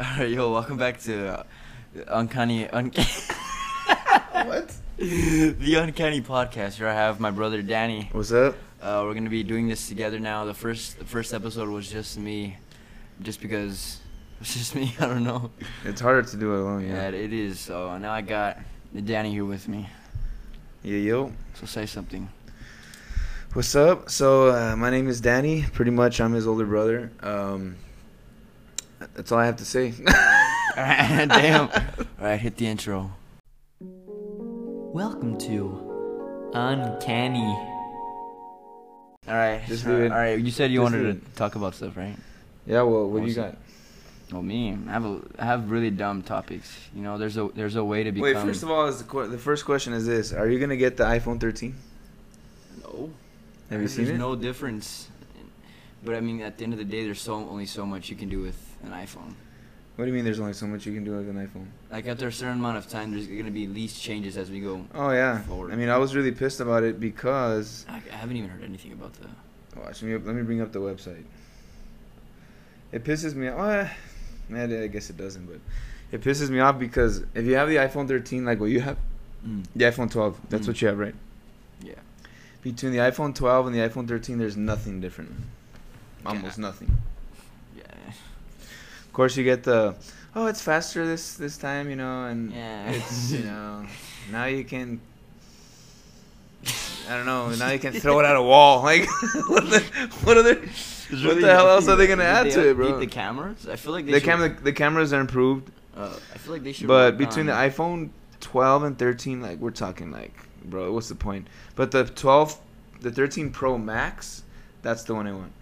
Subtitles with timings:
[0.00, 1.42] Alright, yo, welcome back to uh,
[2.08, 2.90] Uncanny un-
[4.32, 4.74] What?
[4.96, 6.74] the Uncanny Podcast.
[6.74, 8.08] Here I have my brother Danny.
[8.12, 8.54] What's up?
[8.80, 10.44] Uh, we're gonna be doing this together now.
[10.46, 12.56] The first the first episode was just me,
[13.20, 14.00] just because
[14.40, 14.94] it's just me.
[15.00, 15.50] I don't know.
[15.84, 17.16] It's harder to do it alone, Yeah, yeah.
[17.18, 17.60] it is.
[17.60, 18.58] So now I got
[19.04, 19.88] Danny here with me.
[20.82, 21.32] Yeah, yo.
[21.54, 22.28] So say something.
[23.52, 24.08] What's up?
[24.08, 25.64] So, uh, my name is Danny.
[25.72, 27.10] Pretty much, I'm his older brother.
[27.20, 27.74] Um,
[29.14, 29.94] that's all I have to say.
[30.76, 31.68] Alright, damn.
[32.20, 33.10] Alright, hit the intro.
[33.80, 37.58] Welcome to Uncanny.
[39.28, 40.12] Alright, Just do it.
[40.12, 42.16] Alright, you said you Just wanted do to talk about stuff, right?
[42.66, 43.56] Yeah, well, what do you got?
[44.32, 46.72] Well, me, I have a, I have really dumb topics.
[46.94, 48.22] You know, there's a there's a way to become.
[48.22, 50.76] Wait, first of all, is the, qu- the first question is this: Are you gonna
[50.76, 51.74] get the iPhone 13?
[52.84, 53.10] no.
[53.70, 54.20] Have you seen there's it?
[54.20, 55.08] no difference.
[56.04, 58.14] But I mean, at the end of the day, there's so only so much you
[58.14, 59.34] can do with an iPhone.
[59.96, 60.24] What do you mean?
[60.24, 61.66] There's only so much you can do with an iPhone?
[61.90, 64.84] Like after a certain amount of time, there's gonna be least changes as we go.
[64.94, 65.42] Oh yeah.
[65.42, 65.72] Forward.
[65.72, 67.84] I mean, I was really pissed about it because.
[67.88, 69.28] I, I haven't even heard anything about the.
[69.78, 70.12] Watch me.
[70.16, 71.24] Let me bring up the website.
[72.92, 73.90] It pisses me off.
[74.50, 75.60] Well, eh, I guess it doesn't, but
[76.10, 78.96] it pisses me off because if you have the iPhone 13, like what you have,
[79.76, 80.68] the iPhone 12, that's Mm.
[80.68, 81.14] what you have, right?
[81.82, 81.94] Yeah.
[82.62, 85.30] Between the iPhone 12 and the iPhone 13, there's nothing different.
[86.26, 86.90] Almost nothing.
[89.20, 89.94] Course, you get the,
[90.34, 92.88] oh, it's faster this this time, you know, and Yeah.
[92.90, 93.84] it's you know,
[94.32, 94.98] now you can.
[97.06, 97.50] I don't know.
[97.54, 98.82] Now you can throw it at a wall.
[98.82, 99.06] Like,
[99.48, 99.80] what, the,
[100.24, 100.54] what other?
[100.54, 102.98] What the hell else are they gonna add Did to it, bro?
[102.98, 103.68] The cameras.
[103.68, 106.62] I feel like they The should, camera, the cameras are improved, Uh, I feel like
[106.62, 106.88] they should.
[106.88, 108.08] but between the iPhone
[108.40, 110.32] 12 and 13, like we're talking like,
[110.64, 111.46] bro, what's the point?
[111.76, 112.58] But the 12,
[113.02, 114.44] the 13 Pro Max,
[114.80, 115.52] that's the one I want.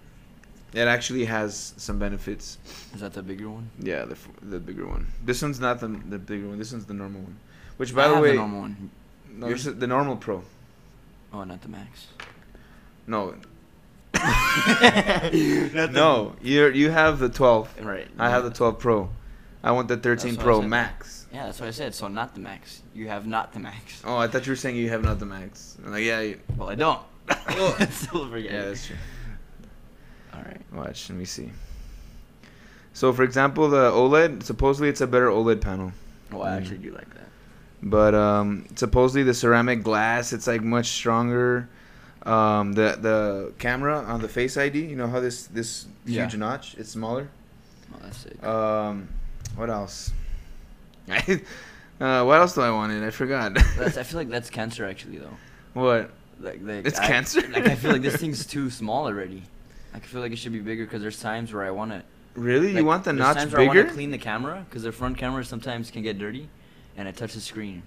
[0.75, 2.59] It actually has some benefits.
[2.95, 3.71] Is that the bigger one?
[3.81, 5.07] Yeah, the the bigger one.
[5.25, 6.59] This one's not the the bigger one.
[6.59, 7.37] This one's the normal one.
[7.79, 8.91] Which, by I the have way, the normal one.
[9.33, 10.43] no, this is the normal Pro.
[11.33, 12.09] Oh, not the max.
[13.07, 13.35] No,
[15.91, 17.81] no, you you have the 12.
[17.85, 18.09] Right.
[18.19, 19.09] I have the 12 Pro.
[19.63, 20.63] I want the 13 Pro.
[20.63, 21.27] Max.
[21.33, 21.95] Yeah, that's what I said.
[21.95, 22.83] So not the max.
[22.95, 24.03] You have not the max.
[24.05, 25.77] Oh, I thought you were saying you have not the Max.
[25.85, 27.01] I'm like, yeah, you, Well, I don't.
[27.49, 28.51] Well, Still forget.
[28.51, 28.97] yeah, that's true.
[30.39, 30.61] All right.
[30.73, 31.51] Watch, let me see.
[32.93, 35.93] So, for example, the OLED, supposedly it's a better OLED panel.
[36.33, 36.57] Oh, I Mm.
[36.59, 37.29] actually do like that.
[37.83, 41.69] But um, supposedly the ceramic glass, it's like much stronger.
[42.25, 46.23] Um, the the camera on the Face ID, you know how this this Yeah.
[46.23, 47.29] huge notch, it's smaller.
[47.95, 48.43] Oh, that's sick.
[48.45, 49.09] Um,
[49.57, 50.13] what else?
[51.09, 51.39] uh,
[52.25, 53.03] what else do I wanted?
[53.05, 53.55] I forgot.
[53.79, 55.37] that's, I feel like that's cancer actually though.
[55.75, 56.11] what?
[56.41, 57.41] Like, like It's I- cancer?
[57.49, 59.43] Like I feel like this thing's too small already.
[60.05, 62.03] I feel like it should be bigger because there's times where I want to.
[62.35, 62.69] Really?
[62.69, 63.79] Like, you want the notch times where I bigger?
[63.81, 66.49] want to clean the camera because the front camera sometimes can get dirty,
[66.97, 67.83] and I touch the screen,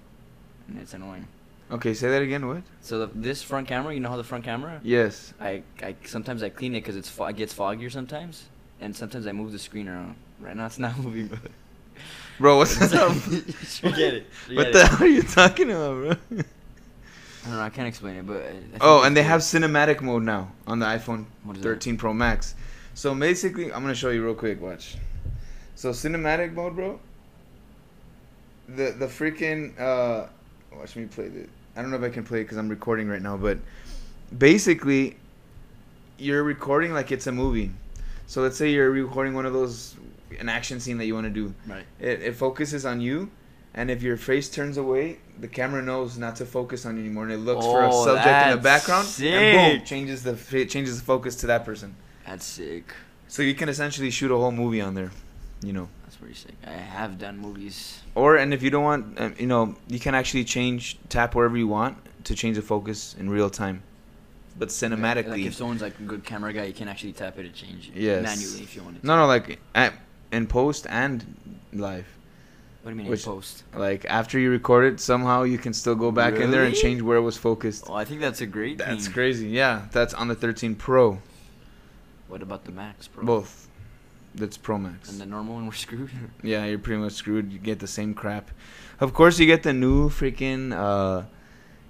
[0.68, 1.28] and it's annoying.
[1.72, 2.46] Okay, say that again.
[2.48, 2.64] What?
[2.82, 4.82] So the, this front camera, you know how the front camera?
[4.84, 5.34] Yes.
[5.40, 8.44] I, I sometimes I clean it because it's fo- it gets foggier sometimes,
[8.82, 10.16] and sometimes I move the screen around.
[10.42, 11.30] Right now it's not moving.
[12.40, 13.14] Bro, what's up?
[13.16, 14.28] Forget it.
[14.52, 14.88] What the it.
[14.88, 16.44] hell are you talking about, bro?
[17.44, 17.64] I don't know.
[17.64, 18.38] I can't explain it, but.
[18.44, 19.30] I- I think Oh, and they cool.
[19.30, 21.70] have cinematic mode now on the iPhone What is that?
[21.70, 22.56] 13 Pro Max.
[22.94, 24.62] So basically, I'm gonna show you real quick.
[24.62, 24.98] Watch.
[25.76, 27.00] So cinematic mode, bro.
[28.68, 30.28] The the freaking uh,
[30.78, 31.50] watch me play it.
[31.76, 33.58] I don't know if I can play it because I'm recording right now, but
[34.38, 35.18] basically,
[36.18, 37.72] you're recording like it's a movie.
[38.28, 39.96] So let's say you're recording one of those
[40.40, 41.54] an action scene that you want to do.
[41.68, 41.84] Right.
[42.00, 43.30] It, it focuses on you,
[43.74, 47.24] and if your face turns away, the camera knows not to focus on you anymore,
[47.26, 50.36] and it looks for a Oh, subject in the background, and boom, changes the
[50.66, 51.96] changes the focus to that person.
[52.26, 52.94] That's sick.
[53.28, 55.12] So you can essentially shoot a whole movie on there,
[55.64, 55.88] you know.
[56.04, 56.54] That's pretty sick.
[56.66, 58.02] I have done movies.
[58.16, 61.58] Or and if you don't want, um, you know, you can actually change tap wherever
[61.58, 63.82] you want to change the focus in real time,
[64.60, 65.28] but cinematically.
[65.30, 67.90] Like if someone's like a good camera guy, you can actually tap it and change
[67.90, 68.22] it Yes.
[68.24, 69.08] manually if you want to.
[69.08, 69.94] no, no, like at,
[70.32, 71.26] in post and
[71.74, 72.06] live.
[72.82, 73.64] What do you mean Which- in post?
[73.76, 77.02] Like after you record it, somehow you can still go back in there and change
[77.02, 77.86] where it was focused.
[77.88, 79.14] Oh, I think that's a great That's thing.
[79.14, 79.48] crazy.
[79.50, 81.20] Yeah, that's on the 13 Pro.
[82.28, 83.24] What about the Max, Pro?
[83.24, 83.68] Both.
[84.34, 85.12] That's Pro Max.
[85.12, 86.10] And the normal one, we're screwed.
[86.44, 87.52] yeah, you're pretty much screwed.
[87.52, 88.50] You get the same crap.
[89.00, 90.72] Of course, you get the new freaking.
[90.74, 91.26] Uh,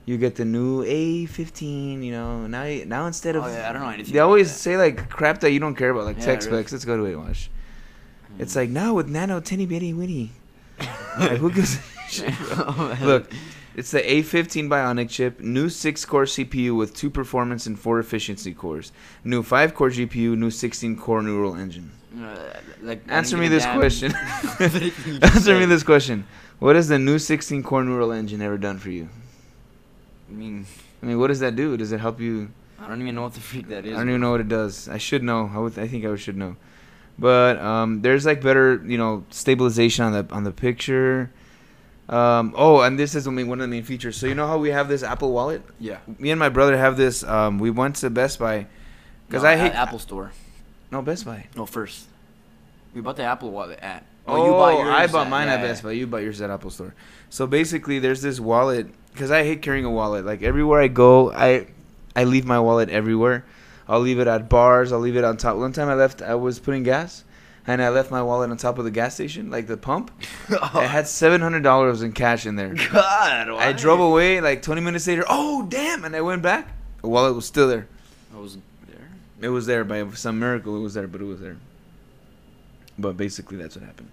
[0.06, 2.04] you get the new A15.
[2.04, 2.64] You know now.
[2.64, 4.58] You, now instead of Oh, yeah, I don't know anything They always that.
[4.60, 6.58] say like crap that you don't care about, like Yeah, tech really.
[6.64, 6.72] specs.
[6.74, 7.16] Let's go to it.
[7.16, 7.50] Watch.
[8.36, 8.42] Hmm.
[8.42, 10.32] It's like now with nano tinny bitty winny.
[11.20, 12.96] Like who gives a shit, bro?
[13.02, 13.32] Look,
[13.74, 18.92] It's the A15 Bionic chip, new 6-core CPU with 2 performance and 4 efficiency cores,
[19.24, 21.92] new 5-core GPU, new 16-core neural engine.
[22.20, 22.36] Uh,
[22.82, 24.14] like, Answer me this question.
[24.60, 26.26] Answer me this question.
[26.60, 29.08] What has the new 16-core neural engine ever done for you?
[30.30, 30.66] I mean,
[31.02, 31.78] I mean, what does that do?
[31.78, 32.52] Does it help you?
[32.80, 33.94] I don't even know what the freak that is.
[33.94, 34.90] I don't even know what it does.
[34.90, 35.50] I should know.
[35.54, 35.78] I would.
[35.80, 36.56] I think I should know.
[37.20, 41.32] But um, there's like better, you know, stabilization on the on the picture.
[42.10, 44.18] Um, oh, and this is one of the main features.
[44.18, 45.62] So you know how we have this Apple Wallet?
[45.80, 46.00] Yeah.
[46.20, 47.24] Me and my brother have this.
[47.24, 48.68] Um, we went to Best Buy
[49.28, 50.32] because No, I hate Apple Store.
[50.92, 51.48] no Best Buy.
[51.56, 52.08] No, first.
[52.94, 54.06] We bought the Apple Wallet at.
[54.28, 55.94] Oh, I bought mine yeah, at Best Buy.
[55.94, 56.94] You bought yours at Apple Store.
[57.30, 60.26] So basically, there's this wallet because I hate carrying a wallet.
[60.26, 61.68] Like everywhere I go, I
[62.16, 63.46] I leave my wallet everywhere.
[63.92, 64.94] I'll leave it at bars.
[64.94, 65.58] I'll leave it on top.
[65.58, 67.26] One time I left, I was putting gas,
[67.68, 70.12] and I left my wallet on top of the gas station, like the pump.
[70.62, 72.74] I had seven hundred dollars in cash in there.
[72.74, 75.26] God, I drove away like twenty minutes later.
[75.28, 76.06] Oh damn!
[76.06, 76.70] And I went back.
[77.02, 77.88] The wallet was still there.
[78.34, 78.58] I was
[78.88, 79.10] there.
[79.42, 80.78] It was there by some miracle.
[80.78, 81.58] It was there, but it was there.
[82.98, 84.10] But basically, that's what happened.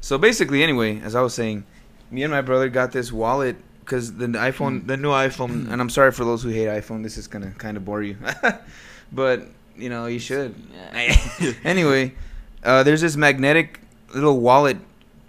[0.00, 1.64] So basically, anyway, as I was saying,
[2.10, 5.90] me and my brother got this wallet because the iPhone, the new iPhone, and I'm
[5.90, 7.02] sorry for those who hate iPhone.
[7.02, 8.16] This is gonna kind of bore you,
[9.14, 9.46] but
[9.76, 10.54] you know you should.
[11.64, 12.14] Anyway,
[12.62, 13.80] uh, there's this magnetic
[14.14, 14.76] little wallet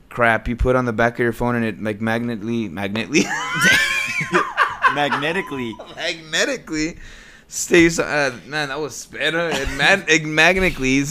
[0.09, 3.23] crap you put on the back of your phone, and it like magnetly, magnetly,
[4.95, 5.73] Magnetically.
[5.95, 6.97] magnetically
[7.47, 7.99] stays.
[7.99, 9.49] Uh, man, that was better.
[9.49, 11.03] It, mag- it magnetically.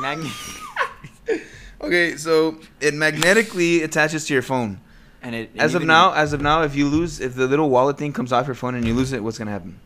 [0.00, 0.32] Magnet.
[1.82, 4.80] Okay, so it magnetically attaches to your phone.
[5.22, 5.50] And it.
[5.52, 8.12] and As of now, as of now, if you lose, if the little wallet thing
[8.12, 9.80] comes off your phone and you lose it, what's gonna happen?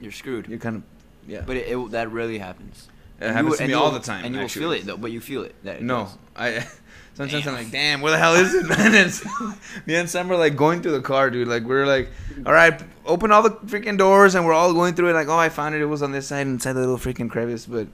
[0.00, 0.48] You're screwed.
[0.48, 0.82] You're kind of,
[1.28, 1.42] yeah.
[1.46, 2.88] But it, it that rarely happens.
[3.20, 4.24] it And happens you- to me all the time.
[4.24, 4.96] And you will feel it though.
[4.96, 5.54] But you feel it.
[5.64, 6.18] That it No, does.
[6.34, 6.66] I.
[7.14, 8.94] Sometimes I'm like, damn, where the hell is it, man?
[8.94, 11.48] And me and Sam were like going through the car, dude.
[11.48, 12.10] Like we're like,
[12.46, 15.14] all right, open all the freaking doors, and we're all going through it.
[15.14, 15.80] Like, oh, I found it.
[15.82, 17.66] It was on this side, inside the little freaking crevice.
[17.66, 17.88] But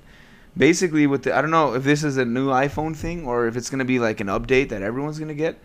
[0.56, 3.56] basically, with the, I don't know if this is a new iPhone thing or if
[3.56, 5.58] it's gonna be like an update that everyone's gonna get.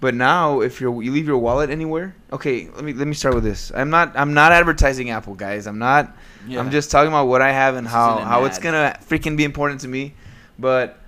[0.00, 3.34] But now, if you're you leave your wallet anywhere, okay, let me let me start
[3.34, 3.70] with this.
[3.74, 5.66] I'm not I'm not advertising Apple, guys.
[5.66, 6.16] I'm not.
[6.48, 6.58] Yeah.
[6.60, 9.44] I'm just talking about what I have and This how how it's gonna freaking be
[9.44, 10.14] important to me.
[10.58, 10.98] But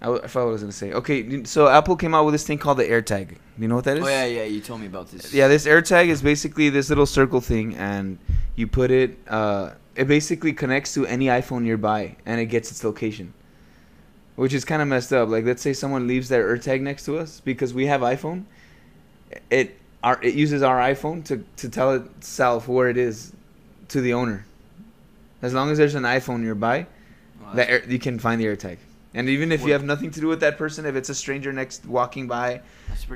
[0.00, 0.92] I, w- I forgot what I was gonna say.
[0.92, 3.36] Okay, so Apple came out with this thing called the AirTag.
[3.58, 4.04] You know what that is?
[4.04, 4.44] Oh yeah, yeah.
[4.44, 5.34] You told me about this.
[5.34, 8.18] Yeah, this AirTag is basically this little circle thing, and
[8.54, 9.18] you put it.
[9.28, 13.34] Uh, it basically connects to any iPhone nearby, and it gets its location,
[14.40, 15.28] which is kind of messed up.
[15.28, 18.44] Like, let's say someone leaves their AirTag next to us because we have iPhone.
[19.50, 23.34] It our it uses our iPhone to to tell itself where it is
[23.88, 24.46] to the owner.
[25.42, 26.86] As long as there's an iPhone nearby,
[27.42, 28.78] Well, that air, you can find the AirTag.
[29.12, 31.14] And even if What- you have nothing to do with that person, if it's a
[31.14, 32.62] stranger next walking by,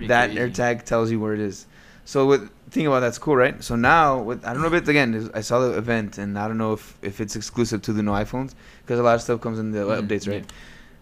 [0.08, 0.38] that crazy.
[0.40, 1.64] AirTag tells you where it is.
[2.04, 3.56] So with think about that's cool, right?
[3.64, 6.48] So now with I don't know if it's again I saw the event and I
[6.48, 9.40] don't know if if it's exclusive to the new iPhones because a lot of stuff
[9.40, 10.44] comes in the Mhm, updates, right?
[10.46, 10.56] yeah.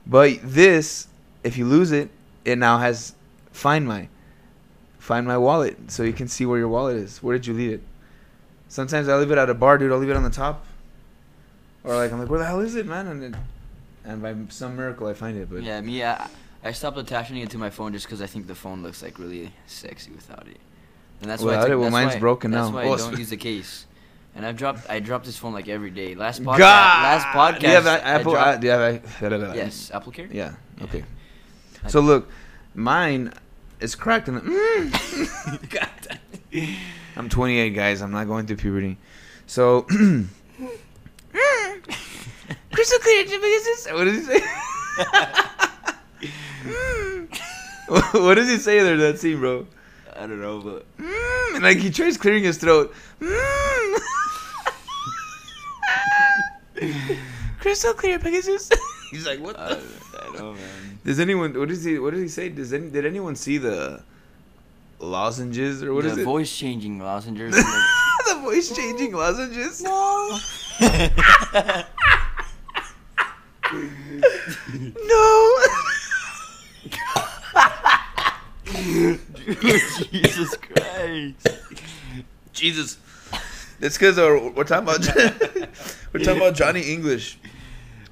[0.06, 1.06] But this,
[1.44, 2.10] if you lose it,
[2.44, 3.14] it now has
[3.52, 4.08] Find My,
[4.98, 7.22] Find My wallet, so you can see where your wallet is.
[7.22, 7.82] Where did you leave it?
[8.68, 9.92] Sometimes I leave it at a bar, dude.
[9.92, 10.64] I'll leave it on the top,
[11.84, 13.06] or like I'm like, where the hell is it, man?
[13.06, 13.34] And it,
[14.04, 15.48] and by some miracle I find it.
[15.50, 16.02] But Yeah, me.
[16.02, 16.28] I,
[16.64, 19.18] I stopped attaching it to my phone just because I think the phone looks like
[19.18, 20.58] really sexy without it.
[21.20, 21.50] And that's why.
[21.50, 21.76] I Without took- it?
[21.76, 22.74] Well, mine's why- broken that's now.
[22.74, 23.86] why Oh, I don't use the case.
[24.34, 24.88] And I've dropped.
[24.88, 26.14] I dropped this phone like every day.
[26.14, 26.58] Last podcast.
[26.58, 27.60] Last podcast.
[27.60, 28.32] Do you have a- I Apple?
[28.32, 29.02] dropped- uh, do you have a,
[29.56, 30.28] yes, Apple Care.
[30.32, 30.54] Yeah.
[30.82, 31.04] Okay.
[31.84, 32.30] I- So look,
[32.74, 33.32] mine
[33.80, 34.40] is cracked in the.
[34.40, 35.70] Mm.
[35.70, 36.18] God.
[37.16, 38.00] I'm 28, guys.
[38.00, 38.96] I'm not going through puberty.
[39.46, 39.82] So.
[42.72, 43.52] Crystal clear, Jimmy.
[43.92, 44.40] What does he say?
[48.12, 48.96] what does he say there?
[48.96, 49.66] That scene, bro.
[50.22, 52.94] I don't know, but Mm, and like he tries clearing his throat.
[53.20, 53.98] Mm.
[57.60, 58.70] Crystal clear, Pegasus.
[59.10, 59.80] He's like, what I, the?
[60.20, 60.98] I don't know, man.
[61.04, 61.58] Does anyone?
[61.58, 61.98] What does he?
[61.98, 62.48] What does he say?
[62.50, 62.88] Does any?
[62.88, 64.02] Did anyone see the
[65.00, 66.24] lozenges or what the is it?
[66.24, 67.54] voice changing lozenges.
[67.56, 69.82] and the- the voice changing lozenges.
[69.82, 70.38] no.
[75.04, 75.58] No.
[79.60, 81.48] Jesus Christ.
[82.52, 82.98] Jesus.
[83.80, 85.06] That's because we're talking about
[86.12, 87.38] we're talking about Johnny English,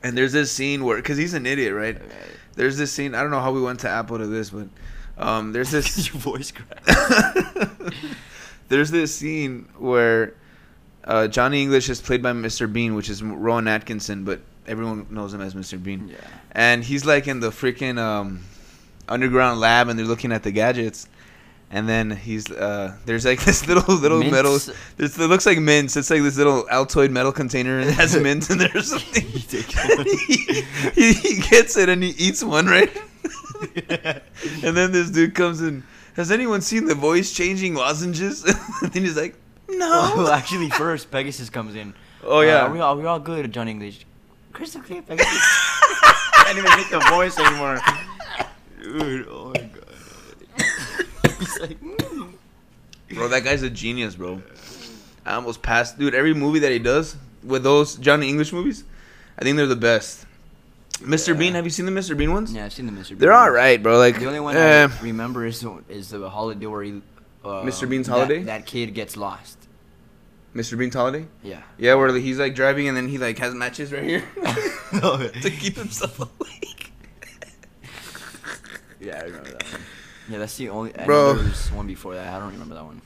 [0.02, 1.96] and there's this scene where because he's an idiot, right?
[2.54, 3.14] There's this scene.
[3.14, 4.68] I don't know how we went to Apple to this, but
[5.16, 7.94] um, there's this Your voice cracked.
[8.68, 10.34] there's this scene where
[11.04, 12.70] uh, Johnny English is played by Mr.
[12.70, 15.80] Bean, which is Rowan Atkinson, but everyone knows him as Mr.
[15.80, 16.08] Bean.
[16.08, 16.16] Yeah.
[16.52, 18.44] And he's like in the freaking um,
[19.08, 21.08] underground lab, and they're looking at the gadgets.
[21.70, 24.32] And then he's uh, there's like this little little Mints?
[24.32, 24.52] metal.
[24.96, 25.96] This it looks like mints.
[25.96, 29.26] It's like this little Altoid metal container and it has mint in there or something.
[29.50, 30.62] He
[30.94, 32.90] he, he, gets it and he eats one right.
[34.62, 35.82] and then this dude comes in.
[36.14, 38.44] Has anyone seen the voice changing lozenges?
[38.82, 39.34] and he's like,
[39.68, 40.12] no.
[40.16, 41.94] Well, actually, first Pegasus comes in.
[42.24, 42.66] oh Uh, yeah.
[42.66, 44.06] are we all we all good at John English?
[44.52, 45.70] Crystal clear, Pegasus.
[46.34, 47.78] Can't even make the voice anymore.
[48.82, 49.52] Dude, oh.
[51.40, 52.32] He's like, mm.
[53.14, 54.40] Bro, that guy's a genius, bro.
[55.26, 56.14] I almost passed, dude.
[56.14, 58.84] Every movie that he does with those Johnny English movies,
[59.38, 60.26] I think they're the best.
[61.00, 61.28] Mr.
[61.28, 61.34] Yeah.
[61.34, 62.16] Bean, have you seen the Mr.
[62.16, 62.52] Bean ones?
[62.52, 63.10] yeah, I've seen the Mr.
[63.10, 63.18] Bean.
[63.18, 63.98] They're all right, bro.
[63.98, 67.02] Like The only one eh, I remember is the, is the holiday where he.
[67.42, 67.88] Uh, Mr.
[67.88, 68.42] Bean's that- Holiday?
[68.42, 69.56] That, kid gets lost.
[70.54, 70.76] Mr.
[70.76, 71.26] Bean's Holiday.
[71.42, 71.62] Yeah.
[71.78, 74.24] Yeah, where he's like driving and then he like has matches right here
[74.92, 76.92] to keep himself awake.
[79.00, 79.80] Yeah, I remember that one.
[80.30, 80.94] Yeah, that's the only.
[80.96, 81.34] I Bro.
[81.34, 81.42] Bro.
[81.42, 82.32] There was one before that.
[82.32, 83.02] I don't remember that one.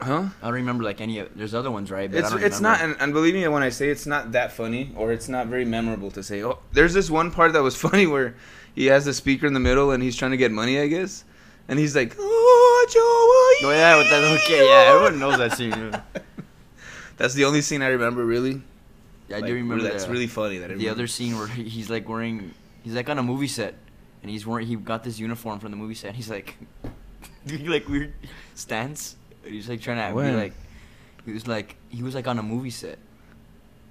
[0.00, 0.28] Huh?
[0.42, 1.20] I don't remember like any.
[1.20, 2.10] of There's other ones, right?
[2.10, 4.32] But It's I don't it's not, and, and believe me when I say it's not
[4.32, 6.42] that funny or it's not very memorable to say.
[6.44, 8.34] Oh, there's this one part that was funny where
[8.74, 11.24] he has the speaker in the middle and he's trying to get money, I guess,
[11.68, 14.66] and he's like, "Oh, Joey." Oh yeah, with that little kid.
[14.68, 15.70] Yeah, everyone knows that scene.
[15.70, 16.00] yeah.
[17.16, 18.60] That's the only scene I remember really.
[19.28, 20.58] Yeah, I Like, do remember That's the, really funny.
[20.58, 22.52] That the other scene where he's like wearing.
[22.82, 23.74] He's like on a movie set,
[24.22, 24.66] and he's wearing.
[24.66, 26.14] He got this uniform from the movie set.
[26.14, 26.56] He's like,
[27.46, 28.12] doing like weird
[28.54, 29.16] stance.
[29.44, 30.32] He's like trying to When?
[30.32, 30.52] be like.
[31.24, 32.98] He was like he was like on a movie set,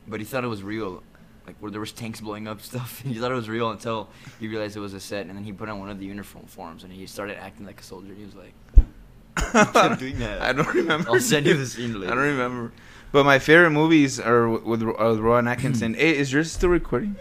[0.08, 1.04] but he thought it was real.
[1.46, 3.02] Like where there was tanks blowing up stuff.
[3.02, 5.52] he thought it was real until he realized it was a set, and then he
[5.52, 8.14] put on one of the uniform forms and he started acting like a soldier.
[8.14, 8.54] He was like,
[10.00, 10.42] doing that.
[10.42, 11.10] I don't remember.
[11.12, 12.14] I'll send you the scene later.
[12.14, 12.72] I don't remember.
[13.12, 15.94] But my favorite movies are with, with uh, Rowan Atkinson.
[15.94, 17.16] hey, is yours still recording?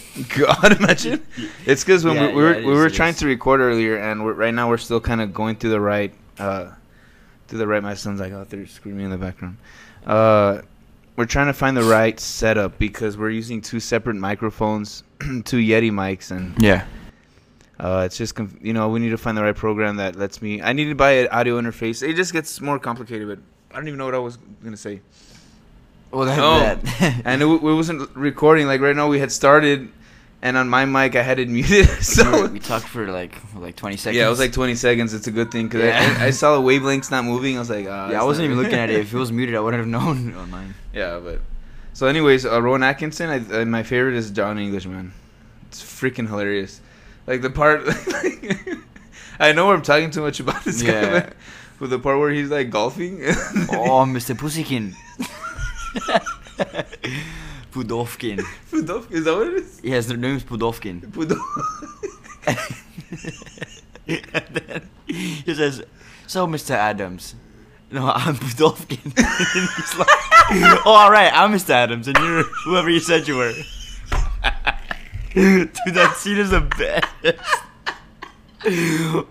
[0.36, 1.24] God, imagine.
[1.66, 3.96] It's because when Yeah, we, we were yeah, it we were trying to record earlier,
[3.96, 6.70] and we're, right now we're still kind of going through the right, uh,
[7.48, 7.82] through the right.
[7.82, 9.56] My son's like out there screaming in the background.
[10.06, 10.62] Uh,
[11.16, 15.90] we're trying to find the right setup because we're using two separate microphones, two Yeti
[15.90, 16.84] mics, and Yeah.
[17.80, 20.42] uh, it's just conf- you know we need to find the right program that lets
[20.42, 20.60] me.
[20.62, 22.06] I need to buy an audio interface.
[22.06, 23.38] It just gets more complicated, but
[23.70, 25.00] I don't even know what I was gonna say.
[26.12, 27.22] Well, that, Oh, that.
[27.24, 28.66] and it, it wasn't recording.
[28.66, 29.88] Like right now, we had started,
[30.42, 31.88] and on my mic I had it muted.
[32.04, 34.16] so we talked for like like 20 seconds.
[34.18, 35.14] yeah, it was like 20 seconds.
[35.14, 36.16] It's a good thing because Yeah.
[36.20, 37.56] I, I saw the wavelengths not moving.
[37.56, 39.00] I was like, ah, yeah, I wasn't even looking at it.
[39.00, 40.74] If it was muted, I wouldn't have known on mine.
[40.92, 41.40] yeah, but
[41.94, 43.28] so anyways, uh, Rowan Atkinson.
[43.30, 45.12] I, uh, my favorite is John Englishman.
[45.68, 46.80] It's freaking hilarious.
[47.26, 47.82] Like the part.
[49.40, 51.32] I know I'm talking too much about this guy, but,
[51.78, 53.20] but the part where he's like golfing.
[53.22, 54.36] Oh, Mr.
[54.36, 54.94] Pussykin.
[57.72, 58.38] Pudovkin.
[58.70, 59.80] Pudov- is that what it is?
[59.82, 61.00] Yes, their name's Pudovkin.
[61.10, 61.38] Pudov-
[64.06, 65.82] and then he says,
[66.26, 66.70] "So, Mr.
[66.72, 67.34] Adams."
[67.90, 69.04] No, I'm Pudovkin.
[69.04, 70.08] and he's like,
[70.50, 71.70] "Oh, all right, I'm Mr.
[71.70, 73.52] Adams, and you're whoever you said you were."
[75.34, 77.06] Dude, that scene is the best.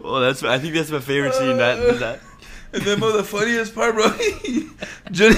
[0.03, 1.57] oh, that's I think that's my favorite scene.
[1.57, 2.19] That that.
[2.73, 4.09] And then, but the funniest part, bro,
[5.11, 5.35] Johnny,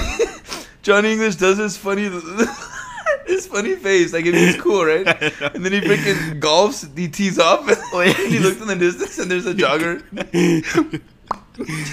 [0.84, 2.08] Johnny English does this funny,
[3.26, 5.06] this funny face, like if he's cool, right?
[5.54, 9.30] And then he freaking golfs, he tees off, and he looks in the distance, and
[9.30, 10.02] there's a jogger.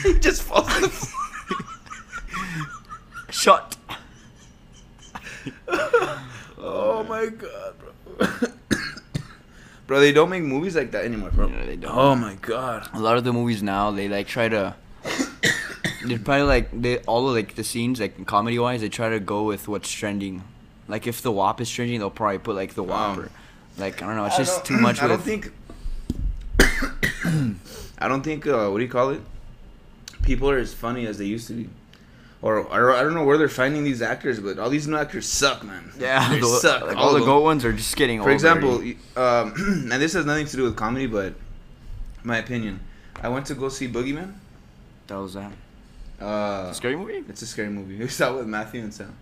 [0.03, 1.17] he just falls on the floor.
[3.29, 3.77] Shot.
[6.57, 8.27] Oh my god, bro.
[9.87, 11.47] bro, they don't make movies like that anymore, bro.
[11.47, 11.95] Yeah, they don't.
[11.95, 12.89] Oh my god.
[12.93, 14.75] a lot of the movies now they like try to
[16.05, 19.19] they probably like they all of like the scenes like comedy wise they try to
[19.19, 20.43] go with what's trending
[20.87, 23.23] like if the WAP is trending they'll probably put like the WAP Wow.
[23.23, 23.29] or
[23.77, 25.51] like I don't know it's I just too much I don't think.
[27.99, 28.47] I don't think.
[28.47, 29.21] Uh, what do you call it?
[30.23, 31.69] People are as funny as they used to be,
[32.41, 35.27] or, or I don't know where they're finding these actors, but all these new actors
[35.27, 35.91] suck, man.
[35.99, 36.81] yeah they the, suck.
[36.85, 37.43] like, all all the of goat them.
[37.43, 38.75] ones are just getting For old example,
[39.15, 39.53] um,
[39.91, 41.33] and this has nothing to do with comedy, but
[42.23, 42.79] my opinion.
[43.21, 44.33] I went to go see Boogeyman.
[45.07, 45.51] that was that
[46.21, 47.97] Uh, scary movie It's a scary movie.
[47.97, 49.15] We saw it with Matthew and Sam.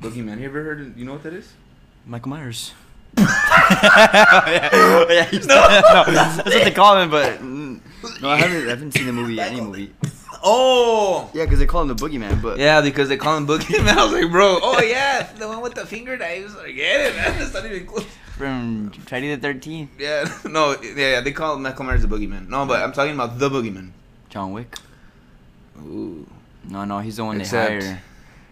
[0.00, 0.30] Boogeyman.
[0.30, 0.80] Have you ever heard?
[0.80, 1.52] Of, You know what that is?
[2.04, 2.72] Michael Myers
[3.18, 5.54] yeah, yeah, he's- no.
[5.54, 7.80] that's what they call him but mm,
[8.20, 9.92] no I haven't I haven't seen the movie any movie
[10.44, 11.28] Oh.
[11.34, 13.88] yeah because they call him the boogeyman but Yeah, because they call him Boogeyman.
[13.96, 16.54] I was like, bro, oh yeah, the one with the finger knives.
[16.54, 17.38] Forget it, man.
[17.38, 18.04] That's not even close.
[18.36, 22.48] from Friday the 13th Yeah, no, yeah, yeah, they call Michael Myers the Boogeyman.
[22.48, 23.90] No, but I'm talking about the Boogeyman.
[24.28, 24.76] John Wick
[25.84, 26.26] Ooh.
[26.68, 28.02] No, no, he's the one Except they hire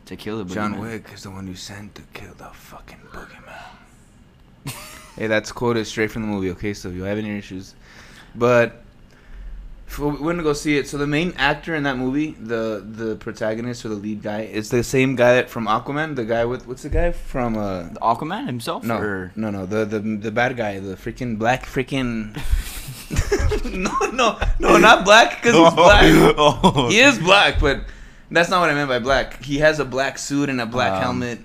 [0.06, 0.80] to kill the John boogeyman.
[0.80, 4.72] Wick is the one who sent to kill the fucking Boogeyman.
[5.16, 6.74] hey, that's quoted straight from the movie, okay?
[6.74, 7.74] So if you have any issues.
[8.34, 8.82] But
[9.98, 10.88] we're gonna go see it.
[10.88, 14.70] So the main actor in that movie, the the protagonist or the lead guy, is
[14.70, 16.16] the same guy that from Aquaman.
[16.16, 17.56] The guy with what's the guy from?
[17.56, 18.84] uh The Aquaman himself?
[18.84, 19.32] No, Or?
[19.36, 19.66] no, no.
[19.66, 22.40] The the the bad guy, the freaking black freaking.
[23.64, 26.02] no, no, no, not black because he's black.
[26.38, 26.88] oh.
[26.90, 27.84] He is black, but
[28.30, 29.42] that's not what I meant by black.
[29.42, 31.38] He has a black suit and a black Um, helmet.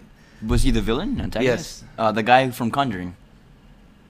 [0.46, 1.20] Was he the villain?
[1.20, 1.82] Antagonist?
[1.82, 1.84] Yes.
[1.98, 3.16] Uh, the guy from Conjuring.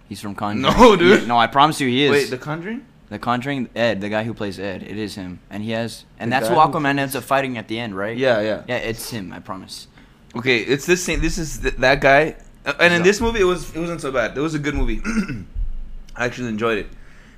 [0.07, 0.61] He's from Conjuring.
[0.77, 1.21] No, dude.
[1.21, 2.11] Yeah, no, I promise you he is.
[2.11, 2.85] Wait, The Conjuring?
[3.09, 6.31] The Conjuring, Ed, the guy who plays Ed, it is him, and he has, and
[6.31, 8.15] The that's who guy who Aquaman ends up fighting at the end, right?
[8.15, 8.63] Yeah, yeah.
[8.67, 9.33] Yeah, it's him.
[9.33, 9.87] I promise.
[10.35, 11.19] Okay, it's this same.
[11.19, 12.35] This is th- that guy,
[12.67, 14.37] Uh, and in this movie, it was it wasn't so bad.
[14.37, 15.01] It was a good movie.
[16.15, 16.87] I actually enjoyed it.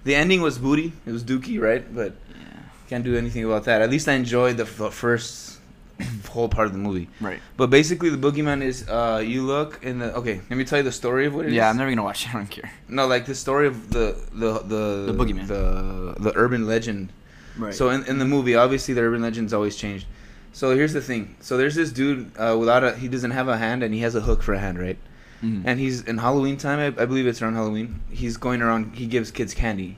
[0.03, 0.93] The ending was booty.
[1.05, 1.83] It was dookie, right?
[1.93, 2.59] But Yeah.
[2.89, 3.81] can't do anything about that.
[3.81, 5.59] At least I enjoyed the f- first
[6.29, 7.07] whole part of the movie.
[7.19, 7.39] Right.
[7.57, 10.13] But basically, the boogeyman is uh, you look in the.
[10.15, 11.53] Okay, let me tell you the story of what it is.
[11.53, 12.29] Yeah, I'm never gonna watch it.
[12.33, 12.71] I don't care.
[12.89, 15.47] No, like the story of the the the The boogeyman.
[15.47, 17.13] the the urban legend
[17.57, 17.73] Right.
[17.73, 20.07] so in, in the movie, obviously the urban legend's always changed.
[20.53, 21.35] So here's the thing.
[21.41, 24.15] So there's this dude uh, without a he doesn't have a hand and he has
[24.15, 24.97] a hook for a hand, right?
[25.43, 25.63] Mhm.
[25.65, 26.79] And he's in Halloween time.
[26.79, 27.99] I, I believe it's around Halloween.
[28.09, 28.95] He's going around.
[28.95, 29.97] He gives kids candy,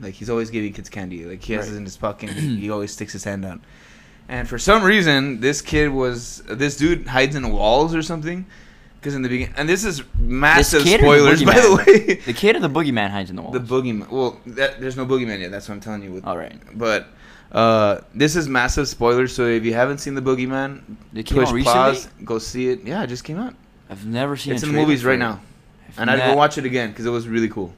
[0.00, 1.24] like he's always giving kids candy.
[1.24, 1.74] Like he has Right.
[1.74, 2.30] it in his pocket.
[2.30, 3.60] and he, he always sticks his hand out.
[4.28, 8.46] And for some reason, this kid was this dude hides in walls or something.
[9.00, 12.14] Because in the beginning, and this is massive kid or the spoilers, by the way.
[12.24, 13.50] the kid or the boogeyman hides in the wall.
[13.50, 14.08] The boogeyman.
[14.08, 15.50] Well, that, there's no boogeyman yet.
[15.50, 16.12] That's what I'm telling you.
[16.12, 16.54] With, All right.
[16.78, 17.08] But
[17.50, 19.34] uh, this is massive spoilers.
[19.34, 20.82] So if you haven't seen the boogeyman,
[21.14, 21.64] It push recently.
[21.64, 22.84] pause, go see it.
[22.84, 23.54] Yeah, it just came out.
[23.92, 24.52] I've never seen.
[24.52, 24.56] It.
[24.56, 25.40] It's a in the movies right now,
[25.88, 27.74] I've and I'd go watch it again because it was really cool.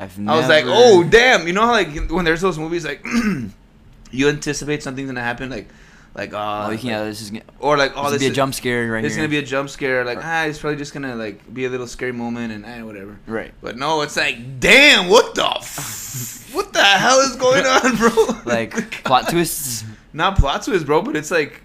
[0.00, 1.46] I've I was like, oh damn!
[1.46, 3.04] You know how like when there's those movies like
[4.10, 5.68] you anticipate something's gonna happen, like
[6.14, 8.54] like uh, Oh, yeah, this is gonna, or like oh, this this be a jump
[8.54, 10.04] scare right It's gonna be a jump scare.
[10.04, 13.18] Like ah, it's probably just gonna like be a little scary moment and eh, whatever.
[13.26, 13.52] right.
[13.60, 18.40] But no, it's like damn, what the f- what the hell is going on, bro?
[18.46, 19.84] Like plot twists.
[20.14, 21.60] not plot twists bro, but it's like,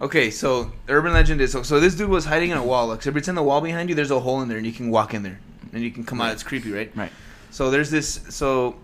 [0.00, 2.88] okay, so urban legend is so, so this dude was hiding in a wall.
[2.88, 4.90] Like, so pretend the wall behind you, there's a hole in there, and you can
[4.90, 5.40] walk in there,
[5.72, 6.32] and you can come out.
[6.32, 6.90] It's creepy, right?
[6.94, 7.12] Right.
[7.50, 8.20] So there's this.
[8.28, 8.76] So,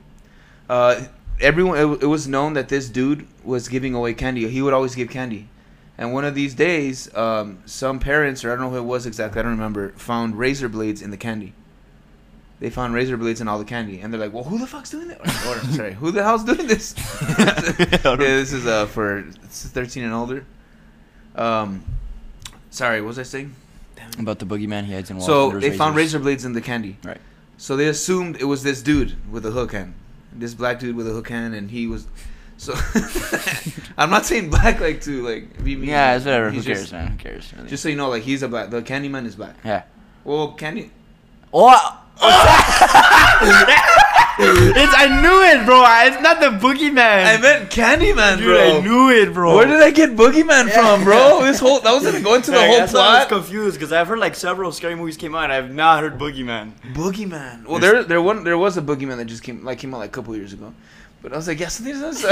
[0.69, 1.05] uh,
[1.41, 4.49] everyone, it, it was known that this dude was giving away candy.
[4.49, 5.49] He would always give candy.
[5.99, 9.07] And one of these days, um, some parents, or I don't know who it was
[9.07, 11.55] exactly, I don't remember, found razor blades in the candy.
[12.61, 14.91] They found razor blades in all the candy, and they're like, "Well, who the fuck's
[14.91, 16.95] doing that?" Or, or, sorry, who the hell's doing this?
[17.39, 20.47] yeah, this is uh for 13 and older.
[21.37, 21.85] Um,
[22.71, 23.55] sorry, what was I saying?
[24.19, 25.27] About the boogeyman he hides in walls.
[25.27, 26.15] So they found razors.
[26.15, 26.97] razor blades in the candy.
[27.05, 27.21] Right.
[27.59, 29.95] So they assumed it was this dude with a hook hand,
[30.33, 32.07] this black dude with a hook hand, and he was.
[32.59, 32.75] So
[33.99, 35.89] I'm not saying black like to like be mean.
[35.91, 36.51] Yeah, it's whatever.
[36.51, 37.09] Who cares, just- man?
[37.09, 37.53] Who cares?
[37.55, 37.69] Really?
[37.69, 38.71] Just so you know, like he's a black.
[38.71, 39.57] The Candyman is black.
[39.65, 39.83] yeah.
[40.25, 40.91] Well, Candy.
[41.53, 42.03] Oh.
[44.39, 45.83] it's I knew it, bro.
[46.07, 47.25] It's not the boogeyman.
[47.27, 48.79] I meant Candyman, Dude, bro.
[48.79, 49.55] I knew it, bro.
[49.57, 51.41] Where did I get Boogeyman from, bro?
[51.47, 53.29] This whole that wasn't gonna go into the Hey, whole that's why I was plot.
[53.29, 55.45] confused because I've heard like several scary movies came out.
[55.45, 56.73] and I've not heard boogeyman.
[56.93, 57.67] Boogeyman.
[57.67, 60.11] Well, there there one there was a Boogeyman that just came like came out like
[60.11, 60.75] a couple years ago,
[61.23, 62.23] but I was like, yes, this is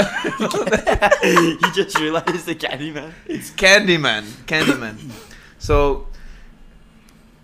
[1.23, 3.11] you just realized the Candyman.
[3.25, 4.95] it's Candyman, Candyman.
[5.57, 6.07] So,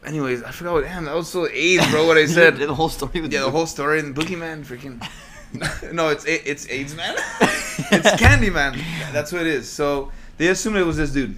[0.06, 0.84] anyways, I forgot what.
[0.84, 2.08] Damn, that was so AIDS, bro.
[2.08, 2.58] What I said.
[2.58, 5.02] the whole story with Yeah, the whole story and Boogeyman, freaking.
[5.94, 7.16] no, it's it's AIDS man.
[7.92, 8.82] it's Candyman.
[9.12, 9.70] That's what it is.
[9.70, 11.36] So they assumed it was this dude.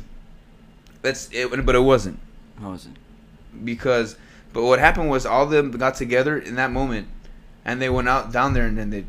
[1.01, 2.19] That's it, but it wasn't
[2.59, 3.65] What was it?
[3.65, 4.15] because.
[4.53, 7.07] But what happened was all of them got together in that moment,
[7.65, 9.03] and they went out down there and then they.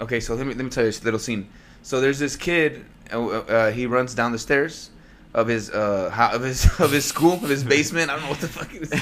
[0.00, 1.48] Okay, so let me let me tell you this little scene.
[1.82, 2.84] So there's this kid.
[3.10, 4.90] Uh, uh, he runs down the stairs
[5.34, 8.10] of his uh ho- of his of his school of his basement.
[8.10, 8.92] I don't know what the fuck it is.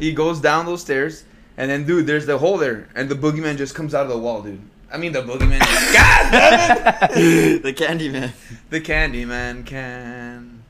[0.00, 1.24] he goes down those stairs,
[1.56, 4.18] and then dude, there's the hole there, and the boogeyman just comes out of the
[4.18, 4.60] wall, dude.
[4.92, 5.60] I mean the boogeyman.
[5.92, 7.62] God damn it!
[7.62, 8.32] the Candyman.
[8.70, 10.62] The Candyman can.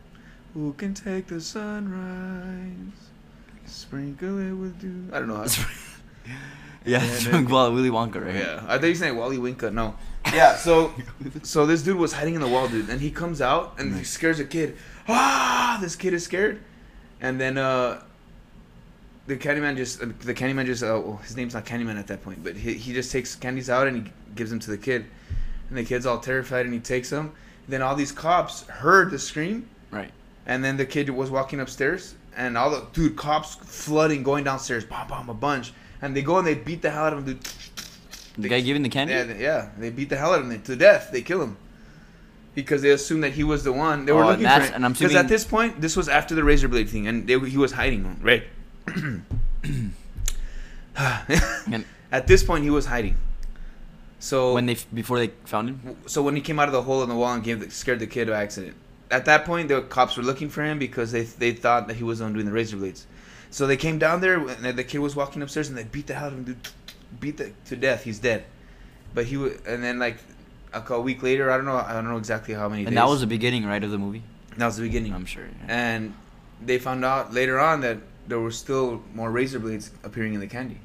[0.55, 2.71] Who can take the sunrise?
[3.67, 5.09] Sprinkle it with dew.
[5.15, 5.37] I don't know.
[5.37, 6.35] How Yeah,
[6.85, 7.33] Yeah, it's dude.
[7.33, 8.35] from Wall- Willy Wonka, right?
[8.37, 9.73] Yeah, I thought you saying Wally Winka.
[9.73, 9.97] No.
[10.33, 10.93] Yeah, so
[11.43, 14.05] so this dude was hiding in the wall, dude, and he comes out and he
[14.05, 14.77] scares a kid.
[15.09, 16.61] Ah, this kid is scared,
[17.21, 18.03] and then uh,
[19.27, 22.23] the Candyman just uh, the Candyman just uh, well, his name's not Candyman at that
[22.23, 25.07] point, but he he just takes candies out and he gives them to the kid,
[25.69, 27.33] and the kid's all terrified and he takes them.
[27.69, 30.11] Then all these cops heard the scream, Right.
[30.47, 34.85] and then the kid was walking upstairs, and all the dude cops flooding going downstairs,
[34.85, 37.25] bomb bomb a bunch, and they go and they beat the hell out of him,
[37.35, 37.49] dude.
[38.39, 39.15] The guy giving the candy?
[39.15, 41.11] Yeah, they, yeah, they beat the hell out of him to death.
[41.11, 41.57] They kill him
[42.57, 44.07] because they assumed that he was the one.
[44.07, 44.75] They were Oh, looking and for him.
[44.75, 47.39] and I'm Because at this point, this was after the razor blade thing, and they,
[47.39, 48.43] he was hiding, right?
[51.71, 53.17] And- at this point, he was hiding.
[54.19, 55.97] So when they before they found him.
[56.07, 58.01] so when he came out of the hole in the wall and gave the, scared
[58.01, 58.75] the kid by accident.
[59.11, 62.03] At that point, the cops were looking for him because they they thought that he
[62.03, 63.07] was the one doing the razor blades.
[63.51, 66.15] So they came down there and the kid was walking upstairs and they beat the
[66.15, 66.57] hell out of him, dude.
[67.21, 68.05] Beat the, to death.
[68.05, 68.45] He's dead.
[69.15, 70.17] But he and then like
[70.77, 72.83] a, a week later, I don't know, I don't know exactly how many.
[72.83, 72.97] And days.
[72.97, 74.23] that was the beginning, right, of the movie.
[74.57, 75.13] that was the beginning.
[75.15, 75.45] I'm sure.
[75.45, 75.67] yeah.
[75.69, 76.15] and
[76.65, 80.47] they found out later on that there were still more razor blades appearing in the
[80.47, 80.79] candy.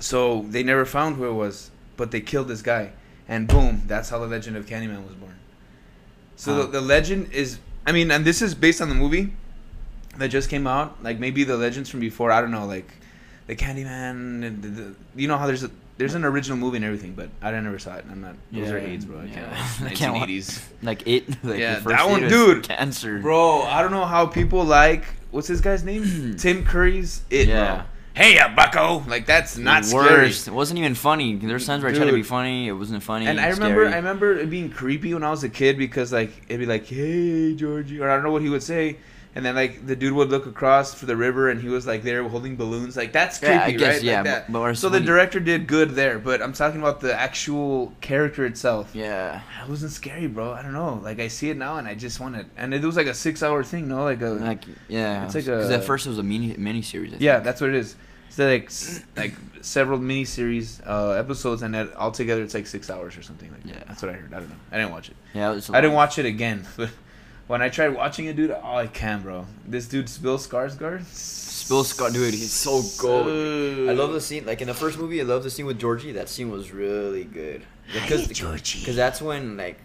[0.00, 2.92] So they never found who it was, but they killed this guy,
[3.26, 5.34] and boom, that's how the legend of Candyman was born.
[6.36, 6.62] So Huh.
[6.62, 9.32] the, the legend is, I mean, and this is based on the movie
[10.18, 11.02] that just came out.
[11.02, 12.88] Like maybe the legends from before, I don't know, like
[13.48, 14.44] the Candyman.
[14.44, 17.28] And the, the, you know how there's a there's an original movie and everything, but
[17.42, 18.04] I never saw it.
[18.10, 18.36] I'm not.
[18.52, 19.18] Those are Yeah, AIDS, bro.
[19.18, 19.52] I can't.
[19.82, 19.88] yeah.
[19.90, 20.62] can't watch- 1980s.
[20.82, 21.28] Like it.
[21.44, 22.62] Like Yeah, the first that one, dude.
[22.62, 23.18] Cancer.
[23.18, 26.36] Bro, I don't know how people like what's this guy's name?
[26.38, 27.74] Tim Curry's It, Yeah.
[27.76, 27.84] bro.
[28.14, 29.04] Hey, ya, Bucko!
[29.06, 30.06] Like that's not The scary.
[30.24, 30.48] worst.
[30.48, 31.36] It wasn't even funny.
[31.36, 32.66] There were times where I tried to be funny.
[32.66, 33.28] It wasn't funny.
[33.28, 33.92] And I remember, scary.
[33.94, 36.84] I remember it being creepy when I was a kid because like it'd be like,
[36.86, 38.96] "Hey, Georgie," or I don't know what he would say,
[39.34, 42.02] and then like the dude would look across for the river and he was like
[42.02, 42.96] there holding balloons.
[42.96, 44.02] Like that's creepy, Yeah, I guess, right?
[44.02, 44.50] yeah, Like that.
[44.50, 48.90] we're so the director did good there, but I'm talking about the actual character itself.
[48.94, 49.40] Yeah.
[49.62, 50.52] It wasn't scary, bro.
[50.52, 51.00] I don't know.
[51.02, 52.46] Like I see it now and I just want to.
[52.56, 54.04] And it was like a six-hour thing, no?
[54.04, 55.24] Like a Like yeah.
[55.26, 57.12] It's like Because a- at first it was a mini mini series.
[57.20, 57.96] Yeah, that's what it is.
[58.30, 58.70] So like
[59.16, 63.62] like several miniseries uh, episodes, and that altogether it's like six hours or something like
[63.64, 63.68] that.
[63.68, 63.82] Yeah.
[63.88, 64.32] That's what I heard.
[64.34, 64.54] I don't know.
[64.70, 65.16] I didn't watch it.
[65.34, 65.54] Yeah.
[65.54, 66.66] It I didn't watch it again.
[66.76, 66.90] But
[67.48, 69.46] when I tried watching it, dude, oh, I can, bro.
[69.66, 71.68] This dude, Bill Skarsgård.
[71.68, 73.90] Bill Scott, dude, he's so good.
[73.90, 74.46] I love the scene.
[74.46, 76.12] Like in the first movie, I love the scene with Georgie.
[76.12, 77.62] That scene was really good.
[77.92, 78.78] Because Georgie.
[78.80, 79.78] Because that's when like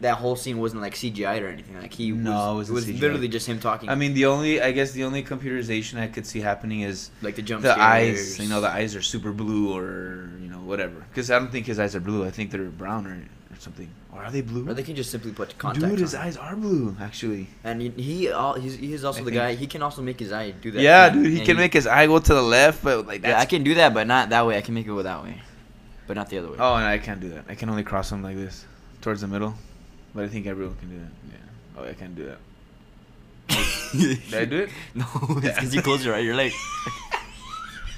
[0.00, 1.80] that whole scene wasn't like CGI or anything.
[1.80, 3.00] Like he No, was, it wasn't CGI.
[3.02, 3.88] literally just him talking.
[3.88, 7.36] I mean, the only I guess the only computerization I could see happening is like
[7.36, 7.80] the jump the scares.
[8.18, 8.38] eyes.
[8.40, 11.04] You know, the eyes are super blue or you know whatever.
[11.10, 12.24] Because I don't think his eyes are blue.
[12.24, 13.22] I think they're brown or
[13.58, 13.88] something.
[14.12, 14.68] Or are they blue?
[14.68, 15.84] Or they can just simply put contact.
[15.86, 16.22] Dude, his on.
[16.22, 17.48] eyes are blue actually.
[17.64, 19.54] And he, he all he's, he's also I the think- guy.
[19.54, 20.80] He can also make his eye do that.
[20.80, 21.22] Yeah, thing.
[21.22, 23.40] dude, he And can make his eye go to the left, but like that's Yeah,
[23.40, 24.56] I can do that, but not that way.
[24.56, 25.40] I can make it go that way,
[26.06, 26.56] but not the other way.
[26.58, 27.44] Oh, and I can't do that.
[27.48, 28.64] I can only cross them like this,
[29.02, 29.54] towards the middle.
[30.14, 31.12] But I think everyone can do that.
[31.30, 31.38] Yeah.
[31.78, 32.38] Oh, I can't do that.
[33.92, 34.70] Did I do it?
[34.94, 35.04] No,
[35.42, 36.20] it's because you close your eye.
[36.20, 36.52] You're like.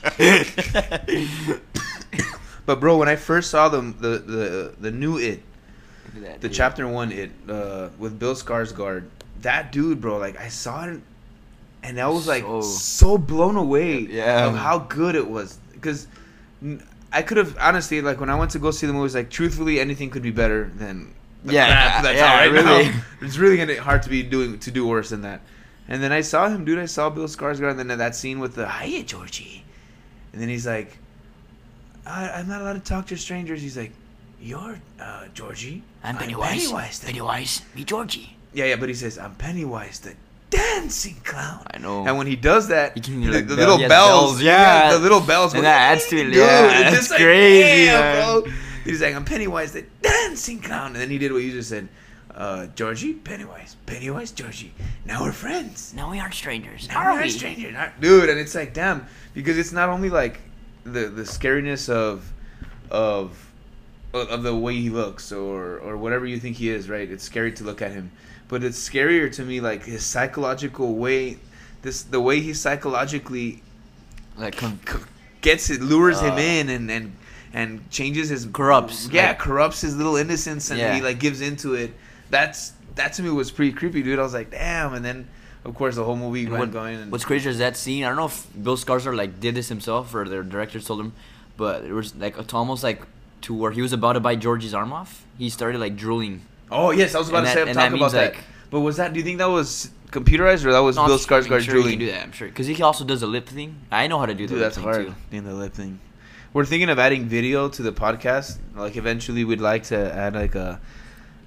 [2.66, 5.42] But bro, when I first saw the the the, the new it,
[6.16, 6.56] that, the dude.
[6.56, 9.04] chapter one it uh, with Bill Skarsgård,
[9.42, 11.00] that dude, bro, like I saw it,
[11.82, 14.46] and I was like So- so blown away Yeah.
[14.46, 15.58] of how good it was.
[15.72, 16.06] Because
[17.12, 19.80] I could have honestly, like when I went to go see the movies, like truthfully,
[19.80, 22.84] anything could be better than Yeah, crap that's yeah, right really.
[22.90, 23.00] now.
[23.22, 25.40] It's really gonna hard to be doing to do worse than that.
[25.88, 26.78] And then I saw him, dude.
[26.78, 29.64] I saw Bill Skarsgård, and then that scene with the "Hiya, Georgie,"
[30.32, 30.98] and then he's like,
[32.06, 33.92] I, "I'm not allowed to talk to strangers." He's like,
[34.40, 36.62] "You're uh, Georgie." I'm Pennywise.
[36.64, 36.98] Pennywise.
[37.00, 38.36] then." Pennywise, me Georgie.
[38.52, 40.14] Yeah, yeah, but he says, "I'm Pennywise, the
[40.50, 42.04] dancing clown." I know.
[42.06, 44.42] And when he does that, He can the, like, the bell- little has bells, bells,
[44.42, 44.92] yeah.
[44.92, 48.42] the little bells, And that adds to it, Dude, yeah, it's just like, crazy, damn,
[48.42, 48.52] bro.
[48.84, 51.88] He's like, "I'm Pennywise, the dancing clown," and then he did what you just said.
[52.34, 54.72] Uh, Georgie, Pennywise, Pennywise, Georgie.
[55.04, 55.92] Now we're friends.
[55.94, 56.88] Now we aren't strangers.
[56.88, 57.28] Now are we're we?
[57.30, 58.30] strangers, aren't- dude.
[58.30, 60.40] And it's like, damn, because it's not only like
[60.84, 62.32] the the scariness of
[62.90, 63.49] of
[64.12, 67.08] of the way he looks or or whatever you think he is, right?
[67.10, 68.10] It's scary to look at him,
[68.48, 71.38] but it's scarier to me like his psychological way,
[71.82, 73.62] this the way he psychologically
[74.36, 74.80] Like com-
[75.42, 77.12] gets it, lures him Uh, in, and and
[77.52, 80.94] and changes his Corrupts, Yeah, like- corrupts his little innocence, and Yeah.
[80.94, 81.92] he like gives into it.
[82.30, 84.18] That's that to me was pretty creepy, dude.
[84.18, 85.26] I was like, damn, and then.
[85.62, 86.96] Of course, the whole movie went what- going.
[87.02, 88.02] And What's crazy is that scene.
[88.02, 91.12] I don't know if Bill Skarsgård like did this himself or their director told him,
[91.58, 93.02] but it was like it's almost like
[93.42, 95.24] to where he was about to bite Georgie's arm off.
[95.38, 96.42] He started like drooling.
[96.70, 98.34] Oh yes, I was about And to that- say talk about that.
[98.34, 99.12] like- but was that?
[99.12, 101.48] Do you think that was computerized or that was No, Bill I'm sure- I'm Skarsgård
[101.48, 101.90] sure he drooling?
[101.90, 102.22] can do that.
[102.22, 103.76] I'm sure because he also does the lip thing.
[103.90, 105.06] I know how to do the Dude, lip that's thing hard.
[105.06, 105.14] too.
[105.30, 105.98] Doing the lip thing.
[106.52, 108.58] We're thinking of adding video to the podcast.
[108.76, 110.80] Like eventually, we'd like to add like a.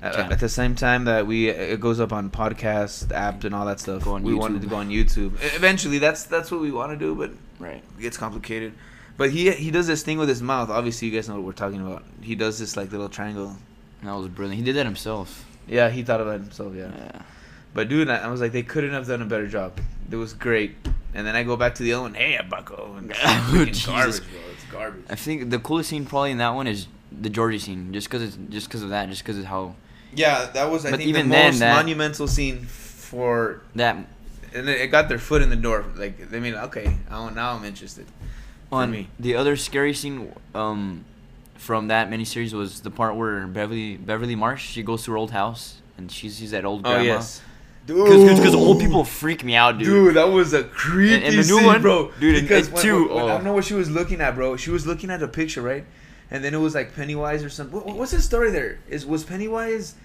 [0.02, 0.34] At, Channel.
[0.34, 3.80] at the same time that we it goes up on podcast app and all that
[3.80, 5.32] stuff, Go on we wanted to go on YouTube.
[5.56, 7.82] Eventually, that's that's what we want to do, but Right.
[7.98, 8.74] it gets complicated.
[9.18, 10.70] But he he does this thing with his mouth.
[10.70, 12.04] Obviously, you guys know what we're talking about.
[12.22, 13.58] He does this like little triangle.
[14.02, 14.58] And that was brilliant.
[14.58, 15.46] He did that himself.
[15.68, 16.74] Yeah, he thought about himself.
[16.76, 16.92] Yeah.
[16.96, 17.22] Yeah.
[17.74, 19.80] But dude, I I was like, they couldn't have done a better job.
[20.12, 20.76] It was great.
[21.16, 22.14] And then I go back to the other one.
[22.16, 22.96] Hey, Bucko.
[22.98, 23.86] And Oh, Jesus.
[23.86, 24.40] garbage, bro.
[24.54, 25.06] It's garbage.
[25.10, 28.24] I think the coolest scene probably in that one is the Georgie scene, just because
[28.24, 29.76] it's just because of that, just because of how
[30.16, 33.96] Yeah, that was I But think even the then, most that- monumental scene for, that.
[34.56, 35.86] and it got their foot in the door.
[35.96, 38.08] Like they mean, okay, I now I'm interested.
[38.74, 39.08] For On me.
[39.20, 41.06] the other scary scene um,
[41.56, 45.32] from that miniseries was the part where Beverly Beverly Marsh she goes to her old
[45.32, 47.00] house and she sees that old grandma.
[47.00, 47.24] Oh grandma.
[47.86, 49.88] Dude, Because old people freak me out, dude.
[49.88, 51.82] Dude, that was a creepy And- and the new scene, one?
[51.82, 52.12] bro.
[52.20, 53.28] Dude, because it when- too, when- when- I oh.
[53.28, 54.56] don't know what she was looking at, bro.
[54.56, 55.84] She was looking at a picture, right?
[56.32, 57.76] And then it was like Pennywise or something.
[57.76, 58.80] What, what's the story there?
[58.90, 59.96] Is was Pennywise?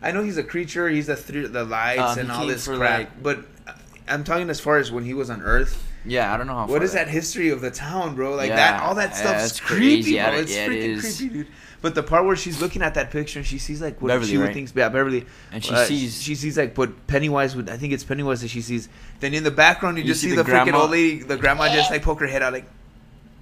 [0.00, 0.88] I know he's a creature.
[0.88, 2.80] He's the thr the lights Um, and all this crap.
[2.80, 3.72] like- but uh,
[4.08, 5.84] I'm talking as far as when he was on Earth.
[6.08, 6.66] Yeah, I don't know how.
[6.66, 8.34] What is that history of the town, bro?
[8.34, 10.32] Like Yeah, that, all that stuff's creepy, bro.
[10.34, 11.16] It's yeah, freaking is.
[11.18, 11.46] creepy, dude.
[11.80, 14.30] But the part where she's looking at that picture and she sees like what Beverly,
[14.30, 14.52] she right?
[14.52, 17.68] think, yeah, Beverly, And she uh, sees- she sees like what Pennywise would.
[17.68, 18.88] I think it's Pennywise that she sees.
[19.20, 21.36] Then in the background, you, You just see see, the the, freaking old lady, the
[21.36, 22.64] grandma, just like poke her head out, like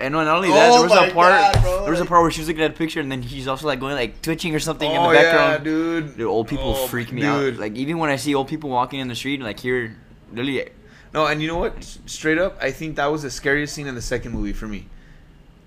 [0.00, 1.32] And not only that, Oh there was a part.
[1.54, 3.22] God, bro, there was a part where she was looking at a picture, and then
[3.22, 5.52] he's also like going like twitching or something in oh the background.
[5.52, 6.16] yeah, dude.
[6.18, 7.54] Dude, old people Oh, freak me dude.
[7.54, 7.58] out.
[7.60, 9.96] Like even when I see old people walking in the street, like here,
[10.30, 10.68] really,
[11.14, 11.82] No, and you know what?
[12.06, 14.86] Straight up, I think that was the scariest scene in the second movie for me.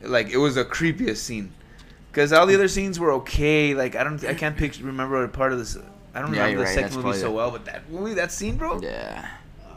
[0.01, 1.51] Like it was the creepiest scene,
[2.11, 3.73] because all the other scenes were okay.
[3.73, 5.77] Like I don't, I can't picture remember a part of this.
[6.13, 8.31] I don't Yeah, remember the right, second that's movie so well, but that movie, that
[8.31, 8.79] scene, bro.
[8.81, 9.27] yeah.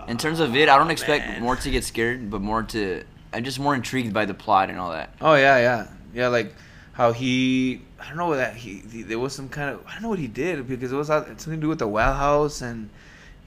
[0.08, 1.42] In terms of it, I don't expect man.
[1.42, 3.04] more to get scared, but more to.
[3.32, 5.14] I'm just more intrigued by the plot and all that.
[5.20, 6.28] Oh yeah, yeah, yeah.
[6.28, 6.54] Like
[6.92, 9.92] how he, I don't know what that he, he there was some kind of I
[9.94, 12.60] don't know what he did because it was something to do with the well house
[12.62, 12.90] and.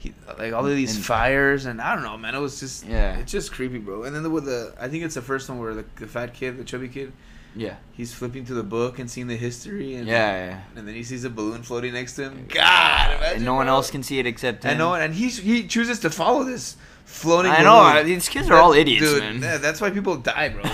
[0.06, 2.34] He, like all of these And- fires and I don't know, man.
[2.34, 3.16] It was just Yeah.
[3.18, 4.04] it's just creepy, bro.
[4.04, 6.34] And then the, with the I think it's the first one where the, the fat
[6.34, 7.12] kid, the chubby kid,
[7.54, 7.76] Yeah.
[7.92, 10.60] he's flipping through the book and seeing the history and Yeah, yeah.
[10.76, 12.46] and then he sees a balloon floating next to him.
[12.48, 13.74] God, imagine, And no one bro.
[13.76, 14.70] else can see it except him.
[14.70, 17.52] And no one, and he he chooses to follow this floating.
[17.52, 17.80] I know.
[17.90, 18.06] balloon.
[18.06, 19.40] These kids are all idiots, dude, man.
[19.42, 20.64] yeah, that's why people die, bro.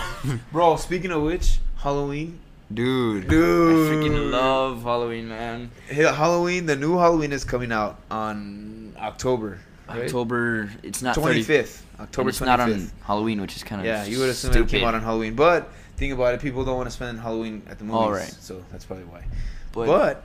[0.53, 2.39] bro, speaking of which, Halloween,
[2.73, 3.29] Dude.
[3.29, 3.93] Dude.
[3.93, 5.71] I freaking love Halloween, man.
[5.91, 9.59] Halloween, the new Halloween is coming out on October.
[9.89, 10.05] right?
[10.05, 10.71] October.
[10.83, 11.83] It's not 25th.
[12.01, 12.47] October It's 25th.
[12.47, 14.69] not on Halloween, which is kind of yeah, you would assume stupid.
[14.75, 17.63] it came out on Halloween, but think about it, people don't want to spend Halloween
[17.69, 18.29] at the movies, All right.
[18.41, 19.25] so that's probably why.
[19.73, 20.25] but, But,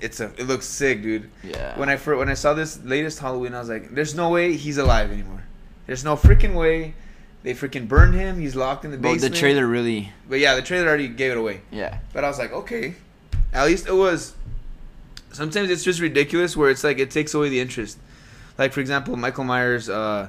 [0.00, 1.30] it's a it looks sick, dude.
[1.44, 1.78] yeah.
[1.78, 4.56] When I fir- when I saw this latest Halloween, I was like, "There's no way
[4.56, 5.44] he's alive anymore.
[5.86, 6.94] There's no freaking way."
[7.44, 8.38] They freaking burned him.
[8.40, 9.34] He's locked in the but basement.
[9.34, 11.60] the trailer really, But yeah, the trailer already gave it away.
[11.72, 11.98] yeah.
[12.12, 12.94] But I was like, okay,
[13.52, 14.34] at least it was.
[15.32, 17.98] Sometimes it's just ridiculous where it's like it takes away the interest.
[18.62, 20.28] Like for example, Michael Myers, uh,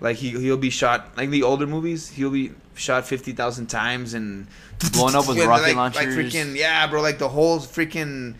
[0.00, 4.14] like he he'll be shot like the older movies, he'll be shot fifty thousand times
[4.14, 4.46] and
[4.92, 6.16] Blown up with and, rocket like, launchers.
[6.16, 7.00] Like freaking yeah, bro.
[7.02, 8.34] Like the whole freaking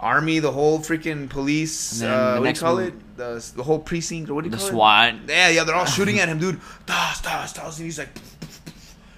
[0.00, 2.00] army, the whole freaking police.
[2.02, 3.16] Uh, the what do you call movie- it?
[3.16, 4.70] The the whole precinct or what do you The call it?
[4.70, 5.14] The SWAT.
[5.28, 6.60] Yeah, yeah, they're all shooting at him, dude.
[6.86, 8.10] Das, das, das, and he's like.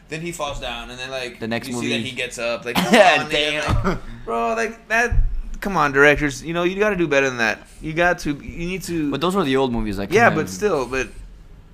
[0.08, 2.38] Then he falls down, and then like The next you see that movie- he gets
[2.38, 3.84] up, like Yeah, damn.
[3.84, 5.14] like, bro, like that.
[5.60, 7.58] Come on, directors, you know you got to do better than that.
[7.82, 9.10] You got to, you need to.
[9.10, 11.08] But those were the old movies, like yeah, but still, but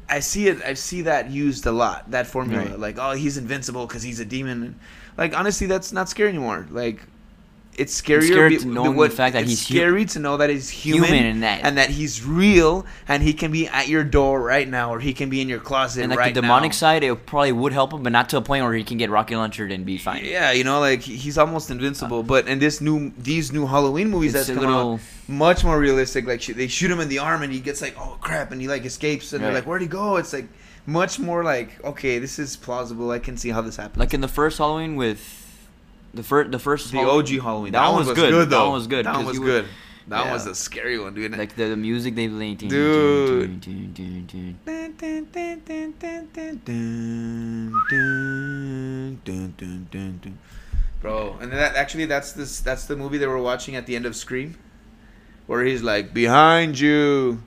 [0.09, 0.63] I see it.
[0.65, 2.11] I see that used a lot.
[2.11, 2.79] That formula, Right.
[2.79, 4.79] like oh, he's invincible because he's a demon.
[5.17, 6.67] Like honestly, that's not scary anymore.
[6.71, 7.01] Like
[7.79, 8.49] it's scarier.
[8.49, 11.05] be- to know what- the fact that he's hu- scary to know that he's human,
[11.05, 14.69] Human and that- and that he's real and he can be at your door right
[14.69, 16.77] now or he can be in your closet and like right the demonic now.
[16.77, 19.11] side, it probably would help him, but not to a point where he can get
[19.11, 20.25] rocket launched and be fine.
[20.25, 22.21] Yeah, you know, like he's almost invincible.
[22.21, 22.23] Uh.
[22.23, 26.27] But in this new, these new Halloween movies that's coming little- out, much more realistic.
[26.27, 28.61] Like sh- they shoot him in the arm and he gets like, oh crap, and
[28.61, 30.17] he like escapes and they're like, where'd he go?
[30.17, 30.49] It's like
[30.87, 33.11] much more like, okay, this is plausible.
[33.11, 33.99] I can see how this happens.
[33.99, 35.43] Like in the first Halloween with
[36.17, 37.73] the first, the first, the Hall- OG Halloween.
[37.73, 38.31] That, that one was good.
[38.31, 39.07] good that one was good.
[39.07, 39.67] That one was good.
[40.09, 40.33] That yeah.
[40.33, 41.37] was a scary one, dude.
[41.37, 42.59] Like the, the music they played.
[42.59, 43.61] Dude.
[51.03, 54.07] Bro, and that actually that's this that's the movie they were watching at the end
[54.07, 54.57] of Scream,
[55.47, 57.43] where he's like behind you,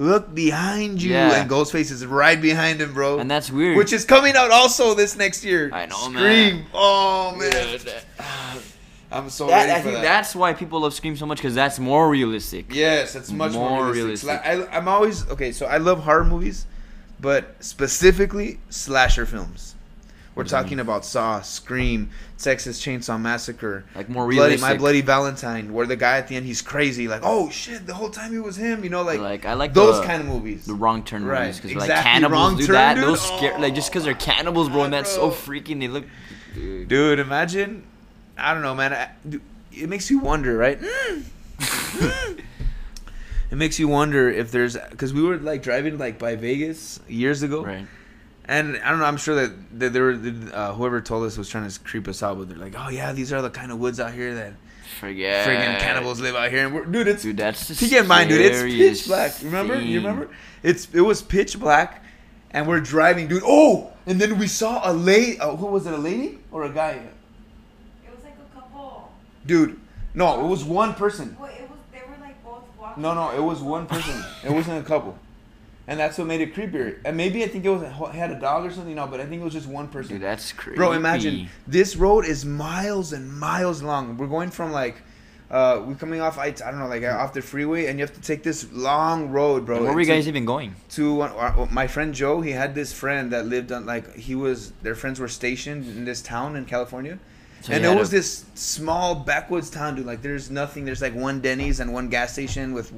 [0.00, 1.42] look behind you, Yeah.
[1.42, 3.18] and Ghostface is right behind him, bro.
[3.18, 3.76] And that's weird.
[3.76, 5.70] which is coming out also this next year.
[5.72, 6.66] I know, Scream.
[6.72, 7.50] Oh, man.
[7.52, 7.78] Oh man,
[9.12, 10.02] I'm so that, ready I think that.
[10.02, 12.66] that's why people love Scream so much because that's more realistic.
[12.72, 14.28] Yes, it's much more, More realistic.
[14.44, 14.72] realistic.
[14.72, 15.50] I, I'm always okay.
[15.52, 16.66] So I love horror movies,
[17.18, 19.74] but specifically slasher films.
[20.36, 24.56] We're talking about Saw, Scream, Texas Chainsaw Massacre, Like more Bloody.
[24.56, 27.92] My Bloody Valentine, where the guy at the end he's crazy, like oh shit, the
[27.94, 28.82] whole time it was him.
[28.84, 30.64] You know, like, Like, I like those the- kind of movies.
[30.64, 32.94] The wrong turn Right, movies because like cannibals Wrong do Turn, that.
[32.94, 33.04] dude.
[33.04, 35.30] Those scare like just because they're Oh, cannibals, bro, and that's bro.
[35.30, 35.80] so freaking.
[35.80, 36.04] They look.
[36.54, 36.88] Dude.
[36.88, 37.82] Dude, imagine.
[38.38, 38.92] I don't know, man.
[38.94, 40.80] I, dude, it makes you wonder, right?
[40.80, 41.22] Mm.
[42.00, 42.40] Mm.
[43.50, 47.42] it makes you wonder if there's because we were like driving like by Vegas years
[47.42, 47.86] ago, Right.
[48.50, 49.04] And I don't know.
[49.04, 50.18] I'm sure that, that there were
[50.52, 53.12] uh, whoever told us was trying to creep us out, but they're like, oh yeah,
[53.12, 54.54] these are the kind of woods out here that
[54.98, 55.46] Forget.
[55.46, 56.66] friggin' cannibals live out here.
[56.66, 59.32] And we're, dude, it's Dude, that's the keep in mind, dude, it's pitch black.
[59.44, 59.80] Remember?
[59.80, 60.30] You remember?
[60.64, 62.04] It's it was pitch black,
[62.50, 63.44] and we're driving, dude.
[63.46, 65.38] Oh, and then we saw a lady.
[65.40, 65.94] Oh, who was it?
[65.94, 66.90] A lady or a guy?
[68.04, 69.12] It was like a couple.
[69.46, 69.78] Dude,
[70.12, 71.36] no, it was one person.
[71.38, 71.78] Well, it was.
[71.92, 73.00] They were like both walking.
[73.00, 74.24] No, no, it was one person.
[74.44, 75.16] It wasn't a couple.
[75.90, 76.98] And that's what made it creepier.
[77.04, 78.94] And maybe I think it was it had a dog or something.
[78.94, 80.14] No, but I think it was just one person.
[80.14, 80.76] Dude, that's crazy.
[80.76, 84.16] Bro, imagine this road is miles and miles long.
[84.16, 85.02] We're going from like,
[85.50, 88.14] uh, we're coming off I, I don't know like off the freeway, and you have
[88.14, 89.78] to take this long road, bro.
[89.78, 90.76] And where were you guys even going?
[90.90, 92.40] to one, our, my friend Joe.
[92.40, 96.04] He had this friend that lived on like he was their friends were stationed in
[96.04, 97.18] this town in California.
[97.62, 100.06] So and it was to- this small backwoods town, dude.
[100.06, 100.84] Like, there's nothing.
[100.84, 102.92] There's like one Denny's and one gas station with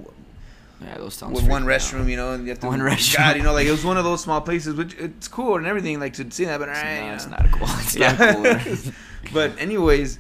[0.84, 1.34] Yeah, those sounds.
[1.34, 1.80] with one freaking out.
[1.80, 2.32] restroom, you know.
[2.32, 3.16] And you have to, One restroom.
[3.18, 5.66] God, you know, like it was one of those small places, which it's cool and
[5.66, 6.58] everything, like to see that.
[6.58, 7.68] But It's, eh, alright, no, you it's not cool.
[7.80, 8.92] It's not cool.
[9.32, 10.18] but anyways,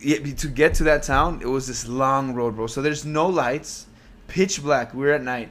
[0.00, 2.66] yeah, to get to that town, it was this long road, bro.
[2.66, 3.86] So there's no lights,
[4.28, 4.94] pitch black.
[4.94, 5.50] We're at night,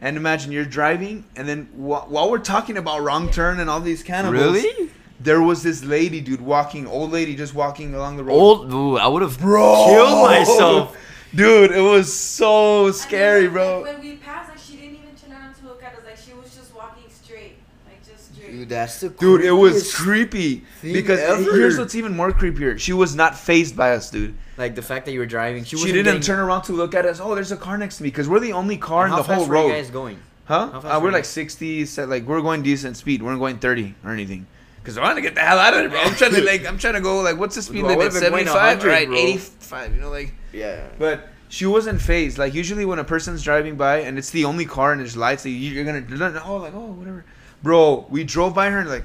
[0.00, 3.80] and imagine you're driving, and then wh- while we're talking about wrong turn and all
[3.80, 4.90] these cannibals, really?
[5.20, 8.34] there was this lady, dude, walking, old lady, just walking along the road.
[8.34, 10.96] Old, ooh, I would have bro, killed myself.
[11.36, 11.70] dude.
[11.72, 13.82] It was so And then, scary, like, bro.
[13.82, 16.00] When we passed, like she didn't even turn around to look at us.
[16.04, 18.50] Like she was just walking straight, like just straight.
[18.52, 21.42] Dude, that's the Dude, it was creepy because ever.
[21.56, 22.78] here's what's even more creepier.
[22.78, 24.34] She was not phased by us, dude.
[24.56, 25.64] like the fact that you were driving.
[25.64, 27.20] She, She, didn't getting- turn around to look at us.
[27.20, 29.24] Oh, there's a car next to me because we're the only car in How the
[29.24, 29.68] fast whole were you road.
[29.72, 30.18] guys going?
[30.46, 30.70] Huh?
[30.70, 31.14] How fast Uh, were we're you?
[31.16, 33.22] like 60, so like we're going decent speed.
[33.22, 34.46] We're not going 30 or anything.
[34.84, 35.98] Cause I want to get the hell out of there, bro.
[36.00, 38.12] I'm trying to like, I'm trying to go like, what's the speed Bro, limit?
[38.12, 39.18] would've been going 75, 100, right?
[39.18, 40.32] 85, you know, like.
[40.56, 40.88] Yeah.
[40.98, 42.38] But she wasn't phased.
[42.38, 45.44] Like usually when a person's driving by and it's the only car and there's lights,
[45.44, 46.04] like, you- you're gonna
[46.44, 47.24] oh like oh whatever.
[47.62, 49.04] Bro, we drove by her and like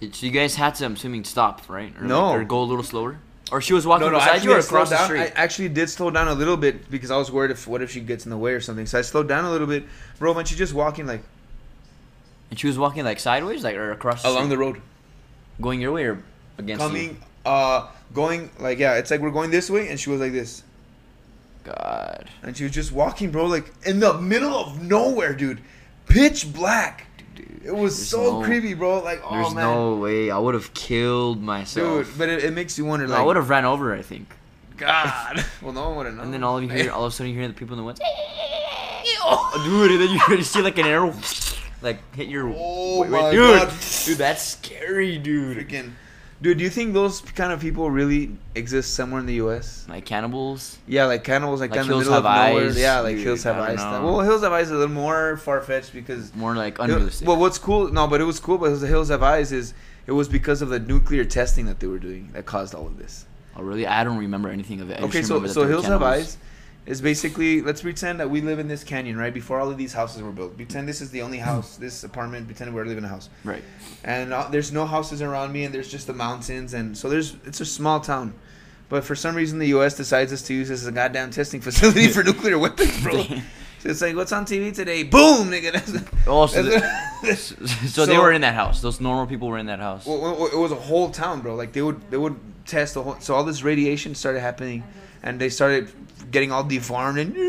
[0.00, 1.92] So you guys had to, I'm assuming, stop, right?
[1.98, 2.28] Or No.
[2.30, 3.18] Like, or go a little slower?
[3.52, 5.20] Or she was walking no no beside you or across the street?
[5.20, 7.90] I actually did slow down a little bit because I was worried if what if
[7.90, 8.86] she gets in the way or something.
[8.86, 9.84] So I slowed down a little bit,
[10.18, 10.36] bro.
[10.38, 11.22] And she just walking like
[12.50, 14.48] and she was walking like sideways, like or across the along street?
[14.50, 14.80] the road,
[15.60, 16.22] going your way or
[16.58, 18.94] against coming uh going like yeah.
[18.94, 20.62] It's like we're going this way and she was like this.
[21.64, 22.28] God.
[22.42, 25.60] And she was just walking, bro, like in the middle of nowhere, dude.
[26.06, 27.06] Pitch black.
[27.34, 29.00] Dude, It was so no- creepy, bro.
[29.02, 29.64] Like, oh There's man.
[29.64, 30.30] no way.
[30.30, 32.06] I would have killed myself.
[32.06, 34.28] Dude, but it, it makes you wonder, like, I would have ran over, I think.
[34.76, 35.42] God.
[35.62, 36.24] well, no one would have known.
[36.26, 37.78] And then all of you hear, all of a sudden you hear the people in
[37.78, 38.00] the woods.
[39.26, 41.14] Oh, dude, and then you you see like an arrow,
[41.80, 42.52] like hit your.
[42.54, 43.72] Oh wait, my dude, God.
[44.04, 45.56] dude, that's scary, dude.
[45.56, 45.92] Freaking.
[46.44, 49.86] Dude, do you think those kind of people really exist somewhere in the U.S.?
[49.88, 50.76] Like cannibals.
[50.86, 52.66] Yeah, like cannibals, like, Like in the middle of nowhere.
[52.66, 53.68] Eyes, Yeah, like dude, Hills Have Eyes.
[53.68, 54.02] don't Stuff.
[54.02, 54.12] know.
[54.12, 56.34] Well, Hills Have Eyes is a little more far fetched because.
[56.34, 57.26] More like unrealistic.
[57.26, 57.90] Well, what's cool?
[57.90, 58.58] No, but it was cool.
[58.58, 59.72] But the Hills Have Eyes is
[60.06, 62.98] it was because of the nuclear testing that they were doing that caused all of
[62.98, 63.24] this.
[63.56, 63.86] oh, really?
[63.86, 65.00] I don't remember anything of it.
[65.00, 66.02] I Okay, so so Hills Have.
[66.02, 66.36] Eyes
[66.86, 69.32] is basically let's pretend that we live in this canyon, right?
[69.32, 70.56] Before all of these houses were built.
[70.56, 72.46] Pretend this is the only house, this apartment.
[72.46, 73.62] Pretend we're living in a house, Right.
[74.04, 77.36] and uh, there's no houses around me, and there's just the mountains, and so there's
[77.46, 78.34] it's a small town.
[78.90, 79.96] But for some reason, the U.S.
[79.96, 83.22] decides us to use this as a goddamn testing facility for nuclear weapons, bro.
[83.80, 85.02] So it's like, what's on TV today?
[85.02, 85.72] Boom, nigga.
[85.72, 85.92] That's,
[86.26, 88.80] Oh, so, that's- the- so, they were in that house.
[88.82, 90.04] Those normal people were in that house.
[90.06, 91.54] Well, it was a whole town, bro.
[91.54, 93.16] Like they would they would test the whole.
[93.20, 94.84] So all this radiation started happening,
[95.22, 95.88] and they started
[96.34, 97.34] getting all deformed and.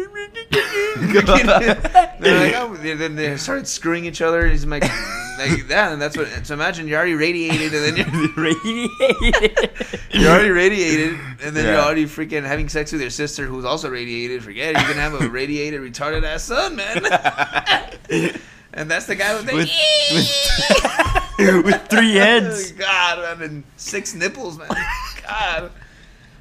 [0.96, 4.48] They're like, oh, then they started screwing each other.
[4.48, 6.30] He's like, like that, and that's what.
[6.46, 8.06] So imagine you're already radiated, and then you're,
[8.38, 9.70] Radiated.
[10.12, 13.90] you're already radiated, and then you're already freaking having sex with your sister who's also
[13.90, 14.42] radiated.
[14.44, 14.80] Forget it.
[14.80, 17.04] You're gonna have a radiated, retarded ass son, man.
[18.74, 19.70] and that's the guy with the With-
[21.66, 22.72] with three heads.
[22.72, 24.70] God, man, and six nipples, man.
[25.28, 25.72] God.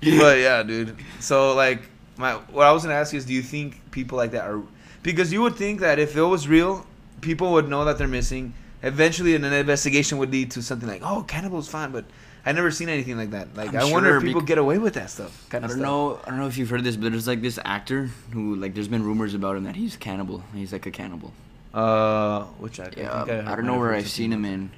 [0.00, 0.96] But yeah, dude.
[1.18, 1.82] So like,
[2.16, 4.62] my what I was gonna ask you is, do you think people like that are?
[5.02, 6.86] Because you would think that if it was real,
[7.20, 8.54] people would know that they're missing.
[8.82, 12.04] Eventually, an investigation would lead to something like, "Oh, cannibal's fine," but
[12.46, 13.56] I never seen anything like that.
[13.56, 15.46] Like, I'm I wonder if people get away with that stuff.
[15.52, 15.80] I don't stuff.
[15.80, 16.20] know.
[16.24, 18.88] I don't know if you've heard this, but there's like this actor who like there's
[18.88, 20.42] been rumors about him that he's cannibal.
[20.54, 21.32] He's like a cannibal.
[21.72, 24.70] Uh, which I, Yeah, I, I, heard- don't know where I've seen him in.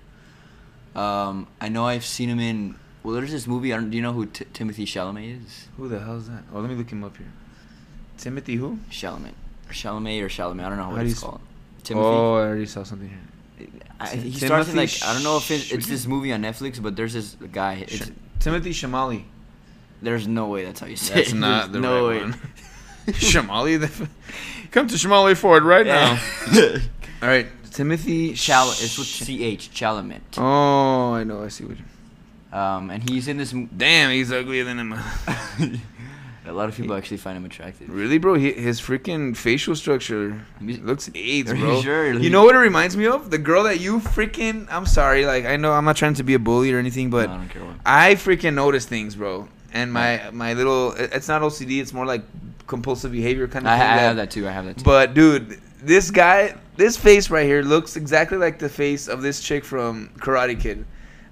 [0.94, 2.76] Um, I know I've seen him in.
[3.06, 3.72] Well, there's this movie.
[3.72, 5.68] I don't, do you know who T- Timothy Chalamet is?
[5.76, 6.42] Who the hell is that?
[6.52, 7.30] Oh, let me look him up here.
[8.18, 8.80] Timothy who?
[8.90, 9.34] Chalamet,
[9.68, 10.64] or Chalamet, or Chalamet.
[10.64, 11.40] I don't know How what you called.
[11.84, 12.04] Timothy.
[12.04, 13.68] Oh, I already saw something here.
[14.00, 16.82] I, he starts in like I don't know if it, it's this movie on Netflix,
[16.82, 17.74] but there's this guy.
[17.86, 19.22] It's, Sh- Timothy Shamali.
[20.02, 21.36] there's no way that's how you say That's it.
[21.36, 22.20] not There's the no right way.
[22.22, 22.32] one.
[23.06, 24.08] Shamali, the,
[24.72, 26.20] come to Shamali Ford right now.
[27.22, 28.68] All right, Timothy Chal.
[28.70, 29.70] It's with C H.
[29.70, 30.22] Chalamet.
[30.38, 31.44] Oh, I know.
[31.44, 31.78] I see what.
[31.78, 31.84] You,
[32.56, 33.52] Um, and he's in this.
[33.52, 34.94] m- damn, he's uglier than him.
[36.46, 37.90] A lot of people actually find him attractive.
[37.90, 38.34] Really, bro?
[38.34, 41.80] He, his freaking facial structure looks AIDS, bro.
[41.82, 42.12] sure?
[42.12, 43.30] You know what it reminds me of?
[43.32, 44.68] The girl that you freaking.
[44.70, 47.28] I'm sorry, like I know I'm not trying to be a bully or anything, but
[47.28, 47.74] No, I don't care what.
[47.84, 49.48] I freaking notice things, bro.
[49.72, 51.80] And my my little, it's not OCD.
[51.80, 52.22] It's more like
[52.68, 54.46] compulsive behavior kind of I, I that- have that too.
[54.46, 54.84] I have that too.
[54.84, 59.40] But dude, this guy, this face right here looks exactly like the face of this
[59.40, 60.86] chick from Karate Kid.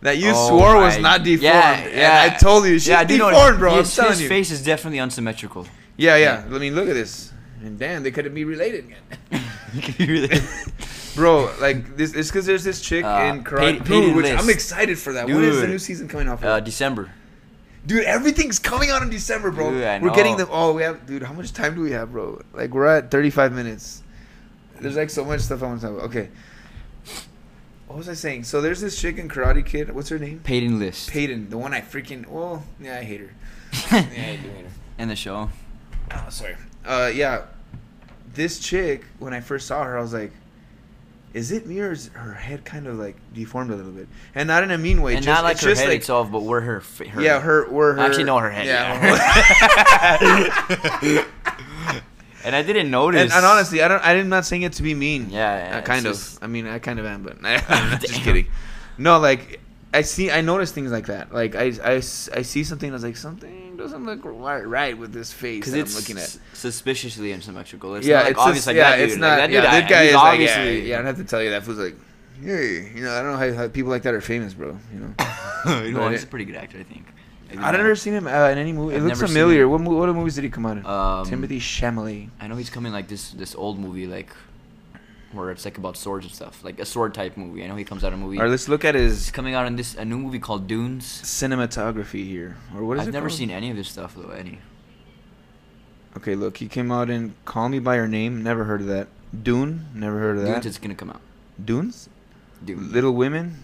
[0.05, 1.43] That you Oh swore was not deformed.
[1.43, 2.31] Yeah, And yeah.
[2.31, 3.77] I told you she's yeah, I do know deformed, bro.
[3.77, 4.29] His, I'm telling his you.
[4.29, 5.67] face is definitely unsymmetrical.
[5.97, 6.45] Yeah, yeah.
[6.47, 7.33] I mean, look at this.
[7.63, 8.85] And damn, they couldn't be related.
[11.15, 14.43] Bro, like this, it's because there's this chick Uh, in Karate, Dude, Peyton which List.
[14.45, 15.27] I'm excited for that.
[15.27, 16.43] When is the new season coming off?
[16.45, 16.59] uh.
[16.61, 17.11] December.
[17.87, 19.71] dude, everything's coming out in December, bro.
[19.71, 20.45] Dude, I We're getting know.
[20.47, 20.51] the.
[20.51, 21.23] Oh, we have, dude.
[21.23, 22.43] How much time do we have, bro?
[22.53, 24.03] Like we're at 35 minutes.
[24.81, 26.07] There's like so much stuff I want to talk about.
[26.11, 26.29] Okay.
[27.95, 28.43] What was I saying?
[28.43, 29.95] So there's this chick in Karate Kid.
[29.95, 30.41] What's her name?
[30.43, 31.11] Peyton List.
[31.11, 32.27] Peyton, the one I freaking.
[32.27, 33.31] Well, yeah, I hate her.
[33.93, 34.71] Yeah, I do hate her.
[34.99, 35.49] In the show.
[36.11, 36.57] Oh, sorry.
[36.85, 37.43] Uh, yeah.
[38.33, 40.33] This chick, when I first saw her, I was like,
[41.35, 44.49] "Is it me or is her head kind of like deformed a little bit?" And
[44.49, 45.15] not in a mean way.
[45.15, 47.23] and just, not like it's her just head like, itself, but where her, fa- her
[47.23, 47.71] Yeah, her.
[47.71, 48.01] Where her.
[48.01, 48.67] Actually, no, her head.
[48.67, 49.05] Yeah.
[52.45, 53.23] and I didn't notice.
[53.23, 54.05] and, and honestly, I don't.
[54.05, 55.31] I'm not saying it to be mean.
[55.31, 56.13] Yeah, yeah, Uh, kind of.
[56.13, 58.47] just- I mean, I kind of am, but I'm just kidding.
[58.99, 59.61] No, like
[59.93, 60.31] I see.
[60.31, 61.33] I notice things like that.
[61.33, 65.33] Like I, I, I see something that's like something doesn't look right, right with this
[65.33, 66.39] face because that it's I'm looking at.
[66.53, 67.95] suspiciously asymmetrical.
[67.97, 69.05] It's yeah, not like it's obvious just, like yeah, that dude.
[69.05, 69.37] it's Like, not.
[69.37, 70.81] that yeah, dude, that I- guy is like, obviously.
[70.81, 70.95] yeah, yeah.
[70.95, 71.97] I don't have to tell you that fool's like,
[72.41, 74.79] hey, you know, I don't know how, how people like that are famous, bro.
[74.93, 75.15] You know,
[75.85, 77.07] you know, he's a pretty good actor, I think.
[77.63, 78.95] I've never seen him uh, in any movie.
[78.95, 79.63] It I've looks never seen familiar.
[79.65, 79.71] him.
[79.71, 80.87] What mo- what movies did he come out in?
[80.87, 82.29] Um, Timothy Chalamet.
[82.41, 84.31] I know he's coming like this this old movie like
[85.33, 87.65] where it's like about swords and stuff, like a sword type movie.
[87.65, 88.37] I know he comes out in a movie.
[88.39, 90.67] All right, let's look at He's his coming out in this a new movie called
[90.69, 91.05] Dunes.
[91.05, 93.13] cinematography here, or what is I've it?
[93.13, 93.39] never called?
[93.39, 94.31] seen any of this stuff though.
[94.31, 94.59] Any.
[96.17, 98.43] Okay, look, he came out in Call Me by Your Name.
[98.43, 99.09] Never heard of that.
[99.43, 99.87] Dune.
[99.95, 100.63] Never heard of that.
[100.63, 101.21] Dunes is gonna come out.
[101.63, 102.09] Dunes.
[102.65, 102.93] Dune.
[102.93, 103.57] Little Women.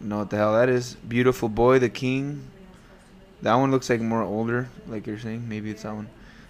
[0.00, 0.94] Know what the hell that is?
[0.94, 2.44] Beautiful Boy, The King.
[3.42, 5.48] That one looks like more older, like you're saying.
[5.48, 6.08] Maybe it's that one.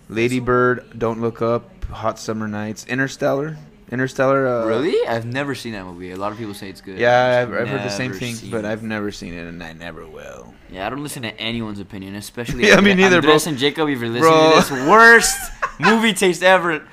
[0.09, 3.57] Lady Bird, Don't Look Up, Hot Summer Nights, Interstellar.
[3.93, 4.47] Interstellar.
[4.47, 5.07] Uh, really?
[5.07, 6.12] I've never seen that movie.
[6.12, 6.99] A lot of people say it's good.
[6.99, 8.64] Yeah, I've I've, heard the same thing, but it.
[8.64, 10.55] I've never seen it, and I never will.
[10.70, 13.30] Yeah, I don't listen to anyone's opinion, especially Yeah, me neither, bro.
[13.30, 14.51] Andres and Jacob, if you're listening Bro.
[14.51, 16.86] to this, worst movie taste ever.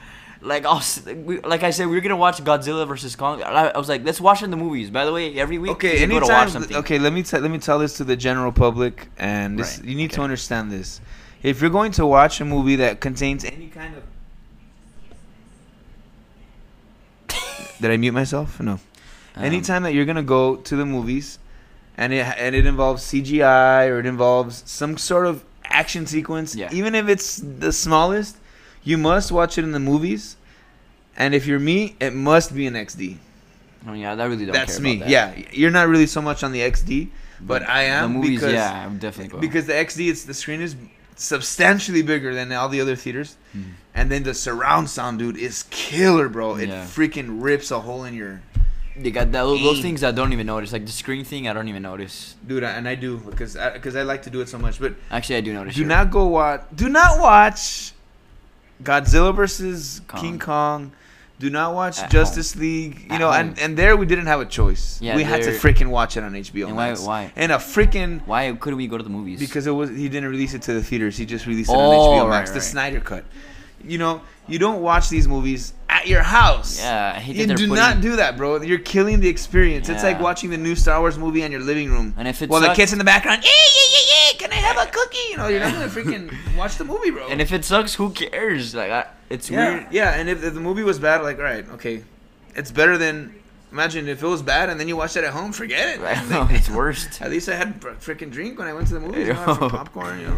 [0.48, 0.82] Like, I'll,
[1.26, 3.43] we, like I said, we were gonna watch Godzilla versus Kong.
[3.43, 4.89] I, I was like, let's watch in the movies.
[4.89, 6.50] By the way, every week Okay, we go to watch anytime.
[6.50, 6.78] something.
[6.78, 9.88] Okay, let me t- let me tell this to the general public, and this Right,
[9.89, 11.02] you need to understand this.
[11.43, 14.04] If you're going to watch a movie that contains any kind of
[17.82, 18.60] Did I mute myself?
[18.60, 18.74] No.
[18.74, 21.39] Um, Anytime that you're gonna go to the movies,
[21.98, 26.70] and it and it involves CGI or it involves some sort of action sequence, Yeah.
[26.72, 28.38] even if it's the smallest,
[28.84, 30.37] you must watch it in the movies.
[31.18, 33.18] And if you're me, it must be an XD.
[33.88, 34.97] Oh yeah, that really don't That's care me.
[34.97, 35.11] about that.
[35.11, 37.09] Yeah, you're not really so much on the XD,
[37.41, 39.41] but I am The movies, because yeah, I'm definitely going.
[39.41, 40.76] because the XD, it's the screen is
[41.15, 43.63] substantially bigger than all the other theaters, Mhm.
[43.95, 46.55] and then the surround sound, dude, is killer, bro.
[46.55, 46.84] It Yeah.
[46.86, 48.41] freaking rips a hole in your
[48.99, 50.72] they got that, those things I don't even notice.
[50.74, 52.34] Like the screen thing, I don't even notice.
[52.47, 54.80] dude, and I do because because I, like to do it so much.
[54.80, 55.76] But Actually, I do notice.
[55.76, 55.88] do sure.
[55.88, 56.61] not go watch.
[56.76, 57.93] Do not watch
[58.84, 60.22] Godzilla versus Kong.
[60.22, 60.91] King Kong.
[61.40, 63.00] Do not watch At Justice League.
[63.10, 63.50] You At know, home.
[63.50, 65.00] and and there we didn't have a choice.
[65.02, 67.02] Yeah, we had to freaking watch it on HBO And why- Max.
[67.02, 67.32] why?
[67.36, 69.40] And a freaking Why couldn't we go to the movies?
[69.40, 71.16] because it was he didn't release it to the theaters.
[71.16, 72.64] He just released it Oh, on HBO right, Max, the right.
[72.64, 73.24] Snyder cut.
[73.86, 76.80] You know, you don't watch these movies at your house.
[76.80, 78.60] yeah, I hate You do putting, not do that, bro.
[78.64, 79.88] You're killing the experience.
[79.90, 82.16] It's like watching the new Star Wars movie in your living room.
[82.18, 84.56] And if it while the kids in the background, yeah, yeah, yeah, yeah, can I
[84.78, 85.18] have a cookie?
[85.32, 87.28] You know, you're not gonna freaking watch the movie, bro.
[87.28, 88.76] And if it sucks, who cares?
[88.76, 89.88] Like, I, it's yeah, weird.
[89.92, 92.04] yeah, and if, if the movie was bad, like, all right, okay,
[92.56, 93.34] it's better than.
[93.70, 96.02] Imagine if it was bad and then you watched it at home, forget it.
[96.02, 96.16] Right?
[96.16, 96.30] man.
[96.30, 97.22] No, it's worst.
[97.22, 99.28] At least I had a freaking drink when I went to the movies.
[99.28, 100.38] You know, some popcorn, you know.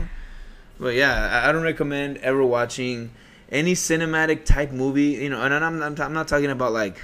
[0.79, 3.11] But yeah, I, I don't recommend ever watching
[3.51, 5.11] any cinematic type movie.
[5.11, 6.99] You know, and I'm I'm, I'm not talking about like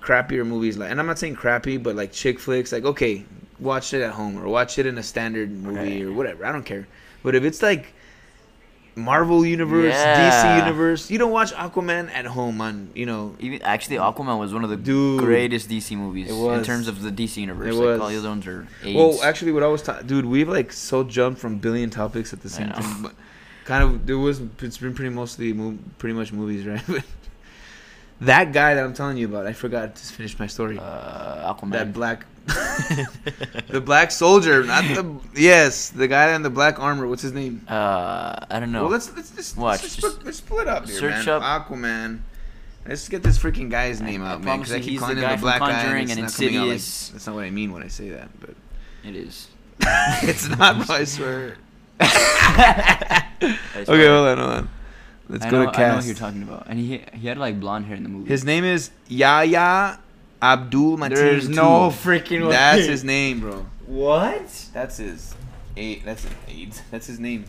[0.00, 0.78] crappier movies.
[0.78, 2.70] Like, and I'm not saying crappy, but like chick flicks.
[2.72, 3.24] Like, okay,
[3.58, 6.44] watch it at home or watch it in a standard movie or whatever.
[6.46, 6.86] I don't care.
[7.22, 7.94] But if it's like
[8.96, 13.34] Marvel universe, DC universe, you don't watch Aquaman at home on you know.
[13.40, 15.20] Even actually, Aquaman was one of the Dude.
[15.20, 17.74] greatest DC movies in terms of the DC universe.
[17.74, 18.00] It like was.
[18.00, 18.96] all the other ones are AIDS.
[18.96, 22.42] Well, actually, what I was ta- dude, we've like so jumped from billion topics at
[22.42, 23.02] the same time.
[23.02, 23.14] But
[23.64, 24.40] kind of, it was.
[24.60, 26.82] It's been pretty mostly, mo- pretty much movies, right?
[28.20, 30.78] That guy that I'm telling you about, I forgot to finish my story.
[30.78, 31.72] Uh, Aquaman.
[31.72, 32.24] that black,
[33.68, 37.06] the black soldier, not the yes, the guy in the black armor.
[37.08, 37.64] What's his name?
[37.68, 38.82] uh, I don't know.
[38.82, 41.42] Well, let's let's just Watch, let's, just just let's split up here, search man.
[41.42, 42.20] up- Aquaman.
[42.86, 44.44] Let's get this freaking guy's name I out, man.
[44.44, 46.56] promise Because I keep calling the him guy the black guy, Conjuring and and coming
[46.56, 48.54] out like, that's not what I mean when I say that, but
[49.04, 49.48] it is.
[49.80, 50.88] it's not.
[50.90, 51.56] I swear.
[51.98, 53.26] I
[53.74, 54.68] Okay, hold on, hold on.
[55.28, 56.06] Let's I go know, to I know who cast.
[56.06, 58.28] you're talking about, and he he had like blonde hair in the movie.
[58.28, 59.98] His name is Yahya
[60.42, 61.14] Abdul Mateen.
[61.14, 61.90] There's no II.
[61.92, 62.50] freaking way.
[62.52, 63.66] That's his name, bro.
[63.86, 64.68] what?
[64.74, 65.34] That's his.
[65.76, 66.04] Eight.
[66.04, 66.82] That's his AIDS.
[66.90, 67.46] That's his name.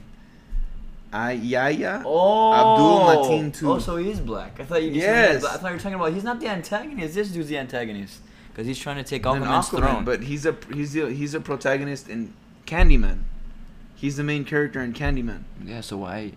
[1.11, 2.03] I Yahya.
[2.05, 2.99] Oh, Abdul
[3.39, 3.71] Mateen too.
[3.73, 4.59] Oh, so he is black.
[4.59, 4.91] I thought you.
[4.91, 5.43] Yes.
[5.43, 6.13] I thought you were talking about.
[6.13, 7.13] He's not the antagonist.
[7.15, 8.19] This dude's the antagonist
[8.51, 10.05] because he's trying to take An Aquaman's Aquaman, throne.
[10.05, 12.33] but he's a he's a, he's a protagonist in
[12.65, 13.23] Candyman.
[13.95, 15.43] He's the main character in Candyman.
[15.63, 16.33] yeah, so why?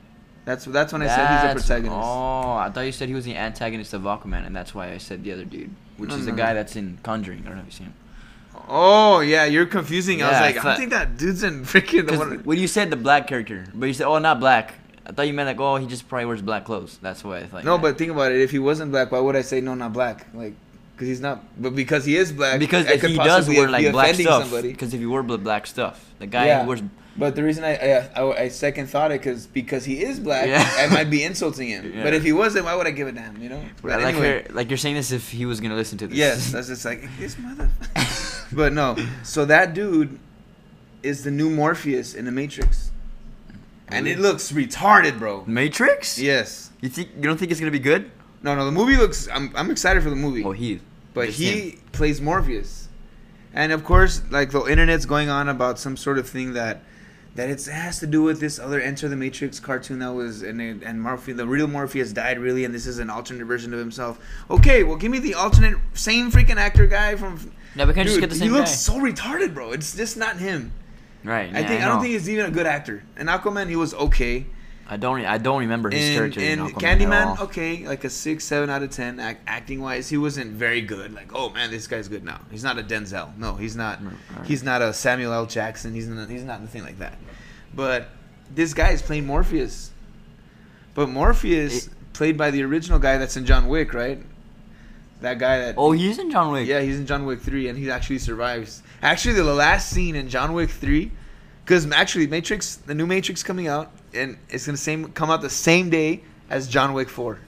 [0.48, 1.98] That's that's when I said he's a protagonist.
[2.02, 4.98] Oh, I thought you said he was the antagonist of Aquaman, and that's why I
[4.98, 6.36] said the other dude, which No, is no, the no.
[6.44, 7.40] guy that's in Conjuring.
[7.44, 7.94] I don't know if you've seen him.
[8.66, 10.22] Oh yeah, you're confusing.
[10.22, 12.38] I was like, I don't think that dude's in freaking the one.
[12.44, 14.74] when you said the black character, but you said, oh, not black.
[15.06, 16.98] I thought you meant like, oh, he just probably wears black clothes.
[17.02, 17.64] That's why I thought.
[17.64, 18.40] No, you but think about it.
[18.40, 20.26] If he wasn't black, why would I say no, not black?
[20.34, 20.54] Like,
[20.94, 21.44] because he's not.
[21.60, 24.92] But because he is black, because I if he does wear like black stuff, because
[24.94, 26.62] if he wore black stuff, the guy Yeah.
[26.62, 26.82] who wears
[27.18, 30.46] But the reason I I, I, I second thought it because because he is black,
[30.46, 30.64] Yeah.
[30.78, 31.92] I might be insulting him.
[31.92, 32.04] Yeah.
[32.04, 33.42] But if he wasn't, why would I give a damn?
[33.42, 33.62] You know.
[33.82, 36.16] But like anyway, you're, like you're saying this if he was gonna listen to this.
[36.16, 37.68] yes, that's just like this mother.
[38.52, 40.18] but no, so that dude
[41.02, 42.92] is the new Morpheus in the Matrix,
[43.88, 45.44] and it looks retarded, bro.
[45.46, 46.18] Matrix.
[46.18, 46.70] Yes.
[46.80, 48.10] You think you don't think it's gonna be good?
[48.44, 49.28] No, no, the movie looks.
[49.32, 50.44] I'm I'm excited for the movie.
[50.44, 50.80] Oh, he.
[51.14, 51.80] but he him.
[51.90, 52.88] plays Morpheus,
[53.52, 56.82] and of course, like the internet's going on about some sort of thing that
[57.38, 60.42] that it's, it has to do with this other Enter the Matrix cartoon that was
[60.42, 63.72] and it, and Morpheus, the real Morpheus died really, and this is an alternate version
[63.72, 64.18] of himself.
[64.50, 67.52] Okay, well, give me the alternate same freaking actor guy from.
[67.76, 68.74] Yeah, we can't just Dude, get the same he looks guy.
[68.74, 69.70] so retarded, bro.
[69.70, 70.72] It's just not him.
[71.22, 71.54] Right.
[71.54, 71.92] I yeah, think I, know.
[71.92, 73.04] don't think he's even a good actor.
[73.16, 74.46] And Aquaman, he was okay.
[74.88, 75.24] I don't.
[75.24, 78.68] I don't remember his And, character in and at Candyman, okay, like a six, seven
[78.68, 79.20] out of ten.
[79.20, 81.12] Act, acting wise, he wasn't very good.
[81.14, 82.40] Like, oh man, this guy's good now.
[82.50, 83.36] He's not a Denzel.
[83.36, 84.02] No, he's not.
[84.02, 84.46] Right.
[84.46, 85.46] He's not a Samuel L.
[85.46, 85.92] Jackson.
[85.94, 86.28] He's not.
[86.28, 87.18] He's not anything like that.
[87.74, 88.08] But
[88.54, 89.90] this guy is playing Morpheus.
[90.94, 94.20] But Morpheus, It- played by the original guy that's in John Wick, right?
[95.20, 95.74] That guy that.
[95.78, 96.66] Oh, he's in John Wick.
[96.66, 98.82] Yeah, he's in John Wick 3 and he actually survives.
[99.02, 101.12] Actually, the last scene in John Wick 3
[101.66, 105.42] cuz actually Matrix, the new Matrix coming out and it's going to same come out
[105.42, 107.38] the same day as John Wick 4.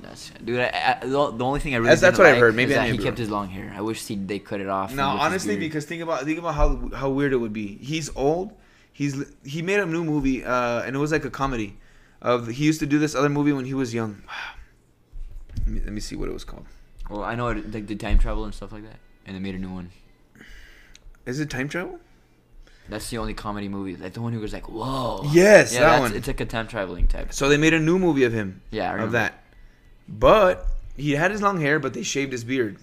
[0.00, 2.56] That's, dude, I, I, the, the only thing I really That's- that's what I've heard.
[2.56, 3.72] Maybe I he kept his long hair.
[3.76, 4.92] I wish he, they cut it off.
[4.92, 7.52] No, and with his honestly because think about think about how how weird it would
[7.52, 7.76] be.
[7.76, 8.52] He's old.
[8.92, 11.76] He's he made a new movie uh and it was like a comedy.
[12.20, 14.22] Of he used to do this other movie when he was young.
[15.58, 16.66] Let me, let me see what it was called.
[17.10, 19.54] well, I know it like did time travel and stuff like that, and they made
[19.54, 19.90] a new one.
[21.26, 21.98] Is it time travel?
[22.88, 25.22] That's the only comedy movie, like the one who was like, whoa.
[25.32, 26.14] Yes, yeah, that one.
[26.14, 27.32] It's like a time traveling type.
[27.32, 28.60] So they made a new movie of him.
[28.70, 29.42] Yeah, I of that.
[30.08, 30.66] But
[30.96, 32.76] he had his long hair, but they shaved his beard.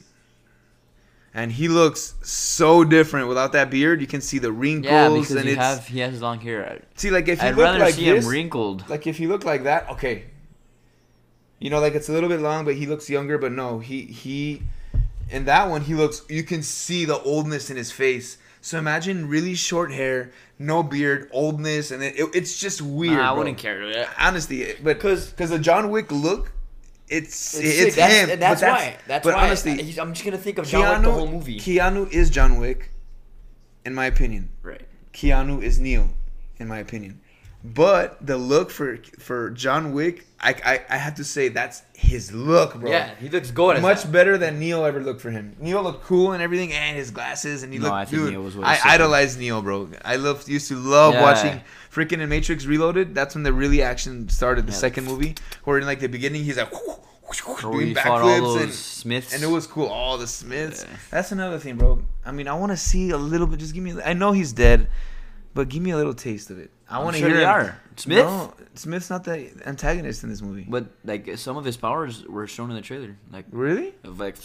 [1.34, 4.02] And he looks so different without that beard.
[4.02, 6.82] You can see the wrinkles Yeah, because and you it's have he has long hair.
[6.96, 8.90] see like if you I'd look rather like see this, him wrinkled.
[8.90, 10.26] like if you look like that, okay.
[11.60, 13.38] You know, like it's a little bit long, but he looks younger.
[13.38, 14.64] But no, he he,
[15.30, 16.24] in that one he looks.
[16.30, 18.38] You can see the oldness in his face.
[18.62, 23.18] So imagine really short hair, no beard, oldness, and it, it- it's just weird.
[23.18, 23.38] Nah, I bro.
[23.40, 24.08] wouldn't care.
[24.20, 26.52] Honestly, but because because the John Wick look,
[27.10, 28.30] it's it's, that's, him.
[28.30, 28.97] and That's, but why.
[29.07, 29.45] That's but why.
[29.47, 31.60] honestly, he's- I'm just gonna think of John Wick the whole movie.
[31.60, 32.91] Keanu is John Wick,
[33.86, 34.49] in my opinion.
[34.64, 34.82] right.
[35.14, 36.10] Keanu is Neo,
[36.60, 37.20] in my opinion.
[37.62, 42.32] But the look for for John Wick, I I, I have to say that's his
[42.32, 42.89] look, bro.
[42.89, 43.82] Yeah, he looks good.
[43.82, 44.12] Much that.
[44.14, 45.57] better than Neo ever looked for him.
[45.60, 47.95] Neo looked cool and everything, and his glasses, and he No, looked.
[47.95, 48.88] I think dude, Neo was way I sicker.
[48.89, 49.89] idolize Neo, bro.
[50.05, 51.22] I love used to love Yeah.
[51.22, 51.62] watching
[51.93, 53.14] freaking in Matrix Reloaded.
[53.14, 54.66] That's when the really action started.
[54.66, 54.78] The Yeah.
[54.78, 55.36] second movie,
[55.66, 56.93] where in like the beginning, he's like Or
[57.62, 59.34] doing we fought all backflips those and Smiths.
[59.34, 59.88] and it was cool.
[59.88, 60.86] All the Smiths.
[60.89, 60.97] Yeah.
[61.12, 62.01] That's another thing, bro.
[62.26, 63.60] I mean, I want to see a little bit.
[63.60, 63.93] Just give me.
[64.03, 64.88] I know he's dead,
[65.54, 66.72] but give me a little taste of it.
[66.89, 67.38] I want to sure hear.
[67.38, 67.82] they him- are.
[67.97, 68.18] Smith?
[68.26, 70.66] No, Smith's not the antagonist in this movie.
[70.68, 73.16] But like some of his powers were shown in the trailer.
[73.32, 73.93] Like really?
[74.04, 74.36] like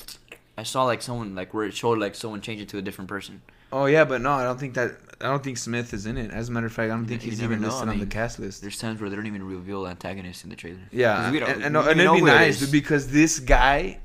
[0.58, 3.42] I saw like someone like where it showed like someone change into a different person.
[3.72, 4.92] Oh yeah, but no, I don't think that.
[5.20, 6.30] I don't think Smith is in it.
[6.30, 7.98] As a matter of fact, I don't think You he's even know, listed I on
[7.98, 8.60] the cast list.
[8.60, 10.78] There's times where they don't even reveal antagonists in the trailer.
[10.92, 13.38] Yeah, 'Cause we don't- and, and, we and it'd be who it nice because this
[13.40, 13.98] guy,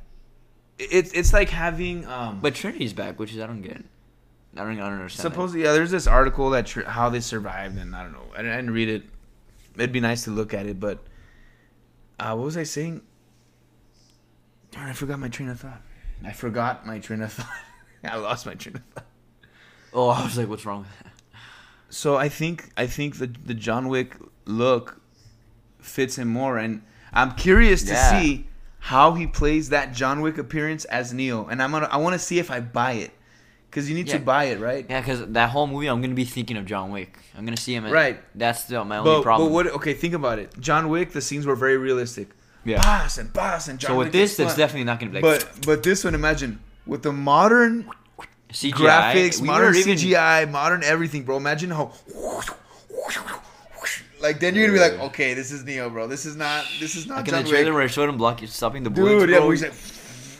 [0.79, 2.39] it's it's like having um.
[2.41, 3.83] But Trinity's back, which is I don't get.
[4.55, 5.31] I don't, I don't understand.
[5.31, 5.73] Supposedly, yeah.
[5.73, 8.23] There's this article that tr- how they survived, and I don't know.
[8.33, 9.03] I didn't, I didn't read it.
[9.75, 10.99] It'd be nice to look at it, but
[12.19, 13.01] uh, what was I saying?
[14.71, 15.81] Darn, I forgot my train of thought.
[16.23, 17.47] I forgot my train of thought.
[18.03, 19.05] I lost my train of thought.
[19.93, 21.11] Oh, I was like, what's wrong with that?
[21.89, 25.01] So I think I think the the John Wick look
[25.79, 26.83] fits him more, and
[27.13, 28.19] I'm curious to Yeah.
[28.21, 28.47] see
[28.79, 32.19] how he plays that John Wick appearance as Neo, and I'm gonna I want to
[32.19, 33.11] see if I buy it,
[33.69, 34.85] because you need to buy it, right?
[34.89, 37.17] Yeah, because that whole movie, I'm gonna be thinking of John Wick.
[37.37, 37.85] I'm gonna see him.
[37.85, 38.19] At, Right.
[38.35, 39.49] That's the, my only problem.
[39.49, 39.67] but what?
[39.67, 40.59] Okay, think about it.
[40.59, 42.29] John Wick, the scenes were very realistic.
[42.65, 42.81] Yeah.
[42.81, 45.21] Boss and boss and John so with Wick this, is it's definitely not gonna be
[45.21, 45.41] like.
[45.41, 47.89] But but this one, imagine with the modern
[48.51, 51.37] CGI, graphics, we modern even- CGI, modern everything, bro.
[51.37, 51.93] Imagine how.
[54.21, 56.07] Like then you're gonna be like, okay, this is Neo, bro.
[56.07, 56.65] This is not.
[56.79, 57.73] This is not Like in the trailer Wick.
[57.75, 59.21] where I showed him block, stopping the bullets.
[59.21, 59.49] Dude, yeah, bro.
[59.51, 59.73] he's like,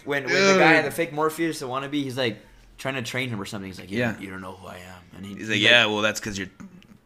[0.05, 2.37] when, when the guy, the fake Morpheus, the wannabe, he's like
[2.79, 3.69] trying to train him or something.
[3.69, 4.19] He's like, you, Yeah.
[4.19, 6.49] you don't know who I am, and he, he's like, yeah, well, that's because you're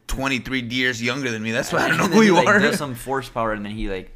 [0.08, 1.52] 23 years younger than me.
[1.52, 2.60] That's why I don't know who you he, like, are.
[2.60, 4.10] Does some force power, and then he like,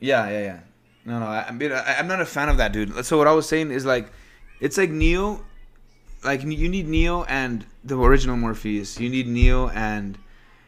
[0.00, 0.60] Yeah, yeah, yeah.
[1.04, 3.04] No, no, I, I mean, I, I'm not a fan of that, dude.
[3.04, 4.10] So what I was saying is like,
[4.58, 5.44] it's like Neo,
[6.24, 8.98] like you need Neo and the original Morpheus.
[8.98, 10.18] You need Neo and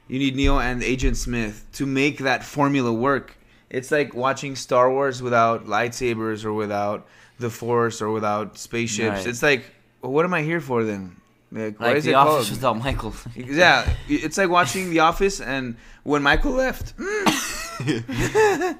[0.07, 3.37] you need Neo and Agent Smith to make that formula work.
[3.69, 7.07] It's like watching Star Wars without lightsabers or without
[7.41, 9.19] the Force or without spaceships.
[9.19, 9.27] Right.
[9.27, 9.65] It's like,
[10.03, 11.17] well, what am I here for then?
[11.51, 12.51] Like, like is the office called?
[12.51, 13.15] without Michael.
[13.37, 16.93] Yeah, it's like watching The Office, and when Michael left,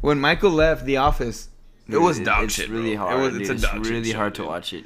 [0.00, 1.48] when Michael left The Office,
[1.88, 2.68] it was dog it's shit.
[2.70, 3.06] really bro.
[3.06, 3.18] hard.
[3.18, 4.48] It was, it's a It's really show, hard to dude.
[4.48, 4.84] watch it.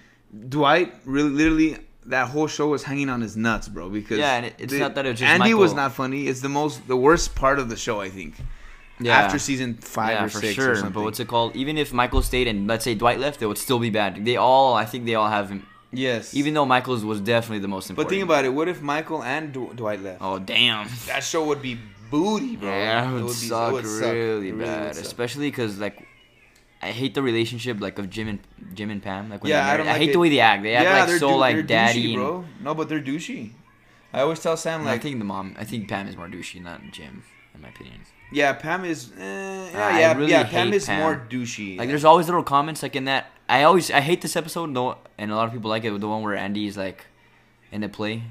[0.49, 3.89] Dwight really, literally, that whole show was hanging on his nuts, bro.
[3.89, 6.27] Because Yeah, and it's the- not that it was just Andy was not funny.
[6.29, 8.35] It's the most, the worst part of the show, I think.
[9.01, 9.19] Yeah.
[9.19, 10.73] After season five yeah, or for six sure.
[10.73, 10.93] or something.
[10.93, 11.57] But what's it called?
[11.57, 14.25] Even if Michael stayed and let's say Dwight left, it would still be bad.
[14.25, 15.51] They all, I think they all have.
[15.93, 18.09] Yes, Even though Michael's was definitely the most important.
[18.09, 18.51] But think about it.
[18.51, 20.19] What if Michael and Dw- Dwight left?
[20.21, 20.89] Oh damn.
[21.07, 21.79] That show would be
[22.11, 22.69] booty, bro.
[22.71, 24.13] Yeah, it would, be- suck would suck.
[24.13, 25.05] really It bad, would suck.
[25.05, 26.07] especially because like.
[26.85, 28.41] I hate the relationship like of Jim and
[28.75, 29.31] Jim and Pam.
[29.31, 30.13] Like when Yeah, I don't I, hate it.
[30.15, 30.65] the way they act.
[30.65, 32.45] They act like so dou- like they're daddy douchey, bro.
[32.61, 33.53] No, but they're douchey.
[34.13, 34.99] I always tell Sam like.
[34.99, 35.55] I think the mom.
[35.57, 37.23] I think Pam is more douchey, not Jim,
[37.55, 38.01] in my opinion.
[38.33, 39.23] Yeah, Pam is, eh,
[39.73, 40.45] yeah, I yeah, really yeah.
[40.45, 41.01] Pam hate is Pam.
[41.01, 41.79] more douchey.
[41.79, 43.27] Like, there's always little comments like in that.
[43.49, 46.01] I always I hate this episode though, and a lot of people like it.
[46.01, 47.07] The one where Andy is like
[47.71, 48.23] in the play.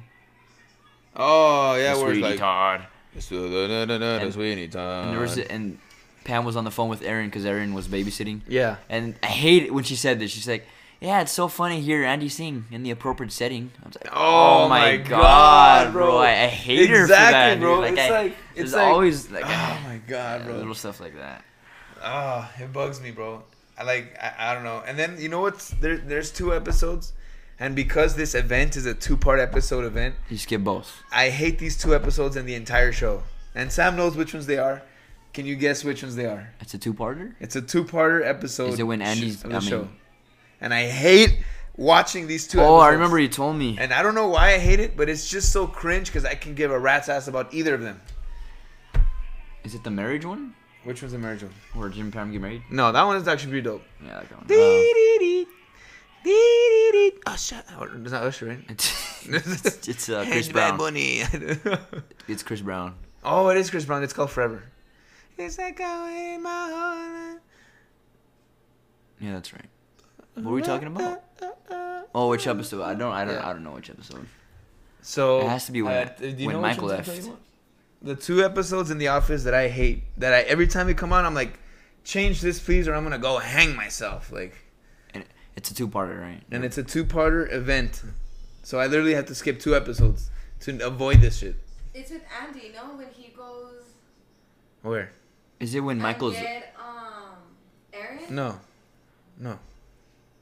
[1.15, 2.87] oh yeah, where it's Sweetie like, Todd.
[3.13, 5.77] and, Sweeney And there was and
[6.23, 8.41] Pam was on the phone with Erin because Erin was babysitting.
[8.47, 8.77] Yeah.
[8.89, 10.31] And I hate it when she said this.
[10.31, 10.67] She's like,
[11.01, 14.63] "Yeah, it's so funny hear Andy sing in the appropriate setting." I was like, Oh
[14.65, 15.09] "Oh, my god,
[15.87, 16.17] God, bro!
[16.17, 17.59] I, I hate her for Exactly, that, dude.
[17.61, 17.79] bro.
[17.79, 20.55] Like, It's I, like- it's like- always like Oh my god, bro.
[20.55, 21.43] little stuff like that.
[22.03, 23.43] Ah, it bugs me, bro.
[23.77, 24.83] I like I, I don't know.
[24.87, 25.97] And then you know what's there?
[25.97, 27.13] There's two episodes,
[27.59, 31.01] and because this event is a two part episode event, You skip both.
[31.11, 33.23] I hate these two episodes and the entire show.
[33.55, 34.81] And Sam knows which ones they are.
[35.33, 36.53] Can you guess which ones they are?
[36.59, 37.35] It's a two-parter.
[37.39, 38.73] It's a two parter episode.
[38.73, 39.87] Is it when sh- Andy's- the I mean- show?
[40.61, 41.39] And I hate
[41.75, 42.61] watching these two.
[42.61, 43.77] Oh, I remember you told me.
[43.79, 46.35] And I don't know why I hate it, but it's just so cringe because I
[46.35, 47.99] can give a rat's ass about either of them.
[49.63, 51.53] Is it the marriage one Which one's the marriage one?
[51.73, 52.63] where Jim and Pam get married?
[52.71, 53.83] No, that one is actually pretty dope.
[54.03, 54.47] Yeah, that one.
[54.47, 55.43] Dee-dee-dee.
[55.43, 57.21] Uh, Dee-dee-dee.
[57.25, 57.63] Usher.
[57.79, 58.59] Oh, Is that Usher, right?
[58.69, 59.27] it's
[59.87, 60.77] it's uh, Chris Hey, Brown.
[60.77, 61.23] Bunny.
[62.27, 62.95] It's Chris Brown.
[63.23, 64.03] oh, it is Chris Brown.
[64.03, 64.63] It's called Forever.
[65.37, 67.41] It's like going in my heart.
[69.19, 69.65] Yeah, that's right.
[70.35, 71.23] What were we talking about?
[72.13, 72.81] Oh, which episode?
[72.83, 73.11] I don't.
[73.13, 73.37] I don't.
[73.37, 74.25] I don't know which episode.
[75.01, 77.29] So It has to be when- uh, do you when know which Michael left.
[78.03, 81.13] The two episodes in The Office that I hate, that I every time they come
[81.13, 81.59] on, I'm like,
[82.03, 84.31] change this please, or I'm gonna go hang myself.
[84.31, 84.55] Like,
[85.13, 85.23] And
[85.55, 86.41] it's a two-parter, right?
[86.51, 88.01] and it's a two-parter event,
[88.63, 91.55] so I literally have to skip two episodes to avoid this shit.
[91.93, 92.95] It's with Andy, no?
[92.95, 93.83] When he goes
[94.81, 95.11] Where?
[95.59, 96.33] Is it when Michael's?
[96.35, 97.35] get um
[97.93, 98.33] Erin.
[98.35, 98.59] No,
[99.37, 99.59] no.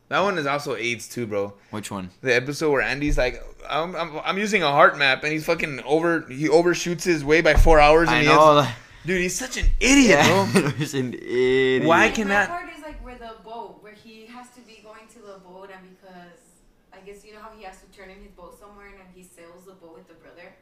[0.09, 1.53] That one is also AIDS too, bro.
[1.69, 2.09] Which one?
[2.21, 5.81] The episode where Andy's like, I'm, I'm, I'm using a heart map, and he's fucking
[5.85, 6.25] over.
[6.27, 8.07] He overshoots his way by four hours.
[8.09, 8.61] And I he know.
[8.61, 10.69] Has, dude, he's such an idiot, yeah, bro.
[10.77, 11.83] he's an idiot.
[11.87, 14.61] Why Like, can my that- part is like where the boat, where he has to
[14.61, 16.39] be going to the boat, and because
[16.91, 19.05] I guess you know how he has to turn in his boat somewhere, and then
[19.13, 20.55] he sails the boat with the brother.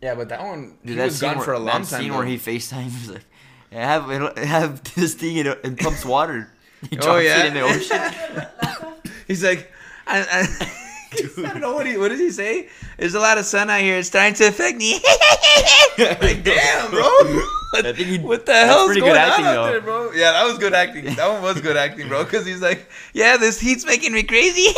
[0.00, 1.88] Yeah, but that one Dude, he that was scene gone where, for a long that
[1.88, 2.00] time.
[2.02, 2.18] scene though.
[2.18, 3.24] where he FaceTimes like,
[3.72, 6.52] I have I have this thing and it, it pumps water.
[6.90, 7.44] He oh, drops Oh, yeah?
[7.44, 8.91] it in the ocean.
[9.28, 9.50] That's all.
[9.50, 9.72] He's like,
[10.06, 11.96] I, I, I don't know what he.
[11.96, 12.68] What does he say?
[12.98, 13.98] There's a lot of sun out here.
[13.98, 14.94] It's starting to affect me.
[15.98, 17.02] like, damn, bro.
[17.72, 19.66] What, I think he- what the that's hell's going good on out though.
[19.66, 20.12] there, bro?
[20.12, 21.04] Yeah, that was good acting.
[21.14, 22.24] That one was good acting, bro.
[22.24, 24.72] Because he's like, yeah, this heat's making me crazy.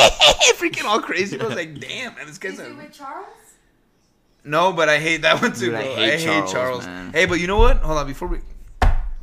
[0.56, 1.40] Freaking all crazy.
[1.40, 3.26] I was like, damn, man, this guy's Is a with Charles?
[4.44, 5.94] No, but I hate that one too, Dude, I bro.
[5.96, 7.12] hate Charles, man.
[7.12, 7.78] Hey, but you know what?
[7.78, 8.38] Hold on, before we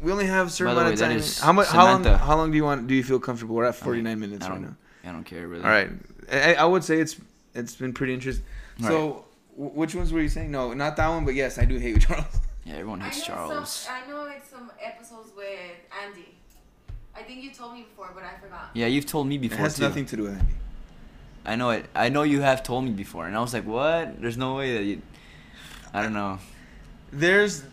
[0.02, 1.18] we only have a certain By the amount way, of time.
[1.18, 1.68] is How much?
[1.68, 2.04] How long?
[2.04, 2.26] Samantha.
[2.26, 2.88] How long do you want?
[2.88, 3.56] Do you feel comfortable?
[3.56, 4.76] We're at 49 minutes right now.
[5.04, 5.64] I don't care really.
[5.64, 5.90] All right.
[6.32, 7.18] I, I would say it's
[7.54, 8.46] it's been pretty interesting.
[8.84, 9.26] All So,
[9.56, 10.52] w- which ones were you saying?
[10.52, 11.26] No, not that one.
[11.26, 12.26] But yes, I do hate Charles.
[12.66, 13.70] Yeah, everyone hates know Charles.
[13.70, 15.48] Some, I know it's some episodes with
[16.06, 16.36] Andy.
[17.16, 18.70] I think you told me before, but I forgot.
[18.74, 19.58] Yeah, you've told me before.
[19.58, 19.84] It has too.
[19.84, 20.54] nothing to do with Andy.
[21.46, 21.86] I know it.
[21.96, 24.22] I know you have told me before, and I was like, "What?
[24.22, 25.02] There's no way that you."
[25.94, 26.40] I don't know.
[27.12, 27.64] There's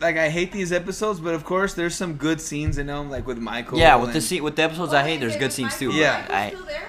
[0.00, 3.26] like I hate these episodes, but of course there's some good scenes in them, like
[3.26, 3.78] with Michael.
[3.78, 5.76] yeah, with the and- scene, with the episodes Oh, I wait, hate, there's good scenes
[5.78, 5.88] too.
[5.88, 6.12] Michael- but Yeah.
[6.20, 6.88] Michael's I, still there?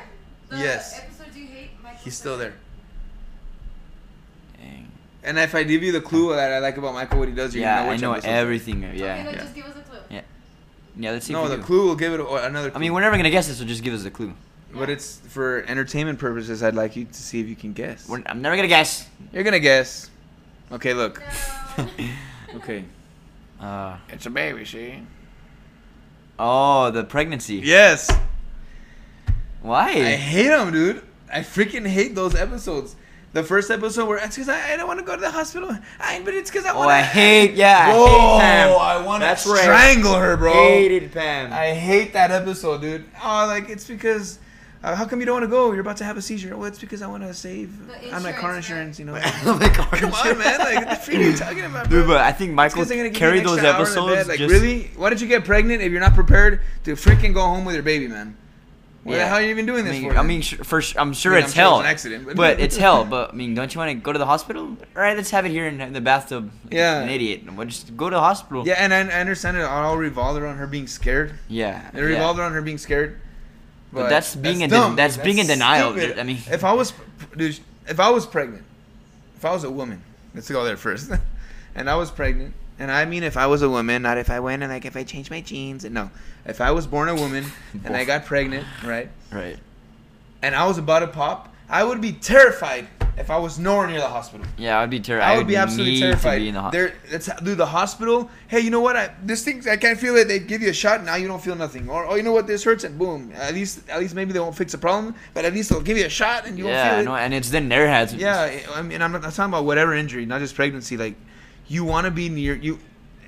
[0.50, 1.00] The Yes.
[1.00, 2.54] episodes you hate, Michael's He's still there.
[4.58, 4.88] Dang.
[5.24, 7.54] And if I give you the clue that I like about Michael, what he does,
[7.56, 8.84] you're yeah, gonna know I know everything.
[8.84, 9.38] Okay, Yeah, no, Yeah.
[9.38, 10.00] just give us a clue.
[10.10, 10.22] Yeah.
[10.98, 11.12] yeah.
[11.12, 11.34] Let's see.
[11.34, 11.64] No, the do.
[11.64, 12.70] clue will give it another.
[12.72, 12.78] Clue.
[12.78, 14.34] I mean, we're never gonna guess this, so just give us a clue.
[14.74, 16.62] but it's for entertainment purposes.
[16.62, 18.08] I'd like you to see if you can guess.
[18.08, 19.08] We're, I'm never gonna guess.
[19.34, 20.10] You're gonna guess.
[20.72, 21.22] Okay, look.
[21.78, 21.88] No.
[22.56, 22.86] Okay,
[23.60, 24.66] Uh, it's a baby.
[24.66, 25.04] See?
[26.40, 27.56] oh, the pregnancy.
[27.56, 28.12] Yes.
[29.62, 29.90] Why?
[29.90, 31.04] I hate them, dude.
[31.32, 32.96] I freaking hate those episodes.
[33.34, 35.70] The first episode where it's because I, I don't want to go to the hospital.
[36.00, 36.92] I, but it's because I oh, want.
[36.92, 37.56] I hate.
[37.56, 38.80] Yeah, Bro, I hate Pam.
[38.80, 39.62] I want to That's right.
[39.62, 40.54] strangle her, bro.
[40.54, 41.52] I Hated Pam.
[41.52, 43.06] I hate that episode, dude.
[43.24, 44.40] Oh, like it's because.
[44.88, 45.72] Uh, how come you don't want to go?
[45.74, 46.56] You're about to have a seizure.
[46.56, 49.26] Well, it's because I want to save The on my car insurance, insurance.
[49.26, 49.40] right?
[49.42, 49.58] You know.
[49.60, 50.60] Like, Come on, man.
[50.60, 52.00] Like, what the freak are you talking about, bro?
[52.00, 54.20] Dude, but I think It's Michael 'cause gonna give carried those extra hour in the
[54.22, 54.28] episodes.
[54.30, 54.90] Like, just, really?
[54.96, 57.84] Why did you get pregnant if you're not prepared to freaking go home with your
[57.84, 58.38] baby, man?
[59.04, 60.18] What the hell are you even doing I this mean, for?
[60.18, 61.80] I mean, sh- for sh- I'm sure I mean, it's I'm sure it hell.
[61.80, 63.06] an accident, but- but it's hell.
[63.06, 64.64] But I mean, don't you want to go to the hospital?
[64.64, 66.52] All right, let's have it here in the bathtub.
[66.66, 67.02] Like Yeah.
[67.02, 67.42] an idiot.
[67.56, 68.66] We'll just go to the hospital.
[68.68, 71.34] yeah, and I, I understand it all revolved around her being scared.
[71.50, 71.90] yeah.
[71.94, 73.20] It revolved around her being scared.
[73.92, 75.24] But that's being in dumb, that's dude.
[75.24, 76.20] being in denial, dude.
[76.20, 76.94] I mean- if I was,
[77.36, 78.64] dude, if I was pregnant,
[79.38, 80.02] if I was a woman,
[80.36, 81.10] let's go there first,
[81.76, 84.40] and I was pregnant, and I mean if I was a woman, not if I
[84.40, 86.12] went and like if I changed my genes, and no,
[86.46, 87.46] if I was born a woman
[87.86, 89.58] and I got pregnant, right, Right.
[90.42, 94.00] and I was about to pop, I would be terrified if I was nowhere near
[94.00, 94.46] the hospital.
[94.58, 95.34] Yeah, I'd be terrified.
[95.34, 96.36] I would be absolutely terrified.
[96.36, 98.30] To be in the ho- There, let's do the hospital.
[98.48, 98.96] Hey, you know what?
[98.96, 100.28] I this thing I can't feel it.
[100.28, 101.90] They give you a shot, now you don't feel nothing.
[101.90, 102.46] Or oh, you know what?
[102.46, 103.32] This hurts, and boom.
[103.36, 105.98] At least, at least maybe they won't fix the problem, but at least they'll give
[105.98, 107.06] you a shot, and you won't yeah, feel it.
[107.06, 108.14] know, and it's then their heads.
[108.14, 110.96] Yeah, I mean, I'm not I'm talking about whatever injury, not just pregnancy.
[110.96, 111.16] Like,
[111.68, 112.80] you want to be near you,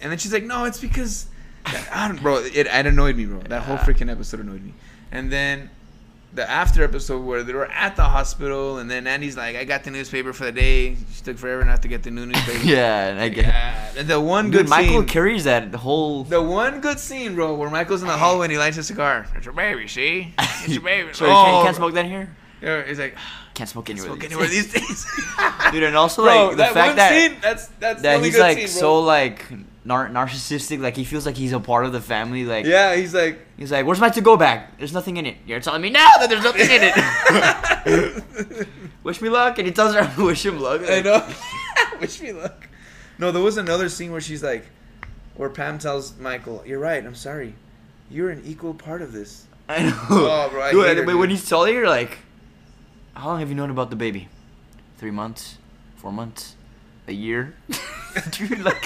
[0.01, 1.25] and then she's like, "No, it's because,
[1.65, 3.39] I don't, bro." It, it annoyed me, bro.
[3.39, 4.73] That whole freaking episode annoyed me.
[5.11, 5.71] And then
[6.33, 9.83] the after episode where they were at the hospital, and then Andy's like, "I got
[9.83, 12.63] the newspaper for the day." She took forever not to get the new newspaper.
[12.63, 13.45] yeah, and I get.
[13.45, 13.91] Yeah.
[13.97, 16.23] And the one Dude, good Michael scene, carries that the whole.
[16.23, 19.27] the one good scene, bro, where Michael's in the hallway and he lights a cigar.
[19.35, 20.33] It's your baby, see?
[20.37, 21.09] It's your baby.
[21.13, 21.63] so you can't, oh.
[21.63, 22.35] can't smoke that here.
[22.61, 23.15] Yeah, He's like,
[23.53, 24.11] Can't smoke anywhere.
[24.11, 24.71] smoke these anywhere days.
[24.71, 25.05] these days.
[25.71, 28.57] Dude, and also Bro, like the fact that scene, that's that's that he's good like
[28.57, 29.45] scene, so like
[29.89, 30.79] nar- narcissistic.
[30.79, 32.45] Like he feels like he's a part of the family.
[32.45, 34.69] Like Yeah, he's like, he's like, "Where's my to-go bag?
[34.77, 38.67] There's nothing in it." You're telling me now that there's nothing in it.
[39.03, 41.27] Wish me luck, and he tells her, "Wish him luck." I know.
[41.99, 42.67] Wish me luck.
[43.17, 44.65] No, there was another scene where she's like,
[45.35, 47.03] where Pam tells Michael, "You're right.
[47.05, 47.55] I'm sorry.
[48.09, 49.97] You're an equal part of this." I know.
[50.09, 52.19] Oh, bro, I Dude, her, but when he's telling her, like,
[53.13, 54.27] how long have you known about the baby?
[54.97, 55.57] Three months,
[55.97, 56.55] four months,
[57.07, 57.55] a year,
[58.31, 58.59] dude.
[58.59, 58.83] Like,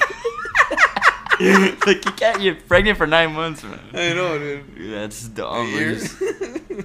[1.87, 3.79] like you can't get pregnant for nine months, man.
[3.93, 4.91] I know, dude.
[4.93, 5.67] That's dumb.
[5.67, 5.79] A bro.
[5.79, 5.93] year?
[5.95, 6.21] Just-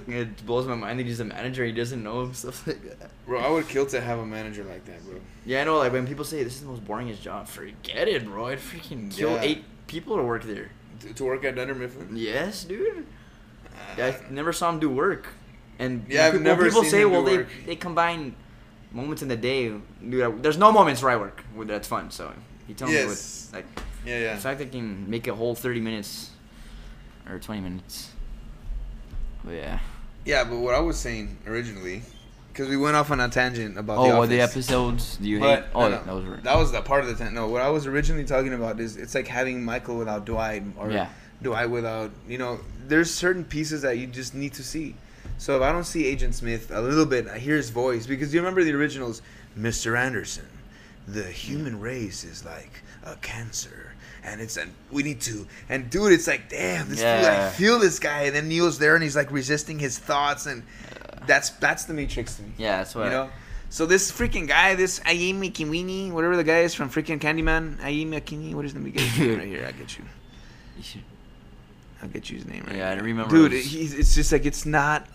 [0.07, 1.65] It blows my mind that he's a manager.
[1.65, 3.09] He doesn't know stuff like that.
[3.25, 5.19] Bro, I would kill to have a manager like that, bro.
[5.45, 5.77] Yeah, I know.
[5.77, 8.47] Like when people say this is the most boringest job, forget it, bro.
[8.47, 9.41] I'd freaking kill Yeah.
[9.41, 10.69] eight people to work there.
[11.01, 12.09] To, to work at Dunder Mifflin.
[12.15, 13.05] Yes, dude.
[13.97, 15.27] Yeah, I never saw him do work.
[15.79, 17.47] And Yeah, I've when never people seen say, him well, do they work.
[17.65, 18.35] they combine
[18.91, 19.71] moments in the day.
[20.07, 22.11] Dude, I- there's no moments where I work where that's fun.
[22.11, 22.31] So
[22.67, 23.49] he tells me Yes.
[23.53, 23.65] like
[24.05, 24.35] Yeah, yeah.
[24.35, 26.31] the fact that I can make a whole 30 minutes
[27.29, 28.09] or 20 minutes.
[29.43, 29.79] But yeah.
[30.25, 32.01] Yeah, but what I was saying originally,
[32.51, 35.59] because we went off on a tangent about Oh, the the episodes do you But
[35.63, 35.69] hate?
[35.73, 36.43] Oh, no, no, that was right.
[36.43, 37.33] that was the part of the tent.
[37.33, 40.91] No, what I was originally talking about is it's like having Michael without Dwight or
[40.91, 41.09] Yeah.
[41.41, 42.59] Dwight without you know.
[42.87, 44.95] There's certain pieces that you just need to see.
[45.37, 48.33] So if I don't see Agent Smith a little bit, I hear his voice because
[48.33, 49.21] you remember the originals,
[49.57, 49.97] Mr.
[49.97, 50.47] Anderson.
[51.07, 53.88] The human race is like a cancer,
[54.23, 55.47] and it's and we need to.
[55.69, 58.23] And dude, it's like damn, this dude, I feel this guy.
[58.23, 60.63] And then Neo's there, and he's like resisting his thoughts, and
[61.25, 62.51] that's that's the Matrix to me.
[62.57, 63.05] Yeah, that's what.
[63.05, 63.29] You know?
[63.71, 68.19] So this freaking guy, this Ayemi Kiwini, whatever the guy is from freaking Candyman, Ayemi
[68.19, 68.93] Akini, what is the name
[69.37, 69.65] right here?
[69.67, 70.05] I get you.
[70.77, 71.03] you should-
[72.01, 72.77] I'll get you his name right.
[72.77, 75.05] Yeah, I don't remember Dude, it was- it's just like it's not.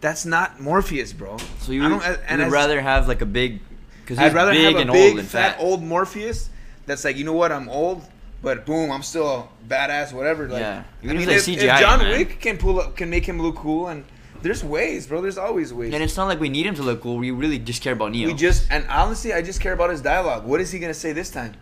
[0.00, 1.36] That's not Morpheus, bro.
[1.58, 3.60] So you I don't- and would rather have like a big,
[4.02, 5.60] because he's I'd rather big have a big, fat, fat.
[5.60, 6.48] old Morpheus.
[6.86, 7.52] That's like, you know what?
[7.52, 8.02] I'm old.
[8.42, 10.48] But boom, I'm still a badass, whatever.
[10.48, 10.84] Like, Yeah.
[11.02, 12.18] I mean, if they if John man.
[12.18, 14.04] Wick can pull up, can make him look cool, and
[14.42, 15.20] there's ways, bro.
[15.20, 15.92] There's always ways.
[15.92, 17.18] And it's not like we need him to look cool.
[17.18, 18.28] We really just care about Neo.
[18.28, 20.44] We just and honestly, I just care about his dialogue.
[20.44, 21.54] What is he gonna say this time?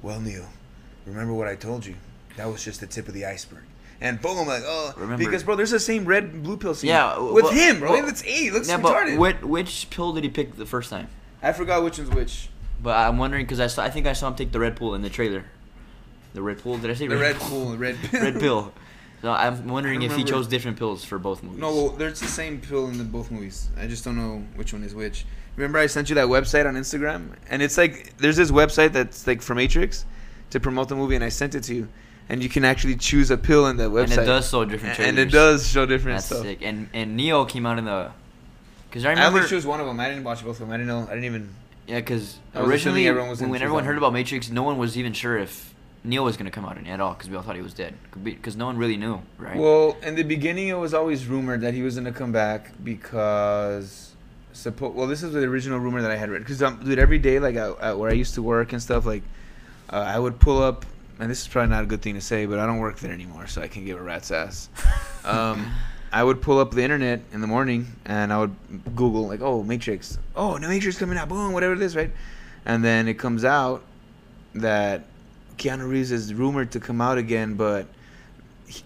[0.00, 0.46] Well, Neo,
[1.06, 1.94] remember what I told you?
[2.36, 3.64] That was just the tip of the iceberg.
[4.00, 6.88] And boom, I'm like oh, Remember- because bro, there's the same red blue pill scene.
[6.88, 7.92] Yeah, with well- him, bro.
[7.92, 8.24] well- eight.
[8.24, 9.16] He looks yeah, retarded.
[9.16, 11.08] but which, which pill did he pick the first time?
[11.42, 12.48] I forgot which one's which.
[12.82, 14.94] But I'm wondering because I saw I think I saw him take the red pill
[14.94, 15.44] in the trailer.
[16.34, 16.78] The red pill?
[16.78, 18.20] Did I say The red pool, the red pill.
[18.22, 18.72] red pill.
[19.20, 21.60] So I'm wondering if he chose different pills for both movies.
[21.60, 23.68] No, well, there's the same pill in the both movies.
[23.78, 25.24] I just don't know which one is which.
[25.54, 29.26] Remember, I sent you that website on Instagram, and it's like there's this website that's
[29.26, 30.06] like for Matrix
[30.50, 31.88] to promote the movie, and I sent it to you,
[32.28, 34.12] and you can actually choose a pill in that website.
[34.12, 35.08] and it does show different trailers.
[35.10, 36.42] and it does show different That's stuff.
[36.42, 36.58] sick.
[36.62, 38.10] And and Neo came out in the.
[38.88, 39.38] Because I remember.
[39.38, 40.00] I only chose one of them.
[40.00, 40.70] I didn't watch both of them.
[40.70, 41.02] I didn't know.
[41.06, 41.54] I didn't even.
[41.86, 45.12] Yeah, because originally everyone was when, when everyone heard about Matrix, no one was even
[45.12, 45.71] sure if
[46.04, 47.74] Neo was gonna come out in it at all because we all thought he was
[47.74, 47.94] dead.
[48.22, 49.56] Because no one really knew, right?
[49.56, 54.08] Well, in the beginning, it was always rumored that he was gonna come back because.
[54.54, 56.40] Suppo- well, this is the original rumor that I had read.
[56.40, 59.06] Because, um, dude, every day, like at, at where I used to work and stuff,
[59.06, 59.22] like,
[59.88, 60.84] uh, I would pull up,
[61.18, 63.12] and this is probably not a good thing to say, but I don't work there
[63.12, 64.68] anymore, so I can give a rat's ass.
[65.24, 65.70] Um,
[66.12, 68.54] I would pull up the internet in the morning, and I would
[68.96, 70.18] Google, like, oh, Matrix.
[70.34, 72.10] Oh, no Matrix coming out, boom, whatever it is, right?
[72.66, 73.84] And then it comes out
[74.56, 75.04] that
[75.56, 77.86] Keanu Reeves is rumored to come out again, but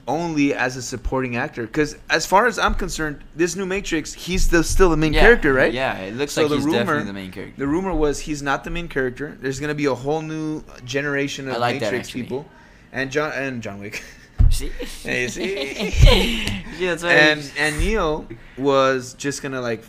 [0.08, 1.62] only as a supporting actor.
[1.66, 5.20] Because as far as I'm concerned, this new Matrix, he's the, still the main Yeah,
[5.20, 5.72] character, right?
[5.72, 7.54] Yeah, it looks So like the he's rumor- definitely the main character.
[7.58, 9.36] The rumor was he's not the main character.
[9.40, 12.46] There's gonna be a whole new generation of like Matrix people,
[12.92, 14.02] and John and John Wick,
[14.50, 14.70] See?
[15.28, 15.28] See?
[16.78, 17.12] yeah, that's right.
[17.12, 18.26] and and Neo
[18.58, 19.84] was just gonna like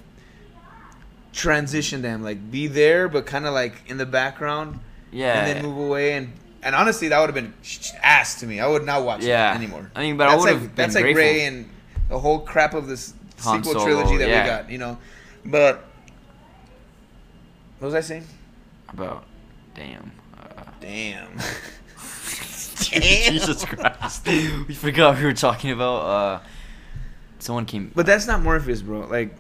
[1.33, 4.79] transition them, like be there, but kind of like in the background,
[5.11, 5.39] yeah.
[5.45, 6.13] and then move away.
[6.13, 6.33] And
[6.67, 7.53] and honestly, that would have been
[8.03, 8.59] ass to me.
[8.59, 9.53] I would not watch Yeah.
[9.55, 9.89] anymore.
[9.95, 11.23] I mean, but I that's would've like been that's like grateful.
[11.23, 11.69] Rey and
[12.09, 14.43] the whole crap of this Han sequel Solo, trilogy that yeah.
[14.43, 14.97] we got, you know.
[15.45, 15.85] But
[17.79, 18.25] what was I saying?
[18.89, 19.23] About,
[19.75, 20.11] damn.
[20.37, 21.37] Uh, Damn.
[22.77, 24.27] Jesus Christ.
[24.27, 26.01] we forgot we were talking about.
[26.01, 26.39] Uh,
[27.39, 27.93] someone came.
[27.95, 29.07] But that's not Morpheus, bro.
[29.07, 29.33] Like.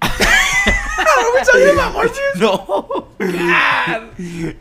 [0.00, 2.40] Are we talking about Morpheus?
[2.40, 3.08] No.
[3.18, 4.56] God.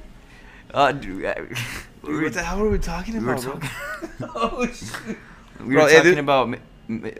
[0.75, 1.35] Uh, dude, uh,
[2.05, 3.53] Dude, what the hell were we talking we were about, bro?
[3.53, 4.29] talking.
[4.35, 5.17] oh shit.
[5.65, 7.11] We were talking about m- m-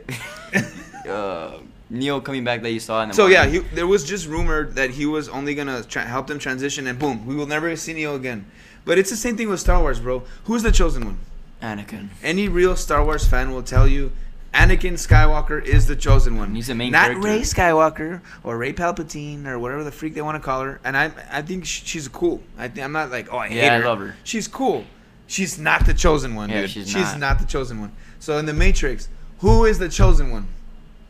[1.09, 1.57] uh,
[1.89, 3.15] Neo coming back that you saw in the.
[3.15, 6.39] So yeah, he, there was just rumored that he was only gonna tra- help them
[6.39, 8.45] transition, and boom, we will never see Neo again.
[8.85, 10.23] But it's the same thing with Star Wars, bro.
[10.45, 11.19] Who's the chosen one?
[11.61, 12.09] Anakin.
[12.21, 14.11] Any real Star Wars fan will tell you,
[14.55, 16.55] Anakin Skywalker is the chosen one.
[16.55, 17.27] He's the main not character.
[17.27, 20.79] Rey Skywalker or Rey Palpatine or whatever the freak they want to call her.
[20.83, 22.41] And I, I think she's cool.
[22.57, 23.85] I think I'm not like, oh, I hate Yeah, I her.
[23.85, 24.15] love her.
[24.23, 24.85] She's cool.
[25.27, 26.69] She's not the chosen one, Yeah, dude.
[26.71, 27.19] she's not.
[27.19, 27.39] not.
[27.39, 27.91] the chosen one.
[28.19, 30.47] So in the Matrix, who is the chosen one?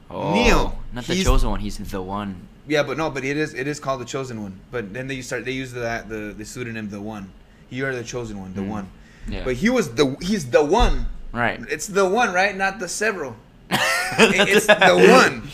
[0.09, 0.77] Oh, Neo.
[0.93, 1.59] Not the chosen one.
[1.59, 2.47] He's the one.
[2.67, 4.59] Yeah, but no, but it is it is called the chosen one.
[4.71, 7.31] But then they start they use the the, the pseudonym the one.
[7.69, 8.69] You are the chosen one, the Mm.
[8.69, 8.89] one.
[9.27, 9.43] Yeah.
[9.43, 11.07] But he was the he's the one.
[11.35, 11.59] Right.
[11.69, 12.55] It's the one, right?
[12.55, 13.35] Not the several.
[14.17, 15.49] It's the one.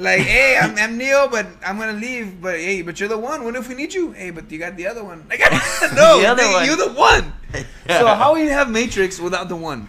[0.00, 2.40] Like, hey, I'm, I'm Neo, but I'm gonna leave.
[2.40, 3.44] But hey, but you're the one.
[3.44, 4.12] What if we need you?
[4.12, 5.24] Hey, but you got the other one.
[5.30, 5.40] Like,
[5.94, 6.66] no, The other they- one.
[6.66, 7.32] you're the one.
[7.88, 9.88] So how will you have Matrix without the one?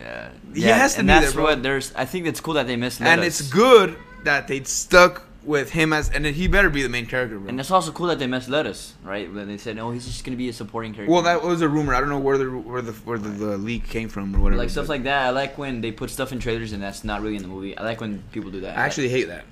[0.00, 0.28] Yeah.
[0.54, 1.44] He yeah, has to and be that's there, bro.
[1.44, 1.92] what there's.
[1.96, 3.40] I think it's cool that they misled and us.
[3.40, 7.06] it's good that they stuck with him as, and then he better be the main
[7.06, 7.48] character, bro.
[7.48, 9.32] And it's also cool that they misled us, right?
[9.32, 11.68] When they said, "Oh, he's just gonna be a supporting character." Well, that was a
[11.68, 11.94] rumor.
[11.94, 14.58] I don't know where the where the where the, the leak came from or whatever.
[14.60, 15.26] like stuff like that.
[15.26, 17.76] I like when they put stuff in trailers and that's not really in the movie.
[17.78, 18.76] I like when people do that.
[18.76, 19.44] I actually hate that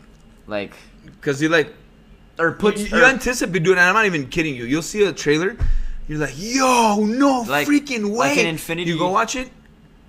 [0.47, 0.75] like
[1.07, 1.73] because you like
[2.39, 3.79] or put you, or- you anticipate doing.
[3.79, 4.65] And I'm not even kidding you.
[4.65, 5.57] You'll see a trailer.
[6.09, 8.31] You're like, yo, no Like- freaking way.
[8.31, 9.49] like in Infinity- You go watch it,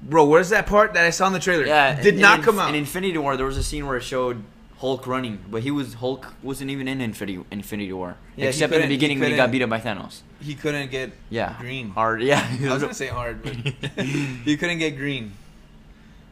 [0.03, 0.25] bro.
[0.25, 1.65] Where's that part that I saw in the trailer?
[1.65, 2.69] yeah did in- not in, come out.
[2.69, 4.43] In Infinity War, there was a scene where it showed
[4.79, 8.79] Hulk running, but he was Hulk wasn't even in Infinity Infinity War, Yeah, except in
[8.81, 10.21] the couldn't- he beginning when he got beat up by Thanos.
[10.41, 11.91] he couldn't get Yeah, green.
[11.91, 12.21] hard.
[12.21, 13.53] Yeah, I was gonna say hard, but
[14.45, 15.31] he couldn't get green,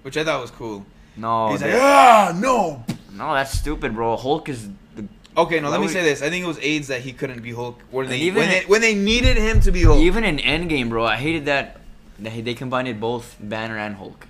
[0.04, 0.86] which I thought was cool.
[1.16, 2.84] no, He's like, ah, no.
[3.14, 4.18] no, that's stupid, bro.
[4.18, 5.06] Hulk is the
[5.38, 6.22] Okay, no, let me say this.
[6.22, 7.80] I think it was AIDS that he couldn't be Hulk.
[7.92, 10.00] When they, even when, they, when they needed him to be Hulk.
[10.00, 11.78] Even in Endgame, bro, I hated that
[12.20, 14.28] they, they combined both Banner and Hulk.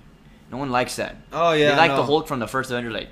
[0.52, 1.16] No one likes that.
[1.32, 3.08] oh yeah, they like the Hulk from the first Avenger, like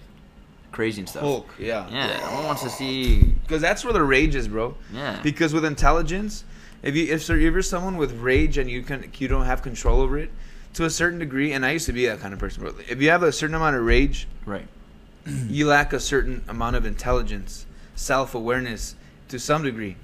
[0.72, 1.22] crazy and stuff.
[1.22, 1.88] Hulk, yeah.
[1.90, 3.22] Yeah, no one wants to see.
[3.22, 4.74] Because that's where the rage is, bro.
[4.92, 5.20] Yeah.
[5.22, 6.44] Because with intelligence,
[6.82, 10.18] if you if you're someone with rage and you can you don't have control over
[10.18, 10.30] it
[10.74, 12.74] to a certain degree, and I used to be that kind of person, bro.
[12.88, 14.66] If you have a certain amount of rage, right.
[15.26, 18.96] you lack a certain amount of intelligence, self awareness
[19.28, 19.96] to some degree.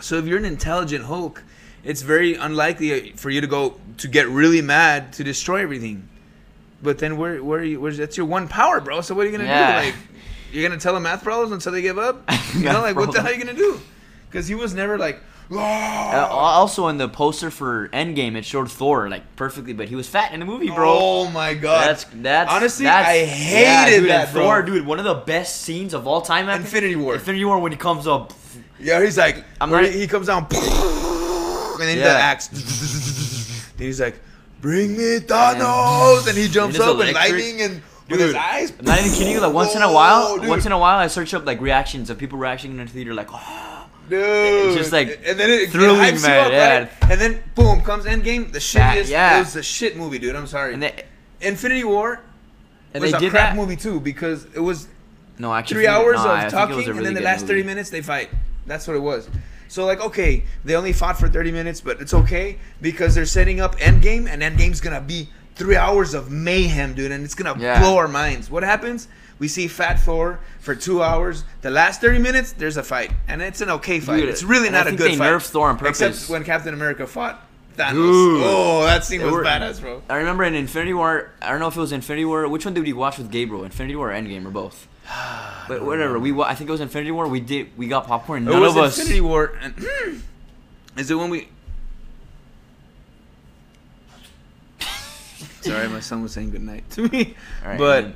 [0.00, 1.42] So if you're an intelligent Hulk
[1.84, 6.08] it's very unlikely for you to go to get really mad to destroy everything.
[6.82, 9.00] But then where where are you, where's that's your one power, bro?
[9.00, 9.80] So what are you gonna Yeah.
[9.80, 9.86] do?
[9.86, 9.94] Like
[10.52, 12.28] you're gonna tell them math problems until they give up?
[12.54, 13.80] You know, like what the hell are you gonna do?
[14.30, 15.20] Because he was never like,
[15.50, 20.08] Uh, also in the poster for Endgame, it showed Thor like perfectly, but he was
[20.08, 20.86] fat in the movie, bro.
[21.00, 21.86] oh my god.
[21.88, 24.42] That's that's Honestly, that's, I hated dude, that, bro.
[24.42, 24.86] Thor, dude.
[24.86, 26.46] One of the best scenes of all time.
[26.46, 26.60] man.
[26.60, 27.14] Infinity War.
[27.14, 28.32] Infinity War when he comes up.
[28.80, 32.48] Yeah, he's like, I'm not- he comes down, and then the axe.
[33.76, 34.20] Then he's like,
[34.64, 38.72] "Bring me Thanos," and he jumps it's up and lightning and with his eyes.
[38.78, 39.40] I'm not even kidding you.
[39.40, 40.48] Like once in a while, dude.
[40.48, 43.12] once in a while, I search up like reactions of people reacting in the theater,
[43.12, 46.78] like, oh, Dude, just, like, and then it, thrilling, it hypes you man, up, yeah.
[46.78, 46.90] right?
[47.10, 49.08] And then boom comes Endgame, the That- shittiest.
[49.10, 49.36] yeah.
[49.36, 50.34] It was a shit movie, dude.
[50.36, 50.72] I'm sorry.
[50.74, 51.04] and they
[51.42, 52.20] Infinity War
[52.94, 53.56] and was they a did crap that.
[53.56, 54.88] movie too because it was
[55.38, 57.52] No, actually, three hours no, of talking, a and then the last movie.
[57.54, 58.30] thirty minutes they fight.
[58.66, 59.28] That's what it was.
[59.68, 63.60] So like, okay, they only fought for thirty minutes, but it's okay because they're setting
[63.60, 67.80] up Endgame, and Endgame's gonna be three hours of mayhem, dude, and it's gonna Yeah.
[67.80, 68.50] blow our minds.
[68.50, 69.08] What happens?
[69.38, 71.44] We see Fat Thor for two hours.
[71.62, 74.20] The last thirty minutes, there's a fight, and it's an okay fight.
[74.20, 75.32] Dude, it's really I not a good they fight.
[75.32, 76.00] nerfed Thor on purpose.
[76.00, 77.40] Except when Captain America fought
[77.76, 77.92] Thanos.
[77.92, 78.42] Dude.
[78.44, 80.02] Oh, that scene was were- badass, bro.
[80.08, 81.30] I remember in Infinity War.
[81.42, 82.46] I don't know if it was Infinity War.
[82.48, 83.64] Which one did we watch with Gabriel?
[83.64, 84.86] Infinity War or Endgame or both?
[85.66, 86.18] But whatever.
[86.18, 87.26] We I think it was Infinity War.
[87.26, 87.70] We did.
[87.78, 88.46] We got popcorn.
[88.46, 88.98] It was of us.
[88.98, 89.56] Infinity War.
[89.62, 89.74] And
[90.98, 91.48] is it when we?
[95.62, 97.34] Sorry, my son was saying goodnight to me.
[97.62, 98.14] All right, but and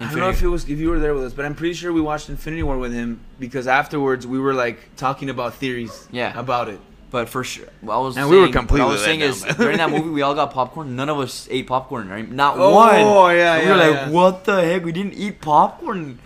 [0.00, 1.74] I don't know if it was if you were there with us, but I'm pretty
[1.74, 6.08] sure we watched Infinity War with him because afterwards we were like talking about theories.
[6.10, 6.38] Yeah.
[6.38, 6.80] About it.
[7.10, 9.42] But for sure, I was And saying, we were what completely I was saying is
[9.56, 10.94] during that movie, we all got popcorn.
[10.94, 12.08] None of us ate popcorn.
[12.08, 12.30] Right?
[12.30, 12.94] Not Oh, one.
[13.36, 14.10] yeah, And yeah, We were like, yeah.
[14.10, 14.84] what the heck?
[14.84, 16.18] We didn't eat popcorn.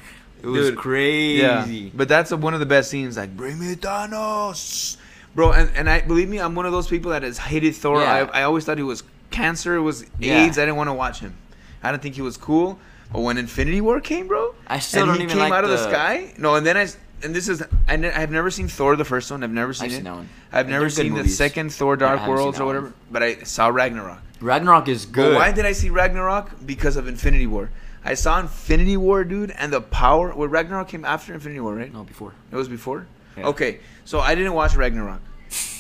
[0.43, 1.41] It was Dude, crazy.
[1.41, 3.16] Yeah, but that's one of the best scenes.
[3.16, 4.99] Like, bring me Thanos,
[5.35, 5.53] bro.
[5.53, 8.01] And and I believe me, I'm one of those people that has hated Thor.
[8.03, 8.28] Yeah.
[8.32, 10.45] I, I always thought he was cancer, it was Yeah.
[10.45, 10.59] AIDS.
[10.59, 11.35] I didn't want to watch him.
[11.82, 12.78] I didn't think he was cool.
[13.12, 15.64] But when Infinity War came, bro, I still and don't he even came like out
[15.64, 16.35] of the the- sky.
[16.37, 16.87] No, and then I
[17.25, 19.43] and this is I ne- I've never seen Thor the first one.
[19.43, 19.95] I've never seen I've it.
[19.97, 20.29] seen that one.
[20.53, 21.37] I've They're never seen the movies.
[21.37, 22.75] second Thor: Dark Worlds or one.
[22.77, 22.93] whatever.
[23.11, 24.18] But I saw Ragnarok.
[24.41, 25.35] Ragnarok is But good.
[25.37, 26.51] why did I see Ragnarok?
[26.66, 27.70] Because of Infinity War.
[28.05, 30.35] I saw Infinity War, dude, and the power.
[30.35, 31.93] Well, Ragnarok came after Infinity War, right?
[31.93, 32.33] No, before.
[32.53, 33.07] It was before.
[33.37, 33.47] Yeah.
[33.47, 35.20] Okay, so I didn't watch Ragnarok,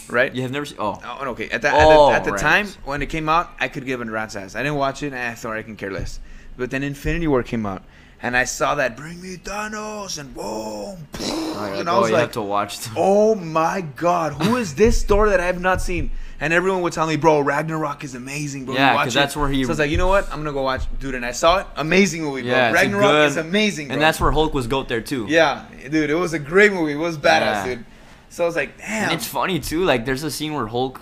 [0.08, 0.34] right?
[0.34, 0.78] You have never seen.
[0.80, 1.48] Oh, Oh, okay.
[1.50, 2.40] At the, Oh, at the, at the oh, right.
[2.40, 4.54] time when it came out, I could give a rat's ass.
[4.56, 6.18] I didn't watch it, and I thought I can care less.
[6.56, 7.82] But then Infinity War came out,
[8.22, 12.06] and I saw that "Bring me Thanos" and boom, oh, and oh, I was oh,
[12.08, 12.78] you like, to watch.
[12.96, 16.10] "Oh my god, who is this Thor that I have not seen?"
[16.40, 18.74] And everyone would tell me, "Bro, Ragnarok is amazing, bro.
[18.74, 20.24] Yeah, watch 'cause it." that's where he- So I was like, "You know what?
[20.32, 21.66] I'm gonna go watch." Dude, and I saw it.
[21.76, 22.50] Amazing movie, bro.
[22.50, 23.94] yeah, Ragnarok good- is amazing, bro.
[23.94, 25.26] And that's where Hulk was goat there too.
[25.28, 26.92] yeah, dude, it was a great movie.
[26.92, 27.64] It was badass, Yeah.
[27.66, 27.84] dude.
[28.30, 29.84] So I was like, "Damn." And it's funny too.
[29.84, 31.00] Like there's a scene where Hulk,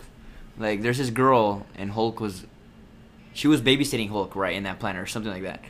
[0.59, 2.45] like there's this girl and Hulk was,
[3.33, 5.61] she was babysitting Hulk right in that planet or something like that.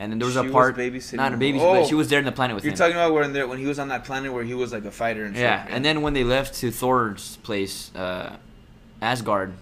[0.00, 1.40] And then there was She a was part, babysitting not a Hulk.
[1.40, 1.74] baby, Oh.
[1.80, 2.68] but she was there in the planet with him.
[2.70, 4.84] You're talking about when there, when he was on that planet where he was like
[4.84, 5.74] a fighter and yeah, stuff.
[5.74, 8.36] and then when they left to Thor's place, uh,
[9.02, 9.52] Asgard,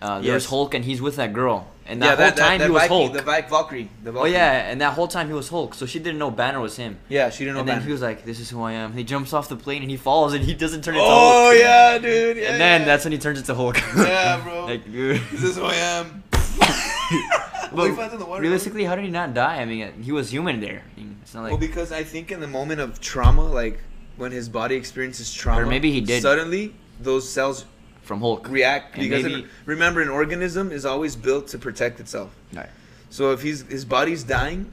[0.00, 0.46] uh, there's Yes.
[0.46, 1.68] Hulk and he's with that girl.
[1.86, 3.12] And yeah, that whole time he was Viking, Hulk.
[3.12, 3.88] The Vi- Valkyrie.
[4.04, 5.74] The oh yeah, and that whole time he was Hulk.
[5.74, 6.96] So she didn't know Banner was him.
[7.08, 9.02] Yeah, she didn't know and then he was like, "This is who I am." He
[9.04, 11.34] jumps off the plane and he falls and he doesn't turn into Oh Hulk.
[11.34, 12.36] Oh yeah, dude.
[12.36, 12.86] Yeah, and then yeah.
[12.86, 13.78] that's when he turns into Hulk.
[13.96, 14.64] Yeah, bro.
[14.72, 15.20] like, dude.
[15.32, 16.22] This is who I am.
[17.74, 19.56] But he finds in the water, realistically, how did he not die?
[19.60, 20.82] I mean, he was human there.
[20.96, 23.80] I mean, it's not like well, because I think in the moment of trauma, like
[24.16, 26.22] when his body experiences trauma, Or maybe he did.
[26.22, 27.64] Suddenly, those cells
[28.02, 28.48] from Hulk.
[28.48, 32.34] react And because maybe- remember, an organism is always built to protect itself.
[32.52, 32.68] Right.
[33.10, 34.72] So if he's his body's dying,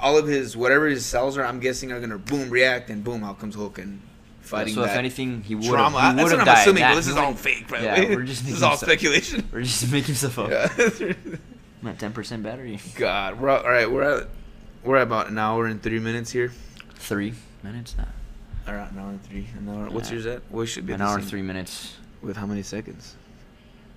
[0.00, 3.22] all of his whatever his cells are, I'm guessing are gonna boom react and boom
[3.24, 4.00] out comes Hulk and
[4.40, 6.00] fighting so if anything, he would trauma.
[6.00, 6.16] have.
[6.16, 6.58] That's what I'm died.
[6.62, 6.80] assuming.
[6.82, 8.16] That- but this is all fake, by the Yeah, way.
[8.16, 9.48] we're just this is all stuff- speculation.
[9.52, 10.50] We're just making stuff up.
[10.50, 11.12] Yeah.
[11.84, 12.80] I'm at ten percent battery.
[12.94, 13.90] God, we're all right.
[13.90, 14.28] We're at
[14.84, 16.50] we're at about an hour and three minutes here.
[16.94, 18.08] Three minutes now.
[18.66, 19.46] All right, an hour and three.
[19.58, 19.90] An hour.
[19.90, 20.14] What's Yeah.
[20.14, 20.42] yours at?
[20.50, 21.96] We should be An hour and three minutes.
[22.22, 23.16] With how many seconds?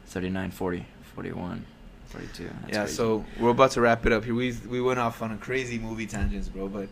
[0.08, 0.86] 39, 40,
[1.16, 1.66] 41,
[2.08, 2.44] 42.
[2.44, 2.80] That's yeah.
[2.82, 2.94] crazy.
[2.94, 4.36] So we're about to wrap it up here.
[4.36, 6.68] We we went off on a crazy movie tangents, bro.
[6.68, 6.90] But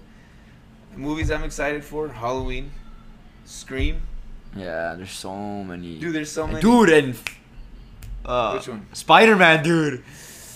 [0.96, 2.72] movies I'm excited for: Halloween,
[3.43, 4.02] Scream.
[4.56, 6.00] Yeah, there's so many.
[6.00, 6.62] Dude, there's so many.
[6.62, 7.16] Dude, and
[8.24, 8.86] uh, Which one?
[8.93, 10.02] Spider Man, dude.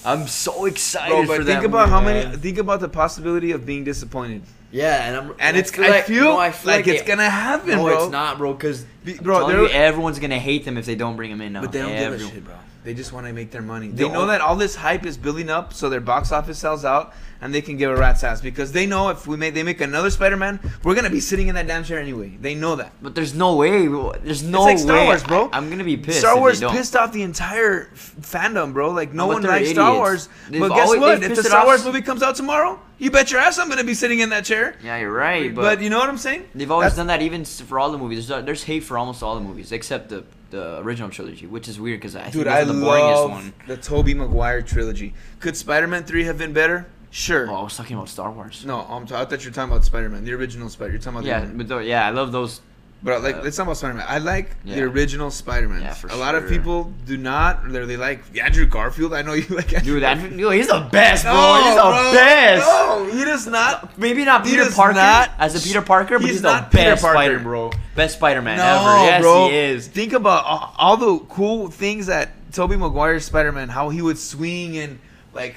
[0.06, 2.26] I'm so excited Bro, for but that think about movie, how man.
[2.30, 2.38] many.
[2.38, 4.44] Think about the possibility of being disappointed.
[4.72, 8.04] Yeah, and I'm And it's I feel, no, like, it's it- gonna happen, No, bro.
[8.04, 8.54] it's not, bro.
[8.54, 8.86] Because
[9.22, 11.62] bro, bro, everyone's gonna hate them if they don't bring him in now.
[11.62, 12.54] But they don't give a shit, bro.
[12.84, 13.90] They just want to make their money.
[13.90, 17.14] They know that all this hype is building up, so their box office sells out,
[17.42, 19.82] and they can give a rat's ass because they know if we make they make
[19.82, 22.38] another Spider-Man, we're gonna be sitting in that damn chair anyway.
[22.40, 22.94] They know that.
[23.02, 23.88] But there's no way.
[24.24, 25.06] There's no it's like Star way.
[25.08, 25.50] Wars, bro.
[25.52, 26.20] I, am gonna be pissed.
[26.20, 28.92] Star Wars pissed off the entire f- fandom, bro.
[28.92, 29.96] Like no No, one likes Star.
[29.96, 30.30] Wars.
[30.50, 31.22] They've but guess always- what?
[31.24, 33.94] If the Star Wars movie comes out tomorrow, you bet your ass I'm gonna be
[33.94, 34.76] sitting in that chair.
[34.84, 35.54] Yeah, you're right.
[35.54, 36.46] But, But, you know what I'm saying?
[36.56, 38.28] they've always That's- done that, even for all the movies.
[38.30, 41.80] There's, there's hate for almost all the movies except the the original trilogy, which is
[41.80, 43.54] weird because I think Dude, I the boringest love one.
[43.68, 45.14] the Tobey Maguire trilogy.
[45.40, 46.88] Could Spider-Man 3 have been better?
[47.12, 47.50] Sure.
[47.50, 48.64] Oh, I was talking about Star Wars.
[48.66, 50.92] No, I'm t- I thought you were talking about Spider-Man, the original Spider.
[50.92, 51.58] You're talking about Yeah, one.
[51.58, 52.62] but though, yeah, I love those.
[53.02, 54.06] But like, let's talk about Spider-Man.
[54.08, 54.76] I like yeah.
[54.76, 55.82] the original Spider-Man.
[55.82, 57.66] Yeah, for a lot of people do not.
[57.66, 59.14] Or they like Andrew Garfield.
[59.14, 59.94] I know you like Andrew.
[59.96, 60.54] Dude, that, Garfield.
[60.54, 61.34] he's the best, bro.
[61.34, 62.12] No, he's the bro.
[62.14, 62.68] best.
[62.68, 63.98] No, he does not.
[63.98, 67.02] Maybe not Peter Parker not- as a Peter Parker, but he's he's, the best.
[67.02, 67.72] Spider, bro.
[67.96, 69.06] Best Spider-Man no, ever.
[69.06, 69.48] Yes, bro.
[69.50, 69.88] he is.
[69.88, 74.78] Think about all, all the cool things that Tobey Maguire's Spider-Man, how he would swing
[74.78, 75.00] and
[75.34, 75.56] like,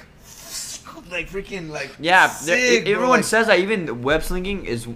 [1.11, 1.97] like freaking like.
[1.99, 4.87] Yeah, sick, everyone like- says that even web slinging is.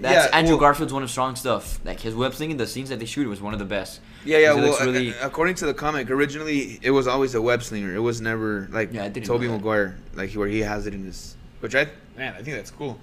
[0.00, 1.78] That's Yeah, Andrew well- Garfield's one of strong stuff.
[1.84, 4.00] Like his web slinging, the scenes that they shoot was one of the best.
[4.24, 4.54] Yeah, yeah.
[4.54, 7.94] Well, really- a- according to the comic, originally it was always a web slinger.
[7.94, 9.48] It was never like Yeah, Tobey.
[9.48, 11.36] Maguire, like where he has it in his.
[11.60, 12.98] Which I man, I think that's cool.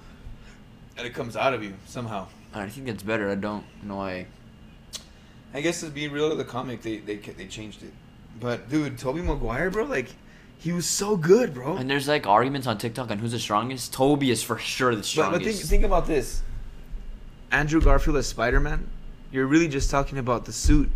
[0.98, 2.26] And it comes out of you somehow.
[2.54, 3.30] I think it's better.
[3.30, 4.26] I don't know why.
[5.54, 7.92] I guess to be real to the comic, they they they changed it.
[8.40, 10.08] But dude, Tobey Maguire, bro, like
[10.58, 11.76] he was so good, bro.
[11.76, 13.92] And there's like arguments on TikTok on who's the strongest.
[13.94, 15.44] Tobey is for sure the But, strongest.
[15.44, 16.42] but think think about this.
[17.52, 18.88] Andrew Garfield as Spider Man,
[19.30, 20.90] you're really just talking about the suit,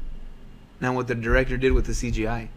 [0.80, 2.48] and what the director did with the CGI.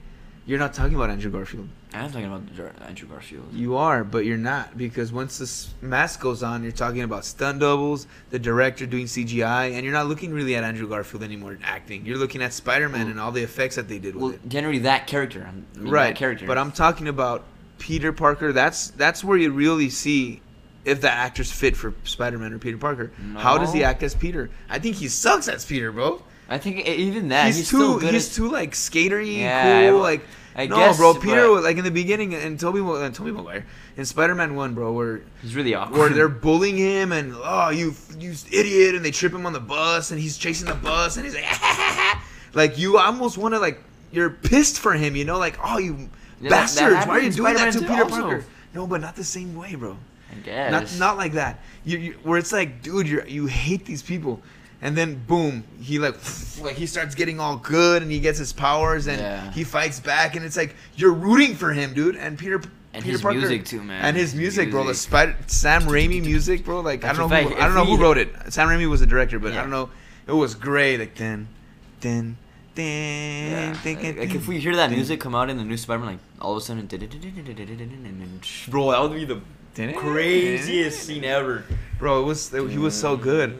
[0.45, 1.69] You're not talking about Andrew Garfield.
[1.93, 2.41] I'm talking about
[2.87, 3.53] Andrew Garfield.
[3.53, 7.59] You are, but you're not because once this mask goes on, you're talking about stunt
[7.59, 12.05] doubles, the director doing CGI, and you're not looking really at Andrew Garfield anymore acting.
[12.05, 14.49] You're looking at Spider-Man Well- and all the effects that they did with Well, it.
[14.49, 15.45] generally that character.
[15.47, 16.45] I mean, right, That character.
[16.47, 17.43] But I'm talking about
[17.77, 18.51] Peter Parker.
[18.53, 20.41] That's that's where you really see
[20.85, 23.11] if the actor's fit for Spider-Man or Peter Parker.
[23.37, 24.49] How does he act as Peter?
[24.69, 26.21] I think he sucks as Peter, bro.
[26.47, 28.13] I think even that he's, he's, too still good.
[28.13, 30.21] he's as, too like skatery, Yeah, cool, I- like.
[30.55, 31.13] I no, guess, bro.
[31.13, 33.65] Peter, but- like in the beginning, and Tobey, uh, Tobey Maguire
[33.97, 35.97] in Spider-Man One, bro, where he's really awkward.
[35.99, 39.59] where they're bullying him and oh you you idiot and they trip him on the
[39.59, 41.45] bus and he's chasing the bus and he's like
[42.55, 46.09] like you almost want to like you're pissed for him you know like oh you
[46.41, 48.21] Yeah, bastards why are you in doing that to Peter also.
[48.21, 49.95] Parker no but not the same way bro
[50.31, 50.71] I guess.
[50.99, 54.41] not not like that you, you where it's like dude you you hate these people
[54.81, 56.15] and then boom he like
[56.61, 59.51] like he starts getting all good and he gets his powers and Yeah.
[59.51, 62.61] he fights back and it's like you're rooting for him dude and Peter
[62.93, 64.03] And Peter his Parker, music too, man.
[64.03, 64.83] and his music, bro.
[64.83, 66.79] The Spider Sam Raimi music, bro.
[66.81, 67.55] Like I don't know, who.
[67.55, 68.29] I don't know who wrote it.
[68.51, 69.89] Sam Raimi was the director, but I don't know.
[70.25, 70.97] It was great.
[70.99, 71.47] Like then,
[72.01, 72.35] then,
[72.73, 73.77] then, Yeah.
[73.85, 76.53] Like, like if we hear that music come out in the new Spider-Man, like all
[76.53, 76.97] of a sudden, bro,
[78.91, 79.39] that would be the
[79.75, 81.63] craziest scene ever.
[81.97, 82.21] bro.
[82.21, 83.57] It was he was so good.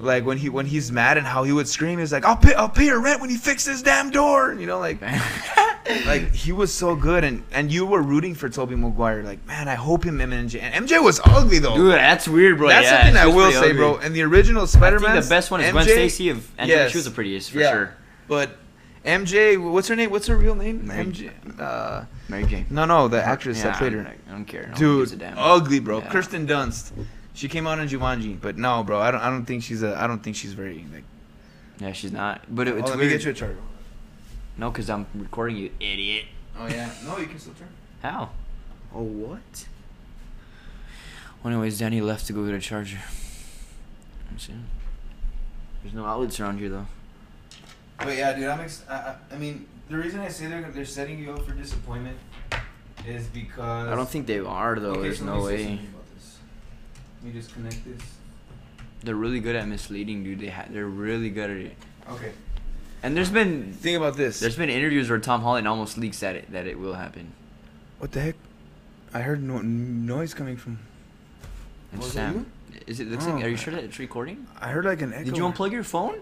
[0.00, 2.54] Like when he when he's mad and how he would scream, he's like, "I'll pay
[2.54, 4.98] I'll pay your rent when you fix this damn door." You know, like
[6.06, 9.22] like he was so good, and and you were rooting for Tobey Maguire.
[9.22, 10.62] Like man, I hope him and MJ.
[10.62, 11.76] And MJ was ugly though.
[11.76, 12.68] Dude, that's weird, bro.
[12.68, 13.72] That's yeah, something I will say, ugly.
[13.74, 13.96] bro.
[13.98, 16.80] And the original I Spider-Man, think the best one is Gwen Stacy of Angela.
[16.84, 16.90] yes.
[16.92, 17.70] She was the prettiest for Yeah.
[17.72, 17.94] sure.
[18.26, 18.56] But
[19.04, 20.10] MJ, what's her name?
[20.10, 20.86] What's her real name?
[20.86, 21.30] Mary- MJ.
[21.58, 22.66] Uh, Mary Jane.
[22.70, 24.06] no, no, the actress Yeah, that played her.
[24.28, 24.62] I don't care.
[24.78, 25.38] No one gives a Dude, damn.
[25.38, 25.98] ugly, bro.
[26.00, 26.10] Yeah.
[26.10, 26.92] Kirsten Dunst.
[27.32, 29.00] She came out in Jumanji, but no, bro.
[29.00, 29.20] I don't.
[29.22, 29.96] I don't think she's a.
[29.98, 31.04] I don't think she's very like.
[31.78, 32.42] Yeah, she's not.
[32.54, 33.56] But it, Oh, it's let me get you a charger.
[34.58, 36.26] No, because I'm recording you, idiot.
[36.58, 36.90] Oh yeah.
[37.06, 37.68] No, you can still turn.
[38.02, 38.30] How?
[38.94, 39.66] Oh, what?
[41.42, 42.98] Well, anyways, Danny left to go get a charger.
[45.82, 46.86] There's no outlets around here, though.
[48.00, 48.60] But yeah, dude, I'm.
[48.60, 51.52] Ex- I, I, I mean, the reason I say they're they're setting you up for
[51.52, 52.16] disappointment
[53.06, 54.92] is because I don't think they are, though.
[54.92, 55.68] Okay, There's so no let me say way.
[55.76, 56.38] something about this.
[57.22, 58.02] Let me just connect this.
[59.02, 60.40] They're really good at misleading, dude.
[60.40, 61.76] They ha- they're really good at it.
[62.10, 62.32] Okay.
[63.02, 64.40] And there's been Think about this.
[64.40, 67.32] there's been interviews where Tom Holland almost leaks that it that it will happen.
[67.98, 68.34] what the heck?
[69.14, 70.78] I heard no- noise coming from.
[71.92, 72.46] And Was Sam,
[72.86, 73.08] is it?
[73.10, 73.44] Looks Oh, like.
[73.44, 74.46] Are you sure that it's recording?
[74.60, 75.24] I heard like an echo.
[75.24, 76.20] Did you unplug your phone?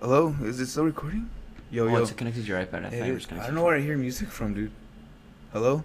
[0.00, 1.28] Hello, is it still recording?
[1.70, 2.02] Yo, oh, yo.
[2.02, 2.86] it's connected to your iPad.
[2.86, 3.44] I thought it was connected.
[3.44, 4.70] I don't know where I hear music from, dude.
[5.52, 5.84] Hello?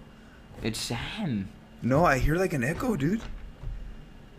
[0.62, 1.50] It's Sam.
[1.82, 3.20] No, I hear like an echo, dude.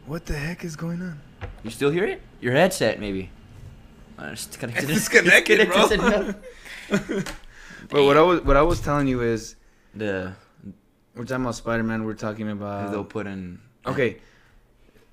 [0.07, 1.19] What the heck is going on?
[1.63, 2.21] You still hear it?
[2.39, 3.29] Your headset, maybe.
[4.17, 4.89] Uh, it's connected.
[4.89, 5.87] It's disconnected, bro.
[5.89, 6.35] enough.
[7.89, 9.55] But what I was what I was telling you is
[9.93, 10.33] the
[11.15, 12.05] we're talking about Spider Man.
[12.05, 13.59] We're talking about they'll put in.
[13.85, 14.17] okay.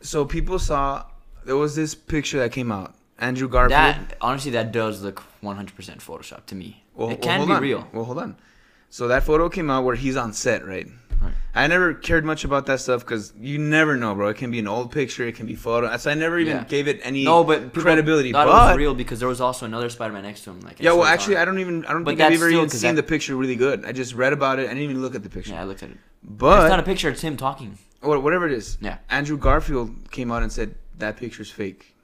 [0.00, 1.04] so people saw
[1.44, 2.94] there was this picture that came out.
[3.18, 3.72] Andrew Garfield.
[3.80, 5.66] That honestly, that does look 100%
[5.98, 6.84] Photoshop to me.
[6.94, 7.62] Well, it can hold be on.
[7.62, 7.88] real.
[7.92, 8.36] Well, hold on.
[8.90, 10.86] So that photo came out where he's on set, right?
[11.20, 11.32] Right.
[11.54, 14.28] I never cared much about that stuff because you never know, bro.
[14.28, 15.94] It can be an old picture, it can be photo.
[15.96, 16.64] So I never even Yeah.
[16.64, 18.30] gave it any No, but credibility.
[18.32, 20.60] Thought But it was real because there was also another Spider-Man next to him.
[20.60, 21.84] Like yeah, well, actually, I don't even.
[21.86, 23.84] I don't But think I've ever even seen that- the picture really good.
[23.84, 24.66] I just read about it.
[24.66, 25.52] I didn't even look at the picture.
[25.52, 25.98] Yeah, I looked at it.
[26.22, 27.08] But it's not a picture.
[27.10, 27.78] It's him talking.
[28.00, 28.78] or whatever it is.
[28.80, 28.98] Yeah.
[29.10, 31.96] Andrew Garfield came out and said that picture's fake.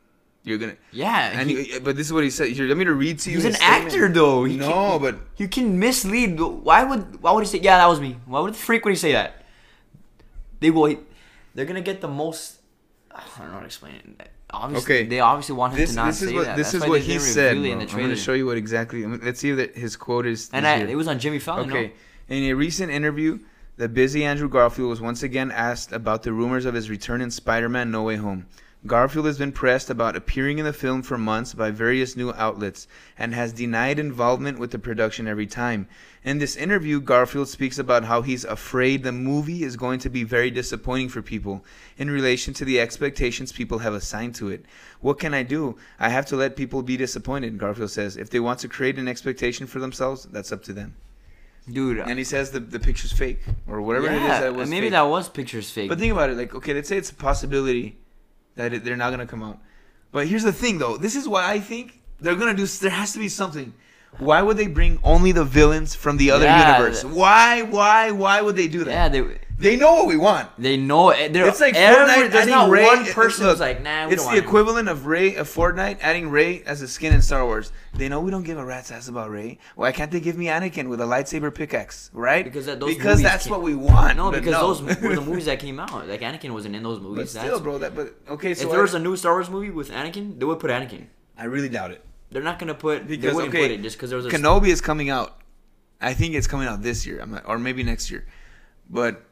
[0.45, 0.77] You're gonna.
[0.93, 2.49] Yeah, And he- he, uh, but this is what he said.
[2.49, 3.37] Here, let me to read to you.
[3.37, 3.85] he's an statement.
[3.87, 4.45] actor though.
[4.45, 6.39] He no, can- but you can mislead.
[6.39, 7.61] Why would why would he say?
[7.61, 8.19] Yeah, that was me.
[8.27, 9.43] Why would the freak would he say that?
[10.61, 10.97] They will.
[11.55, 12.61] They're gonna get the most.
[13.11, 14.31] I don't know how to explain it.
[14.51, 15.07] Obviously, Okay.
[15.09, 16.57] they obviously want him this to not this is say what that.
[16.57, 17.57] this That's is what he said.
[17.57, 17.73] bro.
[17.73, 19.05] I'm gonna show you what exactly.
[19.07, 20.51] Let's see that his quote is.
[20.53, 21.71] And I, it was on Jimmy Fallon.
[21.71, 21.93] Okay.
[22.29, 22.37] No?
[22.37, 23.39] In a recent interview,
[23.77, 27.31] the busy Andrew Garfield was once again asked about the rumors of his return in
[27.31, 28.47] Spider-Man: No Way Home.
[28.87, 32.87] Garfield has been pressed about appearing in the film for months by various new outlets
[33.17, 35.89] and has denied involvement with the production every time.
[36.23, 40.23] In this interview, Garfield speaks about how he's afraid the movie is going to be
[40.23, 41.65] very disappointing for people
[41.97, 44.67] in relation to the expectations people have assigned to it.
[45.01, 45.79] What can I do?
[45.99, 48.19] I have to let people be disappointed, Garfield says.
[48.19, 50.95] If they want to create an expectation for themselves, that's up to them.
[51.73, 52.01] dude.
[52.01, 54.89] And he says the, the picture's fake or whatever it is yeah, that was maybe
[54.89, 54.93] fake.
[54.93, 55.89] that was pictures fake.
[55.89, 57.97] But think about it, like okay, let's say it's a possibility
[58.57, 59.59] that it, they're not gonna come out.
[60.13, 60.97] But here's the thing, though.
[60.97, 62.67] This is why I think they're gonna do.
[62.67, 63.75] There has to be something.
[64.19, 67.05] Why would they bring only the villains from the other Yeah, universe?
[67.05, 68.91] Why, why, why would they do that?
[68.91, 70.49] yeah, they They know what we want.
[70.59, 71.33] they know it.
[71.33, 72.85] They're, It's like every, Fortnite There's not Rey.
[72.85, 74.45] one uh, person look, who's like, nah, we it's don't the want him.
[74.45, 77.71] equivalent of Rey of Fortnite adding Rey as a skin in Star Wars.
[77.95, 79.59] They know we don't give a rat's ass about Rey.
[79.77, 82.11] Why can't they give me Anakin with a lightsaber pickaxe?
[82.13, 82.45] Right?
[82.45, 84.17] Because that- those because that's came- what we want.
[84.17, 84.61] No, because no.
[84.75, 86.09] those were the movies that came out.
[86.09, 87.17] Like Anakin wasn't in those movies.
[87.17, 87.79] But still, That's- bro.
[87.79, 88.55] That but okay.
[88.55, 90.71] So if there was I, a new Star Wars movie with Anakin, they would put
[90.73, 91.07] Anakin.
[91.39, 92.05] I really doubt it.
[92.33, 93.07] They're not gonna put.
[93.07, 94.31] they Because wouldn't okay, put it just because there was a.
[94.31, 95.39] Kenobi is coming out.
[96.01, 98.27] I think it's coming out this year, I'm not- or maybe next year.
[98.91, 99.23] But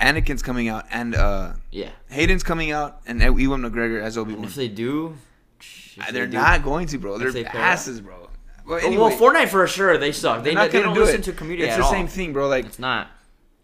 [0.00, 1.90] Anakin's coming out, and uh, yeah.
[2.10, 4.44] Hayden's coming out, and Ewan McGregor as Obi Wan.
[4.44, 5.16] if they do,
[5.60, 7.18] if Uh, They're they do- not going to, bro.
[7.18, 8.28] They're they asses, bro.
[8.66, 9.96] Well, anyway, well, Fortnite for sure.
[9.96, 10.42] They suck.
[10.42, 11.24] They, they're not they don't do listen it.
[11.24, 11.90] to community It's the all.
[11.92, 12.48] same thing, bro.
[12.48, 13.08] Like, It's not.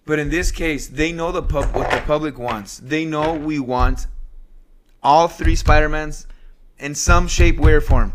[0.07, 2.79] but in this case, they know the pub what the public wants.
[2.79, 4.07] They know we want
[5.03, 6.27] all three Spider-Mans
[6.79, 8.12] in some shape, way, or form.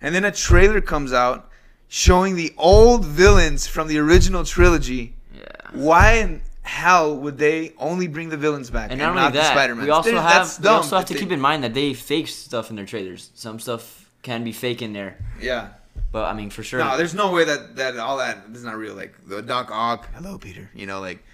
[0.00, 1.50] And then a trailer comes out
[1.88, 5.14] showing the old villains from the original trilogy.
[5.34, 5.42] Yeah.
[5.72, 9.52] Why hell would they only bring the villains back And and, not only the that,
[9.52, 9.84] Spider-Man?
[9.84, 12.70] we also have we also have to They- keep in mind that they fake stuff
[12.70, 13.30] in their trailers.
[13.34, 15.68] Some stuff can be fake in there, Yeah.
[16.12, 16.80] but I mean for sure.
[16.80, 18.94] No, there's no way that that all that is not real.
[18.94, 20.70] Like the Doc Ock, hello Peter.
[20.74, 21.24] You know, like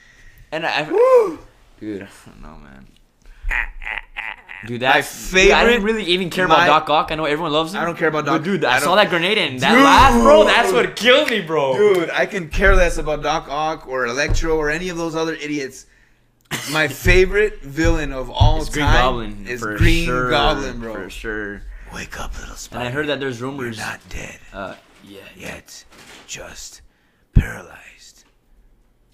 [0.52, 1.38] and I, woo,
[1.80, 2.86] dude, I don't know, man.
[3.50, 4.45] Ah, ah, ah.
[4.64, 7.12] Dude, that's My dude, I favorite- didn't really even care my- about Doc Ock.
[7.12, 7.80] I know everyone loves him.
[7.80, 9.82] I don't care about But Doc- dude, I I, saw that grenade and that Dude.
[9.82, 10.44] last, bro.
[10.44, 11.76] That's what killed me, bro.
[11.76, 15.34] dude, I can care less about Doc Ock or Electro or any of those other
[15.34, 15.86] idiots.
[16.72, 19.46] My favorite villain of all It's time Green Goblin.
[19.46, 20.94] is Green sure, Goblin, bro.
[20.94, 21.62] For sure.
[21.94, 22.80] Wake up, little spider.
[22.80, 22.88] And.
[22.88, 23.76] I heard that there's rumors.
[23.76, 24.74] You're not dead Uh,
[25.04, 25.84] yeah, yet,
[26.26, 26.80] just
[27.34, 28.24] paralyzed.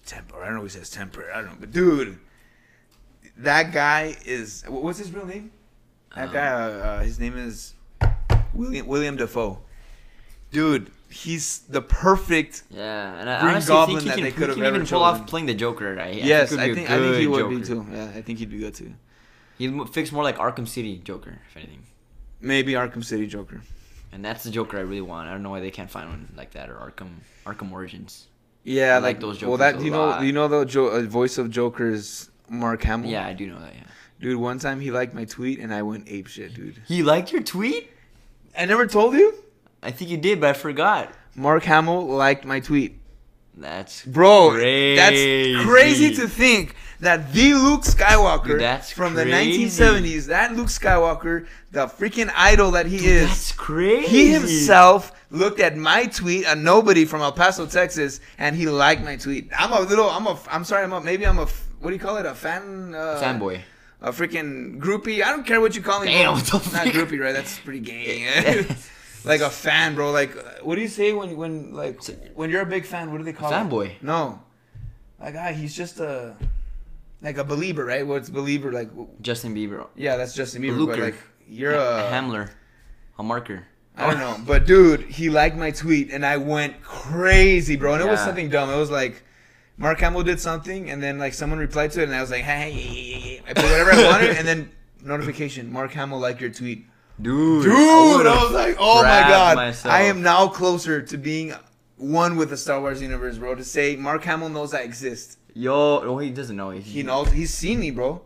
[0.05, 0.41] Temper.
[0.41, 1.29] I don't know who says temper.
[1.33, 2.19] I don't know, but dude,
[3.37, 4.63] that guy is.
[4.67, 5.51] What's his real name?
[6.15, 6.47] That Um, guy.
[6.47, 7.73] Uh, uh, his name is
[8.53, 9.59] William William Dafoe.
[10.51, 12.63] Dude, he's the perfect.
[12.69, 14.85] Yeah, and I Green honestly Goblin think that he they can, could have even pull
[14.85, 15.21] chosen.
[15.21, 15.99] off playing the Joker.
[15.99, 17.85] I, yes, I I think, think I think he would be too.
[17.91, 18.93] Yeah, I think he'd be good too.
[19.57, 21.83] He'd fix more like Arkham City Joker, if anything.
[22.41, 23.61] Maybe Arkham City Joker.
[24.11, 25.27] And that's the Joker I really want.
[25.27, 27.09] I don't know why they can't find one like that or Arkham
[27.47, 28.27] Arkham Origins.
[28.63, 31.37] Yeah, I like like those Well, that you know, you know the jo- uh, voice
[31.39, 33.09] of Joker is Mark Hamill.
[33.09, 33.73] Yeah, I do know that.
[33.73, 33.81] Yeah.
[34.19, 34.37] dude.
[34.37, 36.81] One time he liked my tweet and I went ape shit, dude.
[36.87, 37.89] He liked your tweet?
[38.57, 39.33] I never told you.
[39.81, 41.11] I think you did, but I forgot.
[41.35, 42.99] Mark Hamill liked my tweet.
[43.55, 44.95] That's Bro, Crazy.
[44.95, 49.67] that's crazy to think that the Luke Skywalker Dude, from crazy.
[49.67, 54.07] the 1970s, that Luke Skywalker, the freaking idol that he Dude, is, that's crazy.
[54.07, 59.03] he himself looked at my tweet, a nobody from El Paso, Texas, and he liked
[59.03, 59.51] my tweet.
[59.55, 61.47] I'm a little, I'm a, I'm sorry, I'm a, maybe I'm a,
[61.83, 62.95] what do you call it, a fan?
[62.95, 63.61] Uh, fanboy.
[64.01, 65.23] A freaking groupie.
[65.23, 66.07] I don't care what you call me.
[66.07, 66.87] Damn, what the Not fuck?
[66.87, 67.33] groupie, right?
[67.33, 68.65] That's pretty gay.
[69.23, 70.11] like a fan, bro.
[70.11, 72.01] Like, uh, what do you say when when like
[72.35, 73.11] when you're a big fan?
[73.11, 73.55] What do they call it?
[73.55, 74.01] Fanboy.
[74.01, 74.41] No,
[75.19, 75.53] like guy.
[75.53, 76.35] He's just a
[77.21, 78.05] like a believer, right?
[78.05, 78.89] What's believer like?
[79.21, 79.87] Justin Bieber.
[79.95, 80.85] Yeah, that's Justin Bieber.
[80.85, 81.15] But like,
[81.47, 82.49] you're a a Hamler.
[83.19, 83.67] A marker.
[83.95, 87.93] I don't know, but dude, he liked my tweet, and I went crazy, bro.
[87.93, 88.69] And it was something dumb.
[88.69, 89.23] It was like.
[89.77, 92.43] Mark Hamill did something, and then like someone replied to it, and I was like,
[92.43, 94.71] "Hey, I put whatever I wanted," and then
[95.03, 95.71] notification.
[95.71, 96.85] Mark Hamill liked your tweet.
[97.21, 97.73] Dude, Dude,
[98.27, 99.93] I I was like, oh my god, myself.
[99.93, 101.53] I am now closer to being
[101.97, 103.53] one with the Star Wars universe, bro.
[103.55, 105.37] To say Mark Hamill knows I exist.
[105.53, 106.71] Yo, no, he doesn't know.
[106.71, 107.31] He knows.
[107.31, 108.21] He's seen me, bro.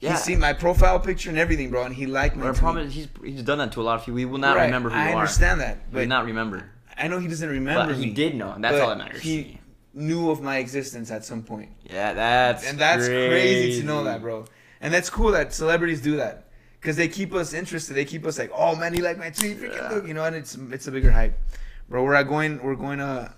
[0.00, 0.12] Yeah.
[0.12, 2.94] He's seen my profile picture and everything, bro, and he liked my But problem is
[2.94, 4.14] he's he's done that to a lot of people.
[4.14, 5.80] We will not Right, remember who I you understand that, are.
[5.80, 6.70] He but will not remember.
[6.96, 8.12] I know he doesn't remember But he me.
[8.12, 8.52] did know.
[8.52, 9.20] And that's all that matters.
[9.20, 9.59] He me.
[9.94, 11.70] Knew of my existence at some point.
[11.84, 13.80] Yeah, that's and that's crazy.
[13.80, 14.44] to know that, bro.
[14.80, 16.48] And that's cool that celebrities do that
[16.80, 17.94] because they keep us interested.
[17.94, 19.88] They keep us like, oh man, he liked my tweet, freaking Yeah.
[19.90, 20.24] look, you know.
[20.24, 21.38] And it's it's a bigger hype,
[21.88, 22.02] bro.
[22.04, 23.32] We're at going we're going uh,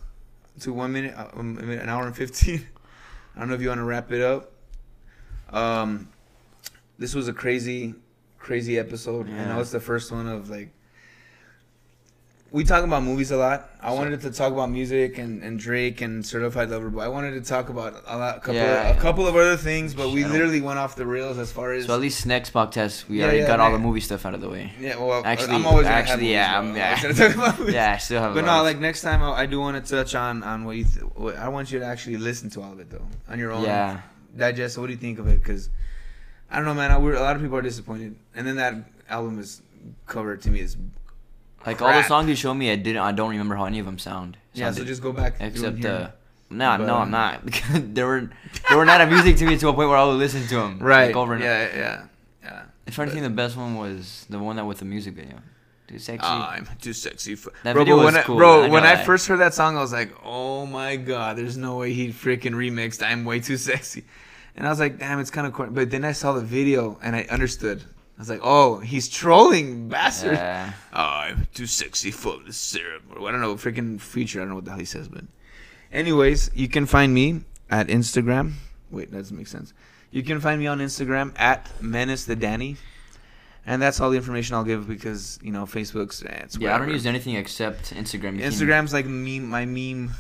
[0.60, 2.66] to one minute, uh, um, an hour and fifteen.
[3.36, 4.52] I don't know if you want to wrap it up.
[5.50, 6.08] Um,
[6.98, 7.94] this was a crazy,
[8.38, 9.26] crazy episode.
[9.28, 9.48] I Yeah.
[9.54, 10.70] know it's the first one of like.
[12.52, 13.70] We talk about movies a lot.
[13.80, 17.30] I wanted to talk about music and, and Drake and Certified Lover, but I wanted
[17.32, 18.90] to talk about a lot, couple, Yeah.
[18.90, 19.94] of, a couple of other things.
[19.94, 23.08] But we literally went off the rails as far as So at least next podcast
[23.08, 24.70] we Yeah, already yeah, got all the movie stuff out of the way.
[24.78, 24.96] yeah.
[24.96, 26.52] Well, Actually- I'm always gonna have actually, movies, yeah.
[26.54, 26.96] I'm- I'm yeah.
[26.96, 27.68] talk about.
[27.72, 28.32] Yeah, I still have.
[28.32, 30.76] a But no, like next time I, I do want to touch on on what
[30.76, 30.84] you.
[30.84, 33.52] Th- what, I want you to actually listen to all of it though on your
[33.52, 33.64] own.
[33.64, 34.02] yeah,
[34.36, 34.76] Digest.
[34.76, 35.42] What do you think of it?
[35.42, 35.70] Because
[36.50, 36.90] I don't know, man.
[36.90, 38.74] I, we're, a lot of people are disappointed, and then that
[39.08, 39.62] album is
[40.06, 40.76] covered to me as
[41.66, 43.02] like all the songs you showed me, I didn't.
[43.02, 44.36] I don't remember how any of them sound.
[44.52, 44.70] yeah.
[44.70, 45.36] So just go back.
[45.40, 46.10] except uh,
[46.50, 47.46] no, But, no, um, I'm not.
[47.94, 48.30] they were
[48.68, 50.78] they were not amusing to me to a point where I would listen to them
[50.80, 51.06] right.
[51.06, 52.04] like, over and yeah, yeah,
[52.42, 52.62] yeah.
[52.86, 55.38] If anything, the best one was the one that with the music video.
[55.88, 56.26] Too sexy.
[56.26, 57.82] I'm too sexy for That bro.
[57.84, 59.06] video but was when I, cool, bro, I when know I that.
[59.06, 62.52] first heard that song, I was like, "Oh my god, there's no way he freaking
[62.52, 64.04] remixed I'm way too sexy,"
[64.56, 66.98] and I was like, "Damn, it's kind of corny." But then I saw the video
[67.02, 67.82] and I understood.
[68.16, 70.72] I was like, "Oh, he's trolling, bastard." yeah.
[70.92, 72.80] Oh, I'm too sexy for the.
[73.16, 74.40] Or I don't know, freaking feature.
[74.40, 75.24] I don't know what the hell he says, but
[75.92, 77.40] anyways, you can find me
[77.70, 78.52] at Instagram.
[78.90, 79.72] Wait, that doesn't make sense.
[80.10, 82.76] You can find me on Instagram at Menace the Danny.
[83.64, 86.22] And that's all the information I'll give because you know Facebook's.
[86.24, 88.34] Eh, it's Yeah, I don't use anything except Instagram.
[88.34, 89.48] You can- Instagram's like meme.
[89.48, 90.10] My meme.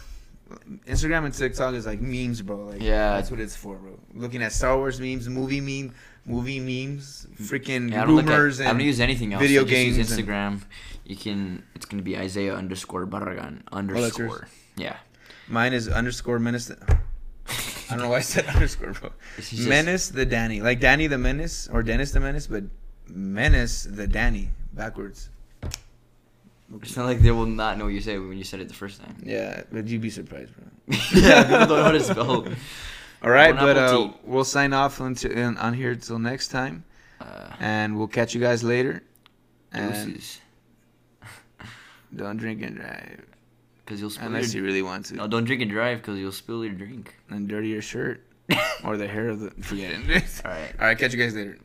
[0.86, 2.56] Instagram and TikTok is like memes, bro.
[2.66, 3.16] Like Yeah.
[3.16, 3.98] that's what it's for, bro.
[4.14, 5.94] Looking at Star Wars memes, movie meme,
[6.26, 9.40] movie memes, freaking Yeah, look at- rumors, I don't and use anything else.
[9.42, 10.62] video I just use games and- Instagram.
[11.04, 11.64] You can.
[11.74, 14.46] It's gonna be Isaiah underscore Barragan Oh, underscore.
[14.76, 14.96] yeah.
[15.48, 16.66] mine is underscore menace.
[16.66, 16.76] The,
[17.90, 19.10] I don't know why I said underscore, bro.
[19.36, 22.64] Just- Menace the Danny, like Danny the Menace or Dennis the Menace, but
[23.08, 25.28] Menace the Danny backwards.
[26.80, 28.74] It's not like they will not know what you say when you said it the
[28.74, 29.16] first time.
[29.22, 30.64] Yeah, but you'd be surprised, bro.
[31.20, 32.46] yeah, people don't know how to spell.
[33.22, 36.84] All right, but uh, we'll sign off until, in, on here till next time,
[37.20, 39.02] Uh, and we'll catch you guys later.
[39.72, 40.40] And deuces.
[42.16, 43.24] don't drink and drive
[43.84, 44.62] Because you'll spill unless your...
[44.62, 47.14] you really want to, No, don't drink and drive because you'll spill your drink.
[47.30, 48.26] and dirty your shirt
[48.84, 49.50] or the hair of the.
[49.62, 50.42] Forget it.
[50.44, 50.74] All right.
[50.80, 51.58] All right, catch you guys later.